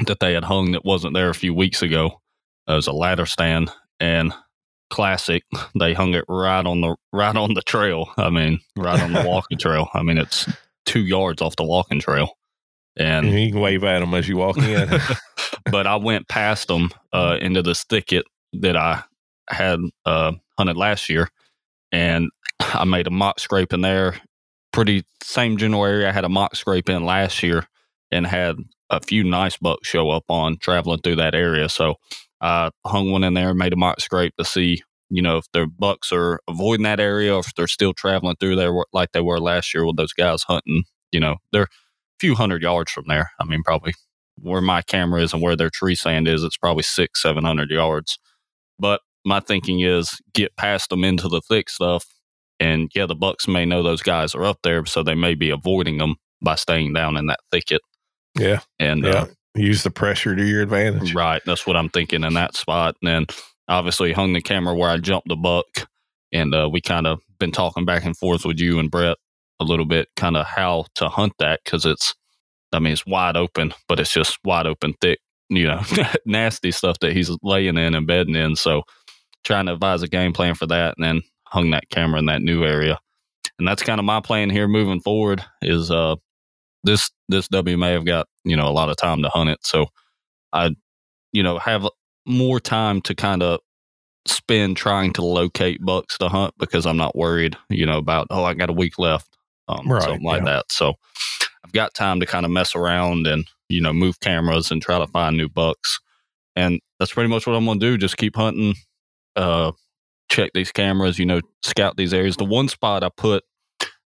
that 0.06 0.20
they 0.20 0.32
had 0.32 0.44
hung 0.44 0.72
that 0.72 0.84
wasn't 0.84 1.14
there 1.14 1.30
a 1.30 1.34
few 1.34 1.54
weeks 1.54 1.82
ago. 1.82 2.20
It 2.68 2.72
was 2.72 2.86
a 2.86 2.92
ladder 2.92 3.26
stand 3.26 3.70
and 4.00 4.32
classic. 4.90 5.44
They 5.78 5.92
hung 5.92 6.14
it 6.14 6.24
right 6.28 6.64
on 6.64 6.80
the 6.80 6.96
right 7.12 7.36
on 7.36 7.54
the 7.54 7.62
trail. 7.62 8.08
I 8.16 8.30
mean, 8.30 8.60
right 8.76 9.00
on 9.00 9.12
the 9.12 9.24
walking 9.26 9.58
trail. 9.60 9.88
I 9.92 10.02
mean, 10.02 10.16
it's 10.18 10.48
two 10.86 11.04
yards 11.04 11.42
off 11.42 11.56
the 11.56 11.64
walking 11.64 12.00
trail. 12.00 12.36
And 12.96 13.26
you 13.30 13.52
can 13.52 13.60
wave 13.60 13.84
at 13.84 14.00
them 14.00 14.14
as 14.14 14.28
you 14.28 14.36
walk 14.36 14.58
in. 14.58 14.88
but 15.70 15.86
I 15.86 15.96
went 15.96 16.28
past 16.28 16.68
them 16.68 16.90
uh, 17.12 17.38
into 17.40 17.62
this 17.62 17.84
thicket 17.84 18.24
that 18.54 18.76
I 18.76 19.02
had 19.48 19.80
uh, 20.04 20.32
hunted 20.58 20.76
last 20.76 21.08
year, 21.08 21.28
and 21.92 22.30
I 22.60 22.84
made 22.84 23.06
a 23.06 23.10
mock 23.10 23.38
scrape 23.40 23.72
in 23.72 23.82
there. 23.82 24.16
pretty 24.72 25.04
same 25.22 25.56
general 25.56 25.84
area 25.84 26.08
I 26.08 26.12
had 26.12 26.24
a 26.24 26.28
mock 26.28 26.56
scrape 26.56 26.88
in 26.88 27.04
last 27.04 27.42
year 27.42 27.66
and 28.10 28.26
had 28.26 28.56
a 28.90 29.00
few 29.00 29.24
nice 29.24 29.56
bucks 29.56 29.88
show 29.88 30.10
up 30.10 30.24
on 30.28 30.58
traveling 30.58 31.00
through 31.00 31.16
that 31.16 31.34
area. 31.34 31.68
So 31.68 31.96
I 32.40 32.70
hung 32.86 33.10
one 33.10 33.24
in 33.24 33.34
there, 33.34 33.54
made 33.54 33.72
a 33.72 33.76
mock 33.76 34.00
scrape 34.00 34.34
to 34.38 34.44
see, 34.44 34.82
you 35.10 35.22
know, 35.22 35.38
if 35.38 35.50
their 35.52 35.66
bucks 35.66 36.12
are 36.12 36.40
avoiding 36.48 36.84
that 36.84 37.00
area 37.00 37.34
or 37.34 37.40
if 37.40 37.54
they're 37.54 37.66
still 37.66 37.92
traveling 37.92 38.36
through 38.38 38.56
there 38.56 38.72
like 38.92 39.12
they 39.12 39.20
were 39.20 39.40
last 39.40 39.74
year 39.74 39.84
with 39.84 39.96
those 39.96 40.12
guys 40.12 40.44
hunting. 40.44 40.84
You 41.12 41.20
know, 41.20 41.36
they're 41.52 41.64
a 41.64 41.68
few 42.20 42.34
hundred 42.34 42.62
yards 42.62 42.90
from 42.90 43.04
there. 43.08 43.30
I 43.40 43.44
mean, 43.44 43.62
probably 43.64 43.94
where 44.38 44.60
my 44.60 44.82
camera 44.82 45.22
is 45.22 45.32
and 45.32 45.42
where 45.42 45.56
their 45.56 45.70
tree 45.70 45.94
stand 45.94 46.28
is, 46.28 46.44
it's 46.44 46.56
probably 46.56 46.82
six, 46.82 47.22
seven 47.22 47.44
hundred 47.44 47.70
yards. 47.70 48.18
But 48.78 49.00
my 49.24 49.40
thinking 49.40 49.80
is 49.80 50.18
get 50.34 50.56
past 50.56 50.90
them 50.90 51.04
into 51.04 51.28
the 51.28 51.40
thick 51.40 51.68
stuff. 51.70 52.04
And 52.60 52.90
yeah, 52.94 53.06
the 53.06 53.14
Bucks 53.14 53.48
may 53.48 53.64
know 53.64 53.82
those 53.82 54.02
guys 54.02 54.34
are 54.34 54.44
up 54.44 54.58
there, 54.62 54.84
so 54.86 55.02
they 55.02 55.14
may 55.14 55.34
be 55.34 55.50
avoiding 55.50 55.98
them 55.98 56.16
by 56.42 56.54
staying 56.54 56.92
down 56.92 57.16
in 57.16 57.26
that 57.26 57.40
thicket. 57.50 57.80
Yeah. 58.38 58.60
And 58.78 59.04
Yeah. 59.04 59.10
uh, 59.22 59.26
Use 59.54 59.82
the 59.82 59.90
pressure 59.90 60.36
to 60.36 60.44
your 60.44 60.60
advantage. 60.62 61.14
Right. 61.14 61.40
That's 61.46 61.66
what 61.66 61.76
I'm 61.76 61.88
thinking 61.88 62.24
in 62.24 62.34
that 62.34 62.54
spot. 62.54 62.94
And 63.00 63.08
then 63.08 63.26
obviously 63.68 64.12
hung 64.12 64.34
the 64.34 64.42
camera 64.42 64.74
where 64.74 64.90
I 64.90 64.98
jumped 64.98 65.28
the 65.28 65.36
buck. 65.36 65.64
And 66.30 66.54
uh, 66.54 66.68
we 66.70 66.82
kind 66.82 67.06
of 67.06 67.20
been 67.38 67.52
talking 67.52 67.86
back 67.86 68.04
and 68.04 68.14
forth 68.14 68.44
with 68.44 68.60
you 68.60 68.78
and 68.78 68.90
Brett 68.90 69.16
a 69.60 69.64
little 69.64 69.86
bit, 69.86 70.08
kind 70.16 70.36
of 70.36 70.46
how 70.46 70.86
to 70.96 71.08
hunt 71.08 71.32
that 71.38 71.60
because 71.64 71.86
it's, 71.86 72.14
I 72.72 72.78
mean, 72.78 72.92
it's 72.92 73.06
wide 73.06 73.36
open, 73.36 73.72
but 73.88 74.00
it's 74.00 74.12
just 74.12 74.38
wide 74.44 74.66
open, 74.66 74.94
thick, 75.00 75.18
you 75.48 75.66
know, 75.66 75.82
nasty 76.26 76.70
stuff 76.70 76.98
that 77.00 77.12
he's 77.12 77.30
laying 77.42 77.76
in 77.76 77.94
and 77.94 78.06
bedding 78.06 78.34
in. 78.34 78.56
So 78.56 78.82
trying 79.44 79.66
to 79.66 79.72
advise 79.72 80.02
a 80.02 80.08
game 80.08 80.32
plan 80.32 80.54
for 80.54 80.66
that 80.66 80.94
and 80.98 81.04
then 81.04 81.22
hung 81.46 81.70
that 81.70 81.88
camera 81.90 82.18
in 82.18 82.26
that 82.26 82.42
new 82.42 82.64
area. 82.64 82.98
And 83.58 83.66
that's 83.66 83.82
kind 83.82 83.98
of 83.98 84.04
my 84.04 84.20
plan 84.20 84.50
here 84.50 84.68
moving 84.68 85.00
forward 85.00 85.42
is 85.62 85.90
uh 85.90 86.16
this 86.84 87.10
this 87.28 87.48
WMA 87.48 87.94
have 87.94 88.04
got, 88.04 88.28
you 88.44 88.56
know, 88.56 88.68
a 88.68 88.70
lot 88.70 88.88
of 88.88 88.96
time 88.96 89.22
to 89.22 89.28
hunt 89.28 89.50
it. 89.50 89.58
So 89.62 89.86
I, 90.52 90.70
you 91.32 91.42
know, 91.42 91.58
have 91.58 91.86
more 92.26 92.60
time 92.60 93.00
to 93.02 93.14
kind 93.14 93.42
of 93.42 93.60
spend 94.26 94.76
trying 94.76 95.12
to 95.14 95.24
locate 95.24 95.84
bucks 95.84 96.18
to 96.18 96.28
hunt 96.28 96.54
because 96.58 96.86
I'm 96.86 96.96
not 96.96 97.16
worried, 97.16 97.56
you 97.68 97.86
know, 97.86 97.98
about 97.98 98.28
oh 98.30 98.44
I 98.44 98.54
got 98.54 98.70
a 98.70 98.74
week 98.74 98.98
left, 98.98 99.35
um, 99.68 99.88
Right, 99.88 100.02
something 100.02 100.24
like 100.24 100.40
yeah. 100.40 100.52
that. 100.56 100.72
So 100.72 100.94
I've 101.64 101.72
got 101.72 101.94
time 101.94 102.20
to 102.20 102.26
kind 102.26 102.44
of 102.44 102.52
mess 102.52 102.74
around 102.74 103.26
and 103.26 103.46
you 103.68 103.80
know 103.80 103.92
move 103.92 104.20
cameras 104.20 104.70
and 104.70 104.80
try 104.80 104.98
to 104.98 105.06
find 105.06 105.36
new 105.36 105.48
bucks, 105.48 105.98
and 106.54 106.80
that's 106.98 107.12
pretty 107.12 107.28
much 107.28 107.46
what 107.46 107.54
I'm 107.54 107.64
gonna 107.64 107.80
do. 107.80 107.98
Just 107.98 108.16
keep 108.16 108.36
hunting, 108.36 108.74
uh, 109.34 109.72
check 110.30 110.52
these 110.54 110.72
cameras, 110.72 111.18
you 111.18 111.26
know, 111.26 111.40
scout 111.62 111.96
these 111.96 112.14
areas. 112.14 112.36
The 112.36 112.44
one 112.44 112.68
spot 112.68 113.02
I 113.02 113.08
put 113.16 113.44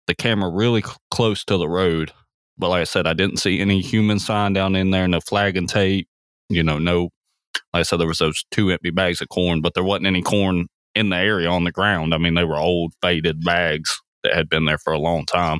the 0.07 0.15
camera 0.15 0.49
really 0.49 0.81
cl- 0.81 0.97
close 1.11 1.43
to 1.45 1.57
the 1.57 1.67
road, 1.69 2.11
but 2.57 2.69
like 2.69 2.81
I 2.81 2.85
said, 2.85 3.05
I 3.07 3.13
didn't 3.13 3.37
see 3.37 3.59
any 3.59 3.81
human 3.81 4.19
sign 4.19 4.53
down 4.53 4.75
in 4.75 4.91
there, 4.91 5.07
no 5.07 5.19
flag 5.21 5.57
and 5.57 5.67
tape, 5.69 6.07
you 6.49 6.63
know, 6.63 6.79
no. 6.79 7.09
Like 7.73 7.81
I 7.81 7.83
said, 7.83 7.99
there 7.99 8.07
was 8.07 8.17
those 8.17 8.43
two 8.51 8.71
empty 8.71 8.89
bags 8.89 9.21
of 9.21 9.29
corn, 9.29 9.61
but 9.61 9.73
there 9.75 9.83
wasn't 9.83 10.07
any 10.07 10.21
corn 10.23 10.67
in 10.95 11.09
the 11.09 11.17
area 11.17 11.49
on 11.49 11.65
the 11.65 11.71
ground. 11.71 12.13
I 12.13 12.17
mean, 12.17 12.33
they 12.33 12.43
were 12.43 12.57
old, 12.57 12.93
faded 13.01 13.43
bags 13.43 14.01
that 14.23 14.35
had 14.35 14.49
been 14.49 14.65
there 14.65 14.77
for 14.77 14.93
a 14.93 14.99
long 14.99 15.25
time, 15.25 15.59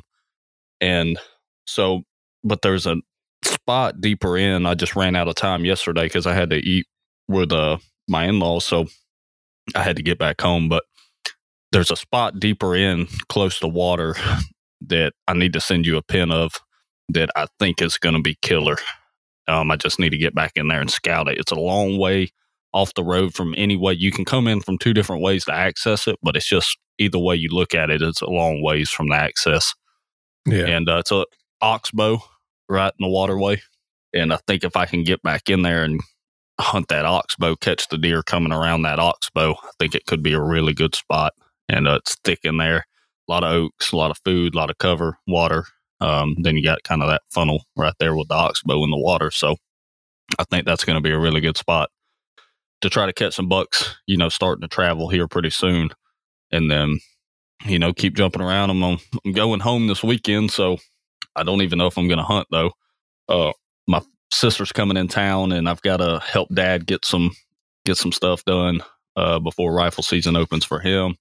and 0.80 1.18
so, 1.66 2.02
but 2.44 2.62
there's 2.62 2.86
a 2.86 2.96
spot 3.44 4.00
deeper 4.00 4.36
in. 4.36 4.66
I 4.66 4.74
just 4.74 4.96
ran 4.96 5.16
out 5.16 5.28
of 5.28 5.34
time 5.34 5.64
yesterday 5.64 6.04
because 6.04 6.26
I 6.26 6.34
had 6.34 6.50
to 6.50 6.56
eat 6.56 6.86
with 7.28 7.52
uh, 7.52 7.78
my 8.08 8.26
in 8.26 8.38
laws, 8.38 8.64
so 8.64 8.86
I 9.74 9.82
had 9.82 9.96
to 9.96 10.02
get 10.02 10.18
back 10.18 10.40
home. 10.40 10.68
But 10.68 10.84
there's 11.72 11.90
a 11.90 11.96
spot 11.96 12.40
deeper 12.40 12.74
in, 12.74 13.06
close 13.28 13.60
to 13.60 13.68
water, 13.68 14.16
that 14.88 15.12
I 15.28 15.34
need 15.34 15.52
to 15.52 15.60
send 15.60 15.86
you 15.86 15.96
a 15.96 16.02
pin 16.02 16.30
of 16.30 16.54
that 17.10 17.30
I 17.36 17.46
think 17.58 17.82
is 17.82 17.98
going 17.98 18.14
to 18.14 18.22
be 18.22 18.36
killer. 18.40 18.76
Um, 19.48 19.70
I 19.70 19.76
just 19.76 19.98
need 19.98 20.10
to 20.10 20.18
get 20.18 20.34
back 20.34 20.52
in 20.56 20.68
there 20.68 20.80
and 20.80 20.90
scout 20.90 21.28
it. 21.28 21.38
It's 21.38 21.52
a 21.52 21.56
long 21.56 21.98
way 21.98 22.30
off 22.72 22.94
the 22.94 23.04
road 23.04 23.34
from 23.34 23.54
any 23.56 23.76
way. 23.76 23.92
You 23.92 24.12
can 24.12 24.24
come 24.24 24.46
in 24.46 24.60
from 24.60 24.78
two 24.78 24.94
different 24.94 25.22
ways 25.22 25.44
to 25.46 25.54
access 25.54 26.06
it, 26.06 26.16
but 26.22 26.36
it's 26.36 26.48
just 26.48 26.78
either 26.98 27.18
way 27.18 27.34
you 27.34 27.48
look 27.50 27.74
at 27.74 27.90
it, 27.90 28.02
it's 28.02 28.20
a 28.20 28.26
long 28.26 28.62
ways 28.62 28.90
from 28.90 29.08
the 29.08 29.16
access. 29.16 29.74
Yeah. 30.46 30.66
And 30.66 30.88
uh, 30.88 30.98
it's 30.98 31.12
a 31.12 31.24
oxbow 31.60 32.22
right 32.68 32.92
in 32.98 33.04
the 33.04 33.10
waterway. 33.10 33.60
And 34.14 34.32
I 34.32 34.38
think 34.46 34.64
if 34.64 34.76
I 34.76 34.86
can 34.86 35.04
get 35.04 35.22
back 35.22 35.48
in 35.48 35.62
there 35.62 35.84
and 35.84 36.00
hunt 36.60 36.88
that 36.88 37.04
oxbow, 37.04 37.56
catch 37.56 37.88
the 37.88 37.98
deer 37.98 38.22
coming 38.22 38.52
around 38.52 38.82
that 38.82 38.98
oxbow, 38.98 39.52
I 39.52 39.70
think 39.78 39.94
it 39.94 40.06
could 40.06 40.22
be 40.22 40.32
a 40.32 40.40
really 40.40 40.74
good 40.74 40.94
spot. 40.94 41.32
And 41.68 41.86
uh, 41.86 41.96
it's 41.96 42.16
thick 42.24 42.40
in 42.44 42.56
there, 42.56 42.84
a 43.28 43.32
lot 43.32 43.44
of 43.44 43.52
oaks, 43.52 43.92
a 43.92 43.96
lot 43.96 44.10
of 44.10 44.18
food, 44.24 44.54
a 44.54 44.58
lot 44.58 44.70
of 44.70 44.78
cover, 44.78 45.18
water. 45.26 45.64
Um, 46.00 46.36
then 46.42 46.56
you 46.56 46.64
got 46.64 46.82
kind 46.82 47.02
of 47.02 47.08
that 47.08 47.22
funnel 47.30 47.64
right 47.76 47.94
there 47.98 48.14
with 48.14 48.28
the 48.28 48.34
oxbow 48.34 48.82
in 48.84 48.90
the 48.90 48.98
water. 48.98 49.30
So 49.30 49.56
I 50.38 50.44
think 50.44 50.64
that's 50.64 50.84
going 50.84 50.96
to 50.96 51.02
be 51.02 51.12
a 51.12 51.18
really 51.18 51.40
good 51.40 51.56
spot 51.56 51.90
to 52.80 52.90
try 52.90 53.06
to 53.06 53.12
catch 53.12 53.34
some 53.34 53.48
bucks, 53.48 53.96
you 54.06 54.16
know, 54.16 54.28
starting 54.28 54.62
to 54.62 54.68
travel 54.68 55.08
here 55.08 55.28
pretty 55.28 55.50
soon. 55.50 55.90
And 56.50 56.70
then, 56.70 56.98
you 57.64 57.78
know, 57.78 57.92
keep 57.92 58.14
jumping 58.14 58.42
around. 58.42 58.70
I'm, 58.70 58.82
on, 58.82 58.98
I'm 59.24 59.32
going 59.32 59.60
home 59.60 59.86
this 59.86 60.02
weekend, 60.02 60.50
so 60.50 60.78
I 61.36 61.42
don't 61.42 61.62
even 61.62 61.78
know 61.78 61.86
if 61.86 61.96
I'm 61.96 62.08
going 62.08 62.18
to 62.18 62.24
hunt 62.24 62.48
though. 62.50 62.72
Uh, 63.28 63.52
my 63.86 64.02
sister's 64.32 64.72
coming 64.72 64.96
in 64.96 65.08
town, 65.08 65.52
and 65.52 65.68
I've 65.68 65.82
got 65.82 65.98
to 65.98 66.20
help 66.20 66.48
Dad 66.54 66.86
get 66.86 67.04
some 67.04 67.30
get 67.84 67.96
some 67.96 68.12
stuff 68.12 68.44
done 68.44 68.82
uh, 69.16 69.38
before 69.38 69.72
rifle 69.72 70.02
season 70.02 70.36
opens 70.36 70.64
for 70.64 70.80
him, 70.80 71.16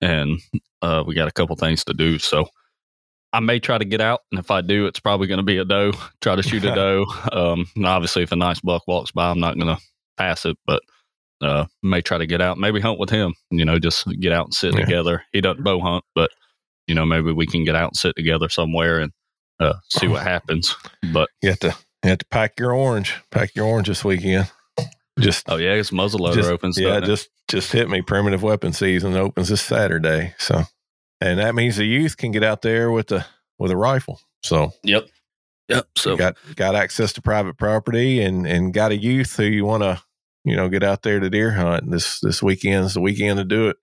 and 0.00 0.40
uh, 0.82 1.04
we 1.06 1.14
got 1.14 1.28
a 1.28 1.32
couple 1.32 1.56
things 1.56 1.84
to 1.84 1.94
do. 1.94 2.18
So 2.18 2.48
I 3.32 3.40
may 3.40 3.60
try 3.60 3.78
to 3.78 3.84
get 3.84 4.00
out, 4.00 4.20
and 4.32 4.40
if 4.40 4.50
I 4.50 4.60
do, 4.60 4.86
it's 4.86 5.00
probably 5.00 5.26
going 5.26 5.38
to 5.38 5.44
be 5.44 5.58
a 5.58 5.64
doe. 5.64 5.92
Try 6.20 6.36
to 6.36 6.42
shoot 6.42 6.64
a 6.64 6.74
doe. 6.74 7.06
Um, 7.32 7.66
obviously, 7.84 8.22
if 8.22 8.32
a 8.32 8.36
nice 8.36 8.60
buck 8.60 8.82
walks 8.86 9.12
by, 9.12 9.30
I'm 9.30 9.40
not 9.40 9.58
going 9.58 9.76
to 9.76 9.82
pass 10.16 10.44
it, 10.44 10.56
but 10.66 10.82
uh, 11.42 11.66
may 11.82 12.00
try 12.00 12.18
to 12.18 12.26
get 12.26 12.40
out, 12.40 12.58
maybe 12.58 12.80
hunt 12.80 12.98
with 12.98 13.10
him. 13.10 13.34
You 13.50 13.64
know, 13.64 13.78
just 13.78 14.06
get 14.20 14.32
out 14.32 14.46
and 14.46 14.54
sit 14.54 14.74
Yeah. 14.74 14.80
together. 14.84 15.24
He 15.32 15.40
doesn't 15.40 15.64
bow 15.64 15.80
hunt, 15.80 16.04
but 16.14 16.30
you 16.86 16.94
know, 16.94 17.04
maybe 17.04 17.32
we 17.32 17.46
can 17.46 17.64
get 17.64 17.74
out 17.76 17.88
and 17.90 17.96
sit 17.96 18.14
together 18.16 18.48
somewhere 18.48 19.00
and 19.00 19.12
uh, 19.60 19.74
see 19.90 20.06
what 20.08 20.22
happens. 20.22 20.74
But 21.12 21.28
You 21.42 21.50
have 21.50 21.58
to 21.60 21.76
you 22.04 22.10
have 22.10 22.18
to 22.18 22.26
pack 22.26 22.58
your 22.58 22.72
orange. 22.72 23.14
Pack 23.30 23.54
your 23.54 23.66
orange 23.66 23.88
this 23.88 24.04
weekend. 24.04 24.50
Just 25.18 25.50
oh 25.50 25.56
yeah, 25.56 25.72
it's 25.72 25.90
muzzleloader 25.90 26.34
just, 26.34 26.50
opens. 26.50 26.78
Yeah, 26.78 27.00
just 27.00 27.28
just 27.48 27.72
hit 27.72 27.88
me. 27.88 28.02
Primitive 28.02 28.42
weapon 28.42 28.72
season 28.72 29.14
opens 29.16 29.48
this 29.48 29.62
Saturday. 29.62 30.34
So 30.38 30.62
and 31.20 31.38
that 31.38 31.54
means 31.54 31.76
the 31.76 31.86
youth 31.86 32.16
can 32.18 32.32
get 32.32 32.44
out 32.44 32.60
there 32.62 32.90
with 32.90 33.08
the 33.08 33.24
with 33.58 33.70
a 33.70 33.76
rifle. 33.76 34.20
So 34.42 34.72
yep, 34.82 35.06
yep. 35.68 35.86
So 35.96 36.12
you 36.12 36.16
got 36.18 36.36
got 36.56 36.74
access 36.74 37.12
to 37.14 37.22
private 37.22 37.56
property 37.56 38.22
and 38.22 38.46
and 38.46 38.72
got 38.72 38.92
a 38.92 38.96
youth 38.96 39.36
who 39.36 39.44
you 39.44 39.64
want 39.64 39.82
to 39.82 40.02
you 40.44 40.56
know 40.56 40.68
get 40.68 40.82
out 40.82 41.02
there 41.02 41.20
to 41.20 41.28
deer 41.30 41.52
hunt. 41.52 41.90
This 41.90 42.20
this 42.20 42.42
weekend's 42.42 42.94
the 42.94 43.00
weekend 43.00 43.38
to 43.38 43.44
do 43.44 43.68
it. 43.68 43.76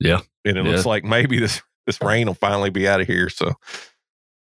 Yeah. 0.00 0.20
and 0.44 0.58
it 0.58 0.64
Yeah. 0.64 0.70
looks 0.72 0.86
like 0.86 1.04
maybe 1.04 1.38
this 1.38 1.62
this 1.86 2.00
rain 2.02 2.26
will 2.26 2.34
finally 2.34 2.70
be 2.70 2.86
out 2.88 3.00
of 3.00 3.06
here. 3.06 3.28
So 3.28 3.52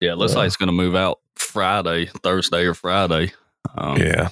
yeah, 0.00 0.12
it 0.12 0.16
looks 0.18 0.34
uh, 0.34 0.38
like 0.38 0.46
it's 0.48 0.56
going 0.56 0.66
to 0.68 0.72
move 0.72 0.94
out 0.94 1.20
Friday, 1.36 2.06
Thursday, 2.22 2.64
or 2.64 2.74
Friday. 2.74 3.32
Um, 3.76 3.96
yeah, 3.98 4.28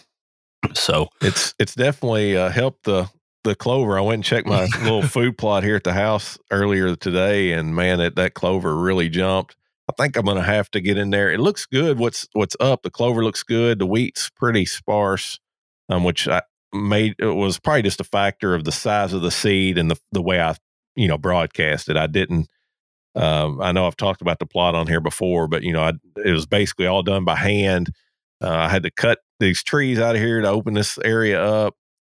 So 0.75 1.09
it's 1.21 1.55
it's 1.59 1.75
definitely 1.75 2.37
uh, 2.37 2.51
helped 2.51 2.85
the 2.85 3.09
the 3.45 3.55
clover. 3.55 3.99
I 3.99 4.03
went 4.03 4.15
and 4.15 4.25
checked 4.25 4.47
my 4.47 4.65
little 4.83 5.03
food 5.03 5.37
plot 5.39 5.63
here 5.65 5.77
at 5.77 5.85
the 5.85 5.93
house 5.93 6.39
earlier 6.51 6.95
today, 6.97 7.53
and 7.53 7.75
man, 7.75 7.99
that 7.99 8.17
that 8.17 8.35
clover 8.35 8.77
really 8.77 9.09
jumped. 9.09 9.57
I 9.99 10.03
think 10.03 10.17
I'm 10.17 10.25
gonna 10.25 10.43
have 10.43 10.71
to 10.73 10.81
get 10.81 10.99
in 10.99 11.11
there. 11.11 11.31
It 11.31 11.41
looks 11.41 11.67
good. 11.67 11.99
What's 11.99 12.27
what's 12.33 12.57
up? 12.61 12.83
The 12.83 12.91
clover 12.91 13.25
looks 13.25 13.43
good. 13.43 13.79
The 13.79 13.87
wheat's 13.87 14.31
pretty 14.31 14.67
sparse, 14.67 15.39
um, 15.89 16.05
which 16.05 16.29
I 16.29 16.43
made 16.73 17.15
it 17.19 17.27
was 17.27 17.59
probably 17.59 17.83
just 17.83 18.01
a 18.01 18.05
factor 18.05 18.55
of 18.55 18.65
the 18.65 18.73
size 18.73 19.13
of 19.13 19.23
the 19.23 19.31
seed 19.31 19.79
and 19.79 19.91
the 19.91 19.97
the 20.13 20.23
way 20.23 20.41
I 20.41 20.57
you 20.97 21.09
know 21.09 21.19
broadcast 21.19 21.89
it. 21.89 21.97
I 21.97 22.07
didn't. 22.07 22.49
Um, 23.15 23.61
I 23.61 23.73
know 23.73 23.87
I've 23.87 23.97
talked 23.97 24.23
about 24.23 24.39
the 24.39 24.47
plot 24.47 24.75
on 24.75 24.87
here 24.87 25.01
before, 25.01 25.47
but 25.47 25.63
you 25.63 25.73
know, 25.73 25.83
I, 25.83 25.93
it 26.25 26.33
was 26.33 26.47
basically 26.47 26.87
all 26.87 27.03
done 27.03 27.25
by 27.25 27.37
hand. 27.37 27.91
Uh, 28.43 28.51
I 28.51 28.69
had 28.69 28.83
to 28.85 28.91
cut 28.91 29.19
these 29.39 29.63
trees 29.63 29.99
out 29.99 30.15
of 30.17 30.21
here 30.21 30.41
to 30.41 30.49
open 30.49 30.75
this 30.75 30.99
area 31.05 31.43
up. 31.43 31.75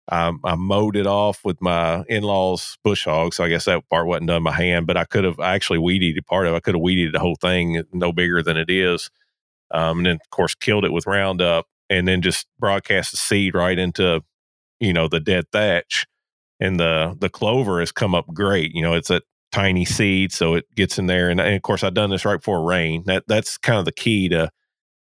I, 0.09 0.33
I 0.43 0.55
mowed 0.55 0.97
it 0.97 1.07
off 1.07 1.45
with 1.45 1.61
my 1.61 2.03
in-laws 2.09 2.77
bush 2.83 3.05
hog, 3.05 3.33
so 3.33 3.43
I 3.43 3.49
guess 3.49 3.65
that 3.65 3.87
part 3.89 4.05
wasn't 4.05 4.27
done 4.27 4.43
by 4.43 4.51
hand. 4.51 4.85
But 4.85 4.97
I 4.97 5.05
could 5.05 5.23
have 5.23 5.39
I 5.39 5.53
actually 5.53 5.79
weed 5.79 6.03
eated 6.03 6.25
part 6.25 6.45
of. 6.45 6.53
it. 6.53 6.57
I 6.57 6.59
could 6.59 6.75
have 6.75 6.81
weed 6.81 6.99
eated 6.99 7.13
the 7.13 7.19
whole 7.19 7.37
thing, 7.39 7.83
no 7.93 8.11
bigger 8.11 8.43
than 8.43 8.57
it 8.57 8.69
is, 8.69 9.09
um, 9.71 9.99
and 9.99 10.05
then 10.05 10.15
of 10.15 10.29
course 10.29 10.55
killed 10.55 10.85
it 10.85 10.91
with 10.93 11.07
Roundup, 11.07 11.67
and 11.89 12.07
then 12.07 12.21
just 12.21 12.47
broadcast 12.59 13.11
the 13.11 13.17
seed 13.17 13.55
right 13.55 13.77
into, 13.79 14.21
you 14.79 14.93
know, 14.93 15.07
the 15.07 15.19
dead 15.21 15.45
thatch, 15.51 16.05
and 16.59 16.79
the 16.79 17.15
the 17.19 17.29
clover 17.29 17.79
has 17.79 17.91
come 17.91 18.13
up 18.13 18.27
great. 18.33 18.73
You 18.75 18.81
know, 18.81 18.93
it's 18.95 19.09
a 19.09 19.21
tiny 19.53 19.85
seed, 19.85 20.33
so 20.33 20.55
it 20.55 20.65
gets 20.75 20.99
in 20.99 21.07
there, 21.07 21.29
and, 21.29 21.39
and 21.39 21.55
of 21.55 21.61
course 21.61 21.83
I've 21.83 21.93
done 21.93 22.09
this 22.09 22.25
right 22.25 22.37
before 22.39 22.63
rain. 22.65 23.03
That 23.05 23.23
that's 23.27 23.57
kind 23.57 23.79
of 23.79 23.85
the 23.85 23.93
key 23.93 24.27
to, 24.29 24.49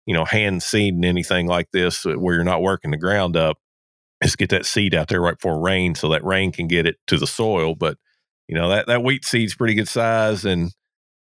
you 0.07 0.15
know, 0.15 0.25
hand 0.25 0.63
seeding 0.63 1.05
anything 1.05 1.49
like 1.49 1.71
this 1.73 2.07
uh, 2.07 2.13
where 2.13 2.37
you're 2.37 2.45
not 2.45 2.63
working 2.63 2.93
the 2.93 2.97
ground 2.97 3.37
up 3.37 3.59
is 4.25 4.37
get 4.37 4.51
that 4.51 4.67
seed 4.67 4.95
out 4.95 5.09
there 5.09 5.21
right 5.21 5.37
before 5.37 5.61
rain 5.61 5.95
so 5.95 6.09
that 6.09 6.25
rain 6.25 6.53
can 6.53 6.67
get 6.67 6.87
it 6.87 6.97
to 7.07 7.19
the 7.19 7.27
soil. 7.27 7.75
But 7.75 7.99
you 8.49 8.55
know 8.55 8.69
that 8.71 8.87
that 8.87 9.03
wheat 9.03 9.25
seed's 9.25 9.55
pretty 9.55 9.75
good 9.75 9.89
size, 9.89 10.45
and 10.45 10.73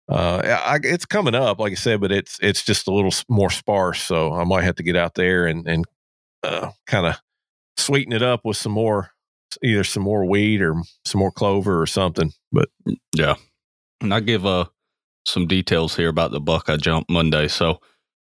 uh, 0.09 0.59
I, 0.66 0.78
it's 0.82 1.07
coming 1.07 1.34
up, 1.34 1.61
like 1.61 1.72
I 1.72 1.76
said, 1.76 2.01
but 2.01 2.12
it's 2.12 2.38
it's 2.41 2.64
just 2.64 2.88
a 2.88 2.93
little 2.93 3.12
more 3.28 3.51
sparse. 3.51 4.03
So 4.03 4.32
I 4.32 4.45
might 4.45 4.64
have 4.64 4.76
to 4.76 4.82
get 4.82 4.97
out 4.97 5.14
there 5.14 5.47
and 5.47 5.66
and 5.66 5.84
uh, 6.43 6.70
kind 6.86 7.07
of 7.07 7.16
sweeten 7.76 8.12
it 8.12 8.22
up 8.22 8.45
with 8.45 8.57
some 8.57 8.72
more, 8.72 9.11
either 9.62 9.84
some 9.84 10.03
more 10.03 10.24
wheat 10.24 10.62
or 10.62 10.74
some 11.05 11.20
more 11.20 11.32
clover 11.32 11.80
or 11.80 11.86
something. 11.86 12.32
But 12.53 12.68
yeah, 13.16 13.36
and 14.01 14.12
I 14.12 14.20
give 14.20 14.45
uh 14.47 14.66
some 15.26 15.47
details 15.47 15.97
here 15.97 16.09
about 16.09 16.32
the 16.32 16.41
buck 16.41 16.68
I 16.68 16.76
jumped 16.76 17.11
Monday. 17.11 17.49
So 17.49 17.80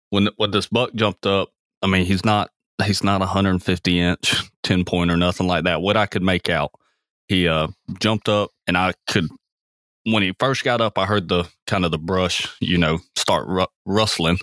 when 0.09 0.29
when 0.37 0.51
this 0.51 0.67
buck 0.67 0.93
jumped 0.93 1.25
up, 1.25 1.49
I 1.81 1.87
mean 1.87 2.05
he's 2.05 2.25
not 2.25 2.51
he's 2.85 3.03
not 3.03 3.19
150 3.21 3.99
inch 3.99 4.50
10 4.63 4.85
point 4.85 5.11
or 5.11 5.17
nothing 5.17 5.47
like 5.47 5.63
that. 5.65 5.81
What 5.81 5.97
I 5.97 6.05
could 6.05 6.23
make 6.23 6.49
out, 6.49 6.71
he 7.27 7.47
uh 7.47 7.67
jumped 7.99 8.29
up 8.29 8.51
and 8.67 8.77
I 8.77 8.93
could 9.07 9.27
when 10.05 10.23
he 10.23 10.33
first 10.39 10.63
got 10.63 10.81
up, 10.81 10.97
I 10.97 11.05
heard 11.05 11.27
the 11.27 11.45
kind 11.67 11.85
of 11.85 11.91
the 11.91 11.99
brush, 11.99 12.47
you 12.59 12.77
know, 12.77 12.99
start 13.15 13.47
ru- 13.47 13.67
rustling, 13.85 14.39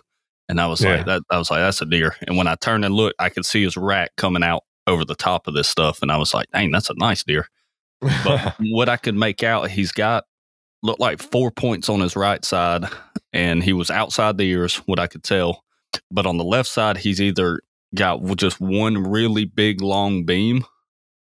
and 0.48 0.60
I 0.60 0.66
was 0.66 0.82
yeah. 0.82 0.96
like, 0.96 1.06
that. 1.06 1.22
I 1.30 1.38
was 1.38 1.50
like, 1.50 1.60
that's 1.60 1.82
a 1.82 1.86
deer. 1.86 2.14
And 2.26 2.36
when 2.36 2.46
I 2.46 2.54
turned 2.54 2.84
and 2.84 2.94
looked, 2.94 3.16
I 3.18 3.28
could 3.28 3.44
see 3.44 3.62
his 3.62 3.76
rack 3.76 4.10
coming 4.16 4.42
out 4.42 4.64
over 4.86 5.04
the 5.04 5.14
top 5.14 5.46
of 5.46 5.54
this 5.54 5.68
stuff, 5.68 6.00
and 6.02 6.12
I 6.12 6.16
was 6.16 6.34
like, 6.34 6.46
dang, 6.52 6.70
that's 6.70 6.90
a 6.90 6.94
nice 6.96 7.24
deer. 7.24 7.48
But 8.00 8.54
what 8.60 8.88
I 8.88 8.96
could 8.96 9.16
make 9.16 9.42
out, 9.42 9.70
he's 9.70 9.92
got 9.92 10.24
looked 10.82 11.00
like 11.00 11.20
four 11.20 11.50
points 11.50 11.88
on 11.88 12.00
his 12.00 12.16
right 12.16 12.44
side, 12.44 12.84
and 13.32 13.62
he 13.62 13.72
was 13.72 13.90
outside 13.90 14.38
the 14.38 14.48
ears, 14.48 14.76
what 14.86 15.00
I 15.00 15.06
could 15.06 15.24
tell. 15.24 15.64
But 16.10 16.26
on 16.26 16.36
the 16.36 16.44
left 16.44 16.68
side, 16.68 16.98
he's 16.98 17.20
either 17.20 17.60
got 17.94 18.24
just 18.36 18.60
one 18.60 19.10
really 19.10 19.44
big 19.44 19.80
long 19.80 20.24
beam 20.24 20.64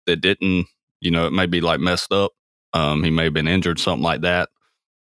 that 0.07 0.17
didn't, 0.17 0.67
you 1.01 1.11
know, 1.11 1.27
it 1.27 1.33
may 1.33 1.45
be 1.45 1.61
like 1.61 1.79
messed 1.79 2.11
up, 2.11 2.31
um, 2.73 3.03
he 3.03 3.11
may 3.11 3.25
have 3.25 3.33
been 3.33 3.47
injured, 3.47 3.79
something 3.79 4.03
like 4.03 4.21
that, 4.21 4.49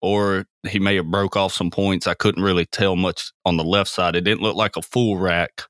or 0.00 0.46
he 0.68 0.78
may 0.78 0.96
have 0.96 1.10
broke 1.10 1.36
off 1.36 1.52
some 1.52 1.70
points. 1.70 2.06
I 2.06 2.14
couldn't 2.14 2.42
really 2.42 2.66
tell 2.66 2.96
much 2.96 3.32
on 3.44 3.56
the 3.56 3.64
left 3.64 3.90
side. 3.90 4.16
It 4.16 4.22
didn't 4.22 4.42
look 4.42 4.56
like 4.56 4.76
a 4.76 4.82
full 4.82 5.18
rack, 5.18 5.62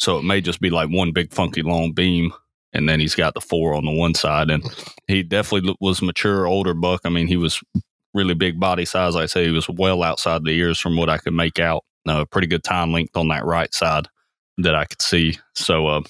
so 0.00 0.18
it 0.18 0.24
may 0.24 0.40
just 0.40 0.60
be 0.60 0.70
like 0.70 0.88
one 0.90 1.12
big 1.12 1.32
funky 1.32 1.62
long 1.62 1.92
beam, 1.92 2.32
and 2.72 2.88
then 2.88 3.00
he's 3.00 3.14
got 3.14 3.34
the 3.34 3.40
four 3.40 3.74
on 3.74 3.84
the 3.84 3.92
one 3.92 4.14
side. 4.14 4.50
And 4.50 4.64
he 5.06 5.22
definitely 5.22 5.74
was 5.80 6.02
mature, 6.02 6.46
older 6.46 6.74
buck. 6.74 7.02
I 7.04 7.10
mean, 7.10 7.28
he 7.28 7.36
was 7.36 7.62
really 8.14 8.34
big 8.34 8.58
body 8.58 8.84
size. 8.84 9.14
Like 9.14 9.24
I 9.24 9.26
say, 9.26 9.44
he 9.44 9.50
was 9.50 9.68
well 9.68 10.02
outside 10.02 10.44
the 10.44 10.50
ears 10.50 10.80
from 10.80 10.96
what 10.96 11.10
I 11.10 11.18
could 11.18 11.34
make 11.34 11.58
out. 11.58 11.84
Uh, 12.08 12.24
pretty 12.24 12.46
good 12.46 12.62
tine 12.62 12.92
length 12.92 13.16
on 13.16 13.28
that 13.28 13.44
right 13.44 13.74
side 13.74 14.06
that 14.58 14.74
I 14.74 14.84
could 14.84 15.02
see. 15.02 15.38
So, 15.54 15.86
uh, 15.86 16.02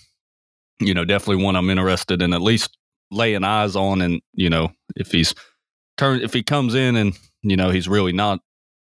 you 0.80 0.94
know, 0.94 1.04
definitely 1.04 1.42
one 1.44 1.56
I'm 1.56 1.70
interested 1.70 2.22
in 2.22 2.32
at 2.32 2.42
least 2.42 2.76
laying 3.10 3.44
eyes 3.44 3.76
on 3.76 4.00
and 4.00 4.20
you 4.32 4.50
know 4.50 4.70
if 4.96 5.12
he's 5.12 5.34
turn 5.96 6.20
if 6.20 6.32
he 6.32 6.42
comes 6.42 6.74
in 6.74 6.96
and 6.96 7.16
you 7.42 7.56
know 7.56 7.70
he's 7.70 7.88
really 7.88 8.12
not 8.12 8.40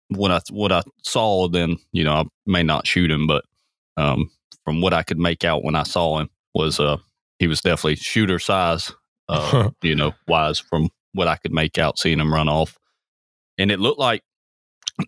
what 0.09 0.31
I 0.31 0.39
what 0.51 0.71
I 0.71 0.83
saw 1.03 1.47
then 1.47 1.77
you 1.91 2.03
know 2.03 2.13
I 2.13 2.23
may 2.45 2.63
not 2.63 2.85
shoot 2.85 3.09
him 3.09 3.27
but 3.27 3.43
um 3.97 4.29
from 4.65 4.81
what 4.81 4.93
I 4.93 5.03
could 5.03 5.17
make 5.17 5.43
out 5.43 5.63
when 5.63 5.75
I 5.75 5.83
saw 5.83 6.19
him 6.19 6.29
was 6.53 6.79
uh 6.79 6.97
he 7.39 7.47
was 7.47 7.61
definitely 7.61 7.95
shooter 7.95 8.39
size 8.39 8.91
uh 9.29 9.69
you 9.81 9.95
know 9.95 10.13
wise 10.27 10.59
from 10.59 10.89
what 11.13 11.27
I 11.27 11.35
could 11.37 11.51
make 11.51 11.77
out 11.77 11.97
seeing 11.97 12.19
him 12.19 12.33
run 12.33 12.49
off 12.49 12.77
and 13.57 13.71
it 13.71 13.79
looked 13.79 13.99
like 13.99 14.21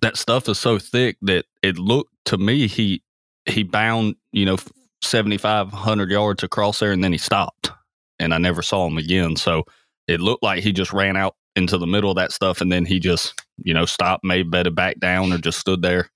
that 0.02 0.18
stuff 0.18 0.50
is 0.50 0.58
so 0.58 0.80
thick 0.80 1.18
that 1.22 1.46
it 1.62 1.78
looked 1.78 2.12
to 2.26 2.40
me 2.40 2.68
he 2.68 3.04
he 3.46 3.64
bound 3.64 4.16
you 4.32 4.46
know 4.46 4.58
7500 5.02 6.10
yards 6.12 6.44
across 6.44 6.80
there 6.80 6.92
and 6.92 7.04
then 7.04 7.12
he 7.12 7.18
stopped 7.18 7.72
and 8.20 8.34
I 8.34 8.38
never 8.38 8.62
saw 8.62 8.88
him 8.88 8.98
again. 8.98 9.36
So 9.36 9.64
it 10.08 10.20
looked 10.20 10.44
like 10.44 10.64
he 10.64 10.72
just 10.72 10.94
ran 10.94 11.18
out 11.18 11.36
into 11.56 11.78
the 11.78 11.88
middle 11.88 12.12
of 12.12 12.18
that 12.18 12.32
stuff 12.32 12.62
and 12.62 12.72
then 12.72 12.86
he 12.86 13.00
just, 13.00 13.42
you 13.58 13.74
know, 13.74 13.86
stopped, 13.86 14.24
maybe 14.24 14.48
bedded 14.48 14.76
back 14.76 15.00
down 15.00 15.32
or 15.32 15.38
just 15.38 15.60
stood 15.60 15.82
there. 15.82 16.10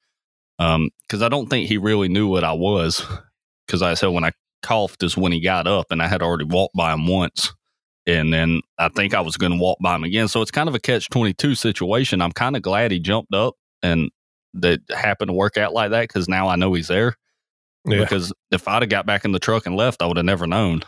Um, 0.59 0.89
cause 1.07 1.21
I 1.21 1.29
don't 1.29 1.49
think 1.49 1.67
he 1.67 1.77
really 1.77 2.09
knew 2.09 2.27
what 2.27 2.43
I 2.43 2.53
was. 2.53 3.05
Cause 3.67 3.81
I 3.81 3.93
said 3.93 4.07
when 4.07 4.25
I 4.25 4.31
coughed 4.61 5.03
is 5.03 5.15
when 5.15 5.31
he 5.31 5.39
got 5.39 5.67
up 5.67 5.87
and 5.91 6.01
I 6.01 6.07
had 6.07 6.21
already 6.21 6.45
walked 6.45 6.75
by 6.75 6.93
him 6.93 7.07
once. 7.07 7.53
And 8.05 8.33
then 8.33 8.61
I 8.77 8.89
think 8.89 9.13
I 9.13 9.21
was 9.21 9.37
going 9.37 9.51
to 9.51 9.57
walk 9.59 9.77
by 9.81 9.95
him 9.95 10.03
again. 10.03 10.27
So 10.27 10.41
it's 10.41 10.51
kind 10.51 10.67
of 10.67 10.73
a 10.73 10.79
catch 10.79 11.09
22 11.09 11.53
situation. 11.53 12.21
I'm 12.21 12.31
kind 12.31 12.55
of 12.55 12.63
glad 12.63 12.91
he 12.91 12.99
jumped 12.99 13.35
up 13.35 13.53
and 13.83 14.09
that 14.55 14.81
happened 14.89 15.29
to 15.29 15.33
work 15.33 15.57
out 15.57 15.73
like 15.73 15.91
that 15.91 16.07
because 16.07 16.27
now 16.27 16.47
I 16.47 16.55
know 16.55 16.73
he's 16.73 16.87
there. 16.87 17.15
Yeah. 17.85 17.99
Because 17.99 18.33
if 18.51 18.67
I'd 18.67 18.81
have 18.81 18.89
got 18.89 19.05
back 19.05 19.25
in 19.25 19.31
the 19.31 19.39
truck 19.39 19.65
and 19.65 19.75
left, 19.75 20.01
I 20.01 20.05
would 20.05 20.17
have 20.17 20.25
never 20.25 20.47
known. 20.47 20.83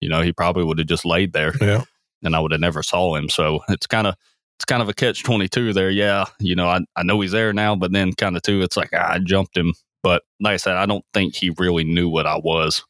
You 0.00 0.08
know, 0.08 0.22
he 0.22 0.32
probably 0.32 0.64
would 0.64 0.78
have 0.78 0.88
just 0.88 1.04
laid 1.04 1.32
there. 1.32 1.52
Yeah. 1.60 1.84
And 2.22 2.34
I 2.34 2.40
would 2.40 2.52
have 2.52 2.60
never 2.60 2.82
saw 2.82 3.14
him. 3.16 3.28
So 3.28 3.60
it's 3.68 3.86
kind 3.86 4.06
of 4.06 4.14
it's 4.60 4.66
kind 4.66 4.82
of 4.82 4.90
a 4.90 4.94
catch 4.94 5.22
twenty 5.22 5.48
two 5.48 5.72
there. 5.72 5.88
Yeah, 5.88 6.26
you 6.38 6.54
know, 6.54 6.68
I 6.68 6.80
I 6.94 7.02
know 7.02 7.18
he's 7.22 7.32
there 7.32 7.54
now, 7.54 7.74
but 7.74 7.92
then 7.92 8.12
kind 8.12 8.36
of 8.36 8.42
too, 8.42 8.60
it's 8.60 8.76
like 8.76 8.90
ah, 8.92 9.12
I 9.12 9.18
jumped 9.18 9.56
him. 9.56 9.72
But 10.02 10.22
like 10.38 10.52
I 10.52 10.56
said, 10.58 10.76
I 10.76 10.84
don't 10.84 11.04
think 11.14 11.34
he 11.34 11.54
really 11.56 11.82
knew 11.82 12.10
what 12.10 12.26
I 12.26 12.36
was. 12.36 12.84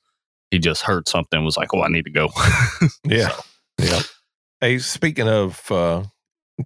He 0.51 0.59
just 0.59 0.83
heard 0.83 1.09
something, 1.09 1.45
was 1.45 1.57
like, 1.57 1.73
"Oh, 1.73 1.83
I 1.83 1.89
need 1.89 2.07
to 2.07 2.11
go." 2.11 2.29
yeah, 3.05 3.29
so. 3.29 3.43
yeah. 3.79 4.01
Hey, 4.61 4.79
speaking 4.79 5.29
of 5.29 5.71
uh, 5.71 6.03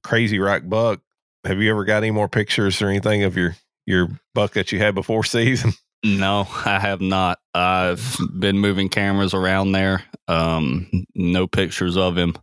crazy 0.03 0.39
rock 0.39 0.63
buck, 0.65 1.01
have 1.45 1.61
you 1.61 1.71
ever 1.71 1.85
got 1.85 1.99
any 1.99 2.11
more 2.11 2.29
pictures 2.29 2.81
or 2.81 2.89
anything 2.89 3.23
of 3.23 3.37
your 3.37 3.57
your 3.87 4.09
buck 4.35 4.53
that 4.55 4.73
you 4.73 4.79
had 4.79 4.95
before 4.95 5.25
season? 5.25 5.73
No, 6.05 6.47
I 6.67 6.79
have 6.79 7.01
not. 7.01 7.39
I've 7.55 8.19
been 8.39 8.59
moving 8.59 8.89
cameras 8.89 9.33
around 9.33 9.73
there. 9.73 10.05
Um, 10.29 10.91
no 11.15 11.47
pictures 11.47 11.97
of 11.97 12.17
him, 12.19 12.37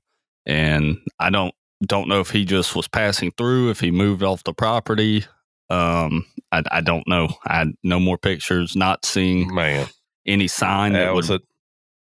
and 0.46 0.98
I 1.20 1.30
don't 1.30 1.54
don't 1.86 2.08
know 2.08 2.20
if 2.20 2.32
he 2.32 2.46
just 2.46 2.76
was 2.76 2.88
passing 2.88 3.32
through, 3.38 3.70
if 3.70 3.80
he 3.80 3.92
moved 3.92 4.24
off 4.24 4.44
the 4.44 4.54
property. 4.54 5.26
Um, 5.70 6.26
I, 6.52 6.64
I 6.72 6.82
don't 6.82 7.08
know. 7.08 7.30
I 7.46 7.68
no 7.84 8.00
more 8.00 8.18
pictures. 8.18 8.76
Not 8.76 9.06
seeing 9.06 9.54
man 9.54 9.88
any 10.26 10.48
sign 10.48 10.94
that, 10.94 11.06
that 11.06 11.14
was 11.14 11.30
would, 11.30 11.42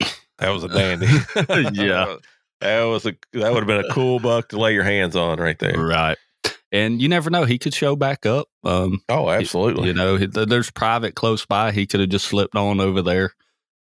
a 0.01 0.05
that 0.39 0.49
was 0.49 0.63
a 0.65 0.67
dandy. 0.67 1.07
yeah, 1.81 2.17
that 2.61 2.83
was 2.83 3.05
a 3.05 3.15
that 3.33 3.53
would 3.53 3.63
have 3.63 3.67
been 3.67 3.85
a 3.85 3.93
cool 3.93 4.19
buck 4.19 4.49
to 4.49 4.59
lay 4.59 4.73
your 4.73 4.83
hands 4.83 5.15
on 5.15 5.39
right 5.39 5.57
there. 5.59 5.79
Right 5.79 6.17
and 6.71 7.01
you 7.01 7.07
never 7.07 7.29
know 7.29 7.45
he 7.45 7.57
could 7.57 7.73
show 7.73 7.95
back 7.95 8.25
up 8.25 8.47
um, 8.63 9.01
oh 9.09 9.29
absolutely. 9.29 9.87
you 9.87 9.93
know 9.93 10.17
there's 10.17 10.71
private 10.71 11.15
close 11.15 11.45
by 11.45 11.71
he 11.71 11.85
could 11.85 11.99
have 11.99 12.09
just 12.09 12.25
slipped 12.25 12.55
on 12.55 12.79
over 12.79 13.01
there. 13.01 13.31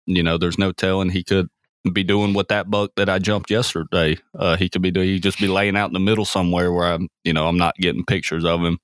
You 0.07 0.23
know 0.23 0.39
there's 0.39 0.59
no 0.59 0.73
telling 0.73 1.11
he 1.11 1.25
could 1.25 1.49
be 1.93 2.05
doing 2.05 2.35
what 2.35 2.49
that 2.49 2.69
buck 2.69 2.91
that 2.97 3.09
i 3.09 3.19
jumped 3.19 3.49
yesterday 3.49 4.17
uh, 4.37 4.57
he 4.57 4.69
could 4.69 4.83
be 4.83 4.91
doing 4.91 5.07
he 5.07 5.21
just 5.21 5.39
be 5.39 5.47
laying 5.47 5.77
out 5.77 5.89
in 5.89 5.93
the 5.93 6.01
middle 6.01 6.25
somewhere 6.25 6.73
where 6.73 6.87
i'm 6.87 7.09
you 7.23 7.33
know 7.33 7.47
i'm 7.47 7.59
not 7.59 7.77
getting 7.77 8.05
pictures 8.05 8.45
of 8.45 8.61
him. 8.61 8.79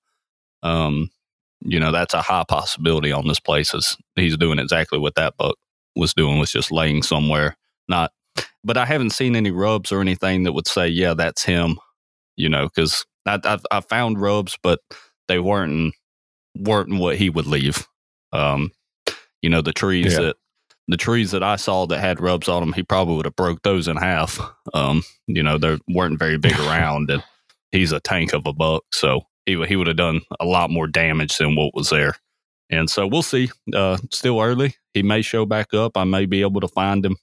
Um 0.62 1.10
you 1.64 1.78
know 1.80 1.92
that's 1.92 2.14
a 2.14 2.22
high 2.22 2.44
possibility 2.46 3.12
on 3.12 3.26
this 3.26 3.40
place 3.40 3.74
is 3.74 3.96
he's 4.16 4.36
doing 4.36 4.58
exactly 4.58 4.98
what 4.98 5.14
that 5.14 5.36
buck 5.36 5.56
was 5.96 6.14
doing 6.14 6.38
was 6.38 6.52
just 6.52 6.72
laying 6.72 7.02
somewhere 7.02 7.56
not 7.88 8.12
but 8.64 8.76
i 8.76 8.84
haven't 8.84 9.10
seen 9.10 9.36
any 9.36 9.50
rubs 9.50 9.92
or 9.92 10.00
anything 10.00 10.44
that 10.44 10.52
would 10.52 10.66
say 10.66 10.88
yeah 10.88 11.14
that's 11.14 11.44
him 11.44 11.78
you 12.36 12.48
know 12.48 12.68
because 12.68 13.04
I, 13.26 13.38
I, 13.44 13.58
I 13.70 13.80
found 13.80 14.20
rubs, 14.20 14.56
but 14.62 14.80
they 15.28 15.38
weren't 15.38 15.94
weren't 16.56 16.98
what 16.98 17.16
he 17.16 17.30
would 17.30 17.46
leave. 17.46 17.86
Um, 18.32 18.70
you 19.40 19.50
know, 19.50 19.62
the 19.62 19.72
trees 19.72 20.14
yeah. 20.14 20.20
that 20.20 20.36
the 20.88 20.96
trees 20.96 21.30
that 21.30 21.42
I 21.42 21.56
saw 21.56 21.86
that 21.86 22.00
had 22.00 22.20
rubs 22.20 22.48
on 22.48 22.60
them, 22.60 22.72
he 22.72 22.82
probably 22.82 23.16
would 23.16 23.24
have 23.24 23.36
broke 23.36 23.62
those 23.62 23.88
in 23.88 23.96
half. 23.96 24.38
Um, 24.74 25.02
you 25.26 25.42
know, 25.42 25.58
they 25.58 25.76
weren't 25.86 26.18
very 26.18 26.38
big 26.38 26.58
around, 26.60 27.10
and 27.10 27.22
he's 27.72 27.92
a 27.92 28.00
tank 28.00 28.32
of 28.32 28.46
a 28.46 28.54
buck, 28.54 28.84
so 28.90 29.20
he 29.44 29.62
he 29.66 29.76
would 29.76 29.86
have 29.86 29.98
done 29.98 30.22
a 30.40 30.46
lot 30.46 30.70
more 30.70 30.86
damage 30.86 31.36
than 31.36 31.56
what 31.56 31.74
was 31.74 31.90
there. 31.90 32.14
And 32.70 32.88
so 32.88 33.06
we'll 33.06 33.22
see. 33.22 33.50
Uh, 33.74 33.98
still 34.10 34.40
early. 34.40 34.76
He 34.94 35.02
may 35.02 35.20
show 35.20 35.44
back 35.44 35.74
up. 35.74 35.98
I 35.98 36.04
may 36.04 36.24
be 36.24 36.40
able 36.40 36.62
to 36.62 36.68
find 36.68 37.04
him. 37.04 37.16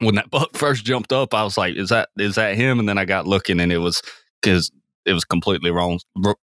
When 0.00 0.16
that 0.16 0.30
buck 0.30 0.50
first 0.56 0.84
jumped 0.84 1.12
up, 1.12 1.34
I 1.34 1.44
was 1.44 1.56
like, 1.56 1.76
"Is 1.76 1.90
that 1.90 2.10
is 2.18 2.34
that 2.34 2.56
him?" 2.56 2.78
And 2.78 2.88
then 2.88 2.98
I 2.98 3.04
got 3.04 3.26
looking, 3.26 3.60
and 3.60 3.72
it 3.72 3.78
was 3.78 4.02
because 4.40 4.70
it 5.06 5.12
was 5.12 5.24
completely 5.24 5.70
wrong 5.70 6.00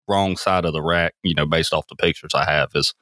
wrong 0.08 0.36
side 0.36 0.64
of 0.64 0.72
the 0.72 0.82
rack. 0.82 1.14
You 1.22 1.34
know, 1.34 1.46
based 1.46 1.72
off 1.72 1.88
the 1.88 1.96
pictures 1.96 2.32
I 2.34 2.44
have, 2.44 2.70
is 2.74 2.94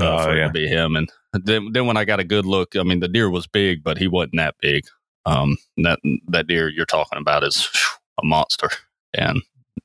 uh, 0.00 0.26
oh, 0.28 0.32
yeah. 0.32 0.46
to 0.46 0.52
be 0.52 0.66
him. 0.66 0.96
And 0.96 1.10
then 1.32 1.72
then 1.72 1.86
when 1.86 1.96
I 1.96 2.04
got 2.04 2.20
a 2.20 2.24
good 2.24 2.46
look, 2.46 2.76
I 2.76 2.82
mean, 2.82 3.00
the 3.00 3.08
deer 3.08 3.30
was 3.30 3.46
big, 3.46 3.82
but 3.82 3.98
he 3.98 4.08
wasn't 4.08 4.36
that 4.36 4.54
big. 4.60 4.84
Um, 5.24 5.56
that 5.78 5.98
that 6.28 6.46
deer 6.46 6.68
you're 6.68 6.86
talking 6.86 7.18
about 7.18 7.44
is 7.44 7.68
a 8.22 8.24
monster, 8.24 8.68
and 9.14 9.42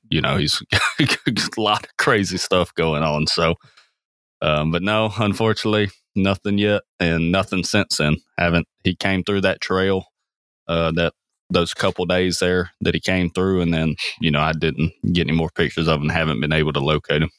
you 0.08 0.20
know 0.20 0.36
he's 0.36 0.62
a 1.00 1.60
lot 1.60 1.84
of 1.84 1.96
crazy 1.96 2.38
stuff 2.38 2.72
going 2.74 3.02
on. 3.02 3.26
So, 3.26 3.56
um, 4.40 4.70
but 4.70 4.82
no, 4.82 5.12
unfortunately, 5.18 5.90
nothing 6.14 6.58
yet, 6.58 6.82
and 7.00 7.32
nothing 7.32 7.64
since 7.64 7.96
then. 7.98 8.16
Haven't 8.38 8.66
he 8.84 8.94
came 8.94 9.24
through 9.24 9.42
that 9.42 9.60
trail 9.60 10.06
uh, 10.68 10.90
that 10.92 11.14
those 11.50 11.74
couple 11.74 12.06
days 12.06 12.38
there 12.38 12.70
that 12.80 12.94
he 12.94 13.00
came 13.00 13.30
through, 13.30 13.60
and 13.60 13.72
then 13.72 13.96
you 14.20 14.30
know 14.30 14.40
I 14.40 14.52
didn't 14.52 14.92
get 15.12 15.28
any 15.28 15.36
more 15.36 15.50
pictures 15.54 15.88
of 15.88 16.00
him, 16.00 16.08
haven't 16.08 16.40
been 16.40 16.52
able 16.52 16.72
to 16.72 16.80
locate 16.80 17.22
him. 17.22 17.30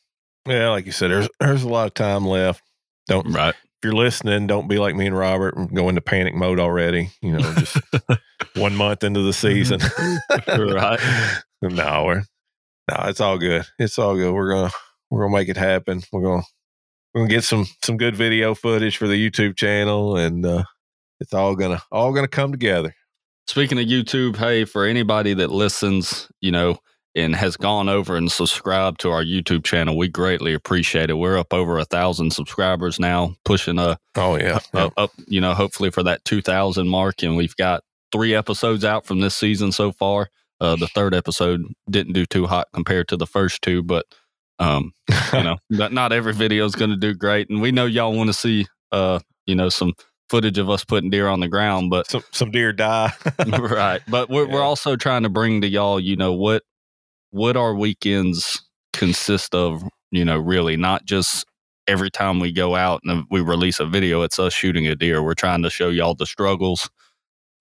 Yeah, 0.48 0.70
like 0.70 0.86
you 0.86 0.92
said, 0.92 1.12
there's 1.12 1.30
there's 1.40 1.64
a 1.64 1.70
lot 1.70 1.88
of 1.88 1.94
time 1.94 2.26
left. 2.26 2.62
Don't 3.08 3.30
right. 3.32 3.56
If 3.56 3.88
you're 3.88 3.94
listening, 3.94 4.48
don't 4.48 4.70
be 4.70 4.78
like 4.78 4.96
me 4.96 5.08
and 5.08 5.18
Robert 5.18 5.58
and 5.58 5.74
go 5.76 5.90
into 5.90 6.00
panic 6.02 6.36
mode 6.36 6.60
already. 6.60 7.10
You 7.22 7.34
know, 7.34 7.54
just 7.56 7.78
one 8.56 8.76
month 8.76 9.04
into 9.04 9.22
the 9.22 9.34
season. 9.34 9.80
right. 10.48 11.00
No, 11.66 12.04
we're 12.04 12.24
No, 12.92 13.06
it's 13.06 13.22
all 13.22 13.38
good. 13.38 13.64
It's 13.80 13.98
all 13.98 14.16
good. 14.16 14.34
We're 14.34 14.54
gonna 14.54 14.72
we're 15.10 15.24
gonna 15.24 15.38
make 15.38 15.48
it 15.48 15.56
happen. 15.56 16.02
We're 16.12 16.24
gonna 16.24 16.44
we're 17.14 17.22
gonna 17.22 17.30
get 17.30 17.43
some 17.43 17.66
some 17.84 17.97
good 17.97 18.16
video 18.16 18.55
footage 18.55 18.97
for 18.97 19.07
the 19.07 19.30
YouTube 19.30 19.55
channel, 19.55 20.18
and 20.18 20.45
uh, 20.45 20.64
it's 21.20 21.34
all 21.34 21.55
gonna 21.55 21.82
all 21.91 22.14
gonna 22.14 22.28
come 22.28 22.51
together. 22.51 22.93
Speaking 23.47 23.78
of 23.78 23.86
YouTube, 23.86 24.38
hey, 24.38 24.66
for 24.66 24.86
anybody 24.86 25.34
that 25.34 25.51
listens, 25.51 26.30
you 26.41 26.51
know, 26.51 26.78
and 27.16 27.36
has 27.36 27.57
gone 27.57 27.89
over 27.89 28.16
and 28.16 28.32
subscribed 28.32 29.01
to 29.01 29.11
our 29.11 29.24
YouTube 29.24 29.64
channel, 29.64 29.97
we 29.97 30.07
greatly 30.07 30.53
appreciate 30.53 31.09
it. 31.09 31.16
We're 31.16 31.38
up 31.38 31.53
over 31.53 31.78
a 31.78 31.86
thousand 31.86 32.32
subscribers 32.32 32.99
now, 32.99 33.36
pushing 33.45 33.78
a 33.78 33.97
Oh 34.16 34.38
yeah, 34.38 34.59
yeah. 34.74 34.86
up, 34.86 34.93
up, 34.97 35.11
you 35.28 35.41
know, 35.41 35.53
hopefully 35.53 35.91
for 35.91 36.03
that 36.03 36.26
two 36.26 36.41
thousand 36.41 36.88
mark, 36.88 37.22
and 37.22 37.36
we've 37.36 37.55
got 37.55 37.84
three 38.11 38.34
episodes 38.34 38.86
out 38.86 39.05
from 39.05 39.20
this 39.20 39.36
season 39.36 39.72
so 39.72 39.91
far. 39.91 40.30
Uh, 40.61 40.76
the 40.76 40.88
third 40.88 41.14
episode 41.14 41.61
didn't 41.89 42.14
do 42.14 42.26
too 42.26 42.45
hot 42.47 42.68
compared 42.74 43.07
to 43.09 43.18
the 43.18 43.28
first 43.28 43.61
two, 43.61 43.84
but 43.84 44.05
um, 44.60 44.91
you 45.34 45.43
know, 45.43 45.58
not, 45.70 45.93
not 45.93 46.14
every 46.14 46.34
video 46.34 46.66
is 46.66 46.76
going 46.76 46.91
to 46.91 46.97
do 46.97 47.14
great, 47.14 47.49
and 47.49 47.62
we 47.62 47.72
know 47.72 47.86
y'all 47.86 48.16
want 48.16 48.30
to 48.30 48.34
see, 48.34 48.66
uh, 48.91 49.20
you 49.45 49.56
know, 49.56 49.70
some 49.70 49.93
footage 50.30 50.58
of 50.58 50.70
us 50.70 50.84
putting 50.84 51.10
deer 51.10 51.28
on 51.28 51.39
the 51.39 51.47
ground, 51.47 51.89
but 51.89 52.10
some 52.10 52.24
some 52.32 52.51
deer 52.51 52.74
die. 52.74 53.12
right. 53.47 54.01
But 54.08 54.30
we're 54.30 54.47
we're 54.47 54.64
also 54.64 54.95
trying 54.95 55.24
to 55.24 55.30
bring 55.30 55.62
to 55.62 55.68
y'all, 55.68 55.99
you 55.99 56.16
know, 56.16 56.34
what 56.34 56.64
what 57.32 57.58
our 57.58 57.76
weekends 57.76 58.62
consist 58.93 59.56
of, 59.56 59.84
you 60.12 60.26
know, 60.26 60.38
really 60.38 60.78
not 60.78 61.06
just 61.06 61.45
every 61.88 62.10
time 62.10 62.39
we 62.39 62.51
go 62.51 62.76
out 62.76 63.01
and 63.04 63.26
we 63.30 63.41
release 63.41 63.80
a 63.80 63.86
video, 63.86 64.22
it's 64.22 64.39
us 64.39 64.54
shooting 64.54 64.88
a 64.88 64.95
deer. 64.95 65.22
We're 65.22 65.34
trying 65.34 65.64
to 65.64 65.70
show 65.70 65.89
y'all 65.89 66.16
the 66.16 66.26
struggles, 66.26 66.89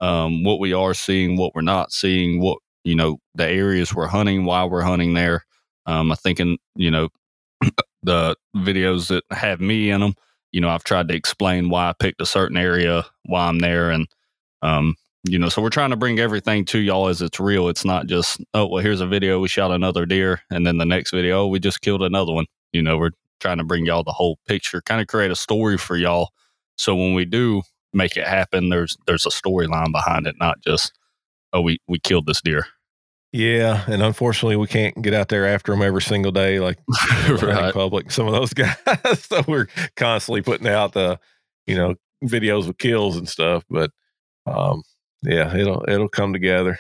um, 0.01 0.45
what 0.45 0.61
we 0.61 0.73
are 0.73 0.95
seeing, 0.95 1.37
what 1.37 1.55
we're 1.55 1.63
not 1.63 1.93
seeing, 1.93 2.41
what 2.41 2.59
you 2.85 2.95
know, 2.95 3.19
the 3.35 3.47
areas 3.47 3.95
we're 3.95 4.09
hunting, 4.09 4.45
why 4.45 4.65
we're 4.65 4.83
hunting 4.83 5.15
there. 5.15 5.45
Um, 5.87 6.13
I 6.13 6.15
think 6.17 6.41
in 6.41 6.59
you 6.77 6.91
know 6.91 7.09
the 8.03 8.37
videos 8.57 9.09
that 9.09 9.25
have 9.31 9.61
me 9.61 9.91
in 9.91 10.01
them, 10.01 10.15
you 10.53 10.61
know, 10.61 10.69
I've 10.69 10.85
tried 10.85 11.09
to 11.09 11.15
explain 11.15 11.71
why 11.71 11.89
I 11.89 11.95
picked 11.99 12.21
a 12.21 12.27
certain 12.27 12.57
area, 12.57 13.05
why 13.25 13.47
I'm 13.47 13.59
there, 13.59 13.91
and 13.91 14.07
um, 14.63 14.97
you 15.25 15.39
know, 15.39 15.49
so 15.49 15.63
we're 15.63 15.71
trying 15.71 15.91
to 15.91 15.97
bring 15.97 16.19
everything 16.19 16.65
to 16.67 16.79
y'all 16.79 17.09
as 17.09 17.23
it's 17.23 17.39
real. 17.39 17.69
It's 17.69 17.85
not 17.85 18.07
just, 18.07 18.41
oh, 18.55 18.67
well, 18.67 18.83
here's 18.83 19.01
a 19.01 19.07
video, 19.07 19.41
we 19.41 19.49
shot 19.49 19.71
another 19.71 20.05
deer, 20.05 20.41
and 20.51 20.67
then 20.67 20.79
the 20.79 20.85
next 20.85 21.13
video, 21.13 21.43
oh, 21.43 21.47
we 21.47 21.61
just 21.61 21.81
killed 21.81 22.03
another 22.03 22.33
one. 22.33 22.47
You 22.73 22.83
know, 22.83 22.99
we're 22.99 23.13
trying 23.41 23.59
to 23.59 23.65
bring 23.65 23.87
y'all 23.87 24.03
the 24.03 24.13
whole 24.13 24.39
picture, 24.47 24.83
kind 24.83 25.01
of 25.01 25.07
create 25.07 25.31
a 25.31 25.37
story 25.37 25.79
for 25.79 25.97
y'all. 25.97 26.31
So 26.77 26.95
when 26.97 27.15
we 27.15 27.25
do 27.25 27.63
make 27.93 28.17
it 28.17 28.27
happen, 28.27 28.69
there's 28.69 28.97
there's 29.07 29.27
a 29.27 29.31
storyline 29.31 29.93
behind 29.93 30.27
it, 30.27 30.37
not 30.39 30.61
just, 30.61 30.93
oh, 31.53 31.61
we 31.61 31.79
we 31.87 31.99
killed 31.99 32.27
this 32.27 32.41
deer. 32.41 32.67
Yeah, 33.33 33.85
and 33.87 34.03
unfortunately, 34.03 34.57
we 34.57 34.67
can't 34.67 35.01
get 35.01 35.15
out 35.15 35.29
there 35.29 35.47
after 35.47 35.73
them 35.73 35.83
every 35.83 36.03
single 36.03 36.33
day 36.33 36.61
like 36.61 36.79
in 37.27 37.37
right. 37.37 37.73
public. 37.73 38.11
Some 38.11 38.27
of 38.27 38.35
those 38.35 38.53
guys, 38.55 38.77
so 39.21 39.43
we're 39.49 39.69
constantly 39.97 40.43
putting 40.43 40.69
out 40.69 40.93
the 40.93 41.19
you 41.67 41.75
know 41.75 41.95
videos 42.25 42.67
with 42.67 42.77
kills 42.77 43.17
and 43.17 43.27
stuff. 43.27 43.65
But 43.71 43.91
um, 44.47 44.83
yeah, 45.23 45.57
it'll 45.57 45.83
it'll 45.89 46.11
come 46.11 46.35
together. 46.35 46.79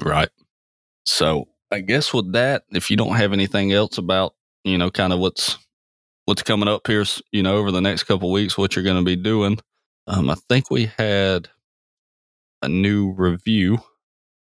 Right. 0.00 0.28
So 1.04 1.48
I 1.72 1.80
guess 1.80 2.14
with 2.14 2.32
that, 2.32 2.62
if 2.70 2.90
you 2.90 2.96
don't 2.96 3.16
have 3.16 3.32
anything 3.32 3.72
else 3.72 3.98
about, 3.98 4.34
you 4.62 4.78
know, 4.78 4.90
kind 4.90 5.12
of 5.12 5.18
what's 5.18 5.58
what's 6.26 6.42
coming 6.42 6.68
up 6.68 6.86
here, 6.86 7.04
you 7.32 7.42
know, 7.42 7.56
over 7.56 7.72
the 7.72 7.80
next 7.80 8.04
couple 8.04 8.28
of 8.28 8.32
weeks, 8.32 8.56
what 8.56 8.76
you're 8.76 8.84
going 8.84 8.98
to 8.98 9.04
be 9.04 9.16
doing, 9.16 9.58
um, 10.06 10.30
I 10.30 10.36
think 10.48 10.70
we 10.70 10.92
had 10.96 11.48
a 12.62 12.68
new 12.68 13.12
review 13.12 13.80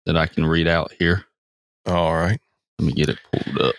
that 0.07 0.17
I 0.17 0.27
can 0.27 0.47
read 0.47 0.69
out 0.69 0.93
here. 0.99 1.25
All 1.87 2.15
right. 2.15 2.41
Let 2.79 2.87
me 2.87 2.93
get 2.93 3.09
it 3.09 3.19
pulled 3.33 3.61
up. 3.61 3.75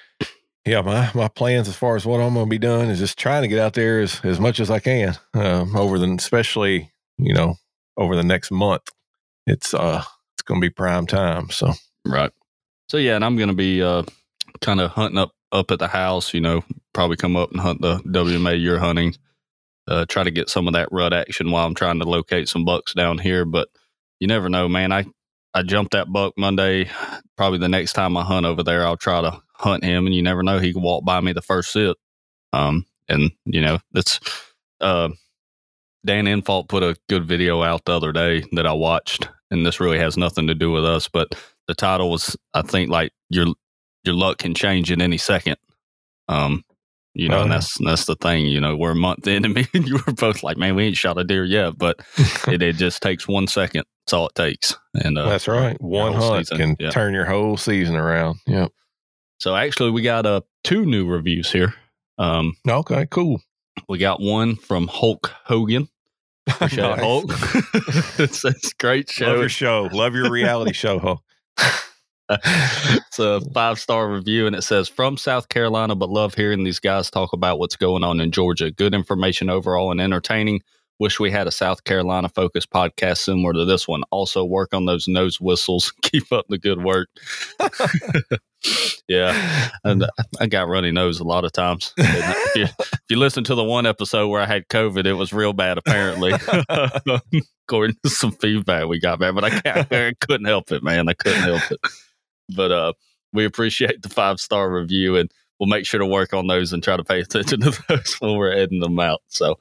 Yeah, 0.65 0.81
my 0.81 1.11
my 1.13 1.27
plans 1.27 1.67
as 1.67 1.75
far 1.75 1.95
as 1.95 2.05
what 2.05 2.21
I'm 2.21 2.35
going 2.35 2.45
to 2.45 2.49
be 2.49 2.57
doing 2.57 2.89
is 2.89 2.99
just 2.99 3.17
trying 3.17 3.41
to 3.41 3.49
get 3.49 3.59
out 3.59 3.73
there 3.73 3.99
as 3.99 4.21
as 4.23 4.39
much 4.39 4.59
as 4.59 4.71
I 4.71 4.79
can 4.79 5.17
um, 5.33 5.75
over 5.75 5.99
the 5.99 6.09
especially 6.17 6.91
you 7.17 7.33
know 7.33 7.55
over 7.97 8.15
the 8.15 8.23
next 8.23 8.49
month. 8.51 8.89
It's 9.45 9.73
uh 9.73 10.03
it's 10.35 10.41
going 10.43 10.61
to 10.61 10.65
be 10.65 10.69
prime 10.69 11.05
time. 11.05 11.49
So 11.49 11.73
Right. 12.05 12.31
So 12.89 12.97
yeah, 12.97 13.15
and 13.15 13.25
I'm 13.25 13.37
going 13.37 13.49
to 13.49 13.55
be 13.55 13.81
uh, 13.81 14.03
kind 14.61 14.81
of 14.81 14.91
hunting 14.91 15.17
up 15.17 15.31
up 15.51 15.71
at 15.71 15.79
the 15.79 15.87
house. 15.87 16.33
You 16.33 16.41
know, 16.41 16.63
probably 16.93 17.17
come 17.17 17.35
up 17.35 17.51
and 17.51 17.59
hunt 17.59 17.81
the 17.81 17.97
WMA 17.99 18.61
you're 18.61 18.79
hunting. 18.79 19.15
Uh, 19.87 20.05
try 20.07 20.23
to 20.23 20.31
get 20.31 20.49
some 20.49 20.67
of 20.67 20.73
that 20.73 20.89
rut 20.91 21.13
action 21.13 21.51
while 21.51 21.65
I'm 21.65 21.75
trying 21.75 21.99
to 21.99 22.05
locate 22.05 22.47
some 22.47 22.65
bucks 22.65 22.93
down 22.93 23.17
here. 23.17 23.45
But 23.45 23.69
you 24.19 24.27
never 24.27 24.49
know, 24.49 24.67
man. 24.69 24.91
I 24.91 25.05
I 25.53 25.63
jumped 25.63 25.91
that 25.91 26.11
buck 26.11 26.33
Monday. 26.37 26.89
Probably 27.37 27.59
the 27.59 27.69
next 27.69 27.93
time 27.93 28.17
I 28.17 28.23
hunt 28.23 28.45
over 28.45 28.63
there, 28.63 28.85
I'll 28.85 28.97
try 28.97 29.21
to 29.21 29.41
hunt 29.53 29.83
him, 29.83 30.05
and 30.05 30.15
you 30.15 30.21
never 30.21 30.43
know. 30.43 30.59
He 30.59 30.73
could 30.73 30.83
walk 30.83 31.05
by 31.05 31.19
me 31.21 31.33
the 31.33 31.41
first 31.41 31.71
sit. 31.71 31.95
Um, 32.51 32.85
and 33.09 33.31
you 33.45 33.61
know 33.61 33.79
that's 33.91 34.19
uh, 34.81 35.09
Dan 36.05 36.25
Infalt 36.25 36.69
put 36.69 36.83
a 36.83 36.97
good 37.09 37.25
video 37.25 37.63
out 37.63 37.85
the 37.85 37.95
other 37.95 38.11
day 38.11 38.43
that 38.53 38.67
I 38.67 38.73
watched, 38.73 39.29
and 39.51 39.65
this 39.65 39.79
really 39.79 39.99
has 39.99 40.17
nothing 40.17 40.47
to 40.47 40.55
do 40.55 40.71
with 40.71 40.85
us, 40.85 41.07
but 41.07 41.33
the 41.67 41.75
title 41.75 42.09
was 42.11 42.35
I 42.53 42.61
think 42.61 42.89
like 42.89 43.11
your 43.29 43.47
your 44.03 44.15
luck 44.15 44.39
can 44.39 44.53
change 44.53 44.91
at 44.91 45.01
any 45.01 45.17
second. 45.17 45.57
Um, 46.27 46.63
you 47.13 47.29
know, 47.29 47.39
Oh, 47.39 47.43
and 47.43 47.51
that's 47.51 47.77
that's 47.83 48.05
the 48.05 48.15
thing. 48.15 48.47
You 48.47 48.59
know, 48.59 48.75
we're 48.75 48.91
a 48.91 48.95
month 48.95 49.27
in, 49.27 49.45
and 49.45 49.53
me 49.53 49.65
and 49.73 49.87
you 49.87 49.99
were 50.05 50.13
both 50.13 50.43
like, 50.43 50.57
"Man, 50.57 50.75
we 50.75 50.85
ain't 50.85 50.97
shot 50.97 51.17
a 51.17 51.23
deer 51.23 51.45
yet," 51.45 51.77
but 51.77 51.99
it, 52.47 52.61
it 52.61 52.75
just 52.75 53.01
takes 53.01 53.27
one 53.27 53.47
second. 53.47 53.85
That's 54.05 54.13
all 54.13 54.27
it 54.27 54.35
takes. 54.35 54.75
And 54.93 55.17
uh, 55.17 55.29
that's 55.29 55.47
right. 55.47 55.79
One 55.81 56.13
hunt 56.13 56.47
season, 56.47 56.57
can 56.57 56.75
yeah. 56.79 56.91
turn 56.91 57.13
your 57.13 57.25
whole 57.25 57.55
season 57.57 57.95
around. 57.95 58.39
Yep. 58.47 58.71
so 59.39 59.55
actually, 59.55 59.91
we 59.91 60.01
got 60.01 60.25
uh 60.25 60.41
two 60.63 60.85
new 60.85 61.07
reviews 61.07 61.51
here. 61.51 61.73
Um, 62.17 62.55
Okay. 62.67 63.07
Cool. 63.09 63.41
we 63.89 63.97
got 63.97 64.21
one 64.21 64.55
from 64.55 64.87
Hulk 64.87 65.31
Hogan. 65.45 65.87
It, 66.61 66.75
Nice. 66.75 66.99
Hulk. 66.99 67.25
it's, 68.19 68.41
says 68.41 68.73
great 68.77 69.07
Love 69.07 69.13
show. 69.13 69.39
your 69.39 69.49
show. 69.49 69.89
Love 69.93 70.13
your 70.13 70.29
reality 70.29 70.73
show. 70.73 70.99
Huh? 70.99 71.79
it's 72.29 73.19
a 73.19 73.41
five 73.53 73.79
star 73.79 74.11
review 74.11 74.47
and 74.47 74.55
it 74.55 74.63
says 74.63 74.89
from 74.89 75.17
South 75.17 75.47
Carolina, 75.49 75.95
but 75.95 76.09
love 76.09 76.35
hearing 76.35 76.63
these 76.63 76.79
guys 76.79 77.09
talk 77.09 77.31
about 77.33 77.59
what's 77.59 77.75
going 77.77 78.03
on 78.03 78.19
in 78.19 78.31
Georgia. 78.31 78.71
Good 78.71 78.93
information 78.93 79.49
overall 79.49 79.91
and 79.91 80.01
entertaining. 80.01 80.61
Wish 81.03 81.19
we 81.19 81.31
had 81.31 81.47
a 81.47 81.51
South 81.51 81.83
Carolina 81.83 82.29
focused 82.29 82.69
podcast 82.69 83.17
similar 83.17 83.51
to 83.51 83.65
this 83.65 83.89
one. 83.89 84.03
Also, 84.09 84.45
work 84.45 84.73
on 84.73 84.85
those 84.85 85.05
nose 85.05 85.35
whistles. 85.37 85.91
Keep 86.01 86.31
up 86.31 86.45
the 86.47 86.57
good 86.57 86.81
work. 86.81 87.09
yeah, 89.09 89.69
and 89.83 90.05
I 90.39 90.47
got 90.47 90.69
runny 90.69 90.91
nose 90.91 91.19
a 91.19 91.25
lot 91.25 91.43
of 91.43 91.51
times. 91.51 91.93
If, 92.55 92.55
you, 92.55 92.63
if 92.79 93.01
you 93.09 93.17
listen 93.17 93.43
to 93.45 93.55
the 93.55 93.65
one 93.65 93.85
episode 93.85 94.29
where 94.29 94.41
I 94.41 94.45
had 94.45 94.69
COVID, 94.69 95.05
it 95.05 95.15
was 95.15 95.33
real 95.33 95.51
bad, 95.51 95.77
apparently, 95.77 96.31
according 97.67 97.97
to 98.03 98.09
some 98.09 98.31
feedback 98.31 98.87
we 98.87 98.99
got, 98.99 99.19
man. 99.19 99.35
But 99.35 99.43
I, 99.43 99.49
can't, 99.59 99.91
I 99.91 100.13
couldn't 100.21 100.45
help 100.45 100.71
it, 100.71 100.83
man. 100.83 101.09
I 101.09 101.13
couldn't 101.13 101.41
help 101.41 101.69
it. 101.69 101.79
But 102.55 102.71
uh, 102.71 102.93
we 103.33 103.43
appreciate 103.43 104.03
the 104.03 104.09
five 104.09 104.39
star 104.39 104.71
review, 104.71 105.17
and 105.17 105.29
we'll 105.59 105.67
make 105.67 105.85
sure 105.85 105.99
to 105.99 106.05
work 106.05 106.33
on 106.33 106.47
those 106.47 106.71
and 106.71 106.81
try 106.81 106.95
to 106.95 107.03
pay 107.03 107.19
attention 107.19 107.59
to 107.61 107.83
those 107.89 108.13
when 108.19 108.37
we're 108.37 108.53
editing 108.53 108.79
them 108.79 108.99
out. 108.99 109.21
So 109.27 109.57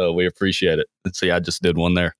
uh, 0.00 0.12
we 0.12 0.26
appreciate 0.26 0.78
it. 0.78 0.86
And 1.04 1.14
see, 1.14 1.30
I 1.30 1.40
just 1.40 1.62
did 1.62 1.76
one 1.76 1.94
there. 1.94 2.14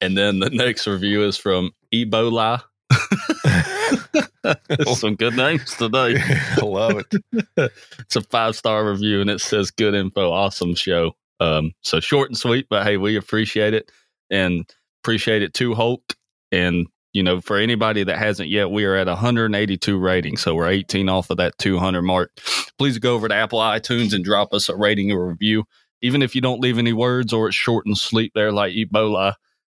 And 0.00 0.16
then 0.16 0.40
the 0.40 0.50
next 0.50 0.86
review 0.86 1.24
is 1.24 1.36
from 1.36 1.72
Ebola. 1.92 2.62
Some 4.94 5.16
good 5.16 5.36
names 5.36 5.74
today. 5.76 6.16
I 6.20 6.64
love 6.64 6.98
it. 6.98 7.72
it's 7.98 8.16
a 8.16 8.22
five 8.22 8.56
star 8.56 8.88
review 8.88 9.20
and 9.20 9.30
it 9.30 9.40
says 9.40 9.70
good 9.70 9.94
info, 9.94 10.30
awesome 10.30 10.74
show. 10.74 11.12
Um, 11.40 11.72
so 11.82 12.00
short 12.00 12.28
and 12.28 12.36
sweet, 12.36 12.66
but 12.68 12.84
hey, 12.84 12.96
we 12.96 13.16
appreciate 13.16 13.74
it 13.74 13.90
and 14.30 14.68
appreciate 15.02 15.42
it 15.42 15.54
too, 15.54 15.74
Hulk. 15.74 16.14
And 16.52 16.86
you 17.12 17.22
know, 17.22 17.40
for 17.40 17.56
anybody 17.56 18.04
that 18.04 18.18
hasn't 18.18 18.50
yet, 18.50 18.70
we 18.70 18.84
are 18.84 18.94
at 18.94 19.08
182 19.08 19.98
ratings, 19.98 20.42
so 20.42 20.54
we're 20.54 20.68
18 20.68 21.08
off 21.08 21.30
of 21.30 21.38
that 21.38 21.58
200 21.58 22.02
mark. 22.02 22.30
Please 22.78 22.98
go 22.98 23.14
over 23.14 23.26
to 23.26 23.34
Apple 23.34 23.58
iTunes 23.58 24.14
and 24.14 24.24
drop 24.24 24.54
us 24.54 24.68
a 24.68 24.76
rating 24.76 25.10
or 25.10 25.26
review, 25.26 25.64
even 26.02 26.22
if 26.22 26.34
you 26.34 26.40
don't 26.40 26.60
leave 26.60 26.78
any 26.78 26.92
words 26.92 27.32
or 27.32 27.48
it's 27.48 27.56
short 27.56 27.86
and 27.86 27.96
sweet 27.96 28.32
there, 28.34 28.52
like 28.52 28.74
Ebola. 28.74 29.34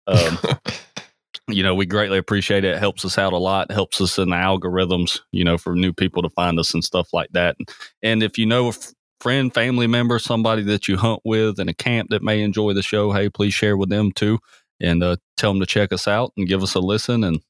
Um, 0.06 0.38
you 1.48 1.62
know, 1.62 1.74
we 1.74 1.86
greatly 1.86 2.18
appreciate 2.18 2.64
it. 2.64 2.76
It 2.76 2.78
helps 2.78 3.04
us 3.04 3.18
out 3.18 3.32
a 3.32 3.38
lot. 3.38 3.70
It 3.70 3.74
helps 3.74 4.00
us 4.00 4.18
in 4.18 4.30
the 4.30 4.36
algorithms, 4.36 5.20
you 5.32 5.44
know, 5.44 5.58
for 5.58 5.74
new 5.74 5.92
people 5.92 6.22
to 6.22 6.30
find 6.30 6.58
us 6.58 6.74
and 6.74 6.84
stuff 6.84 7.12
like 7.12 7.30
that. 7.32 7.56
And 8.02 8.22
if 8.22 8.38
you 8.38 8.46
know 8.46 8.66
a 8.66 8.68
f- 8.70 8.92
friend, 9.20 9.52
family 9.52 9.86
member, 9.86 10.18
somebody 10.18 10.62
that 10.64 10.88
you 10.88 10.96
hunt 10.96 11.20
with 11.24 11.58
in 11.60 11.68
a 11.68 11.74
camp 11.74 12.10
that 12.10 12.22
may 12.22 12.42
enjoy 12.42 12.72
the 12.72 12.82
show, 12.82 13.12
hey, 13.12 13.28
please 13.28 13.54
share 13.54 13.76
with 13.76 13.88
them 13.88 14.12
too 14.12 14.38
and 14.80 15.02
uh, 15.02 15.16
tell 15.36 15.52
them 15.52 15.60
to 15.60 15.66
check 15.66 15.92
us 15.92 16.08
out 16.08 16.32
and 16.36 16.48
give 16.48 16.62
us 16.62 16.74
a 16.74 16.80
listen. 16.80 17.24
And 17.24 17.40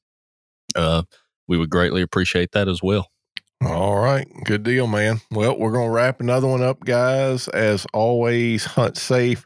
uh, 0.75 1.03
we 1.47 1.57
would 1.57 1.69
greatly 1.69 2.01
appreciate 2.01 2.51
that 2.53 2.67
as 2.67 2.81
well. 2.81 3.07
All 3.65 3.97
right. 3.97 4.27
Good 4.43 4.63
deal, 4.63 4.87
man. 4.87 5.21
Well, 5.31 5.57
we're 5.57 5.71
going 5.71 5.87
to 5.89 5.93
wrap 5.93 6.19
another 6.19 6.47
one 6.47 6.61
up, 6.61 6.83
guys. 6.83 7.47
As 7.49 7.85
always, 7.93 8.65
hunt 8.65 8.97
safe, 8.97 9.45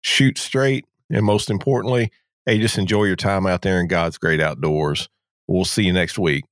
shoot 0.00 0.38
straight, 0.38 0.86
and 1.10 1.24
most 1.24 1.50
importantly, 1.50 2.10
hey, 2.46 2.58
just 2.58 2.78
enjoy 2.78 3.04
your 3.04 3.16
time 3.16 3.46
out 3.46 3.62
there 3.62 3.80
in 3.80 3.88
God's 3.88 4.18
great 4.18 4.40
outdoors. 4.40 5.08
We'll 5.46 5.64
see 5.64 5.84
you 5.84 5.92
next 5.92 6.18
week. 6.18 6.44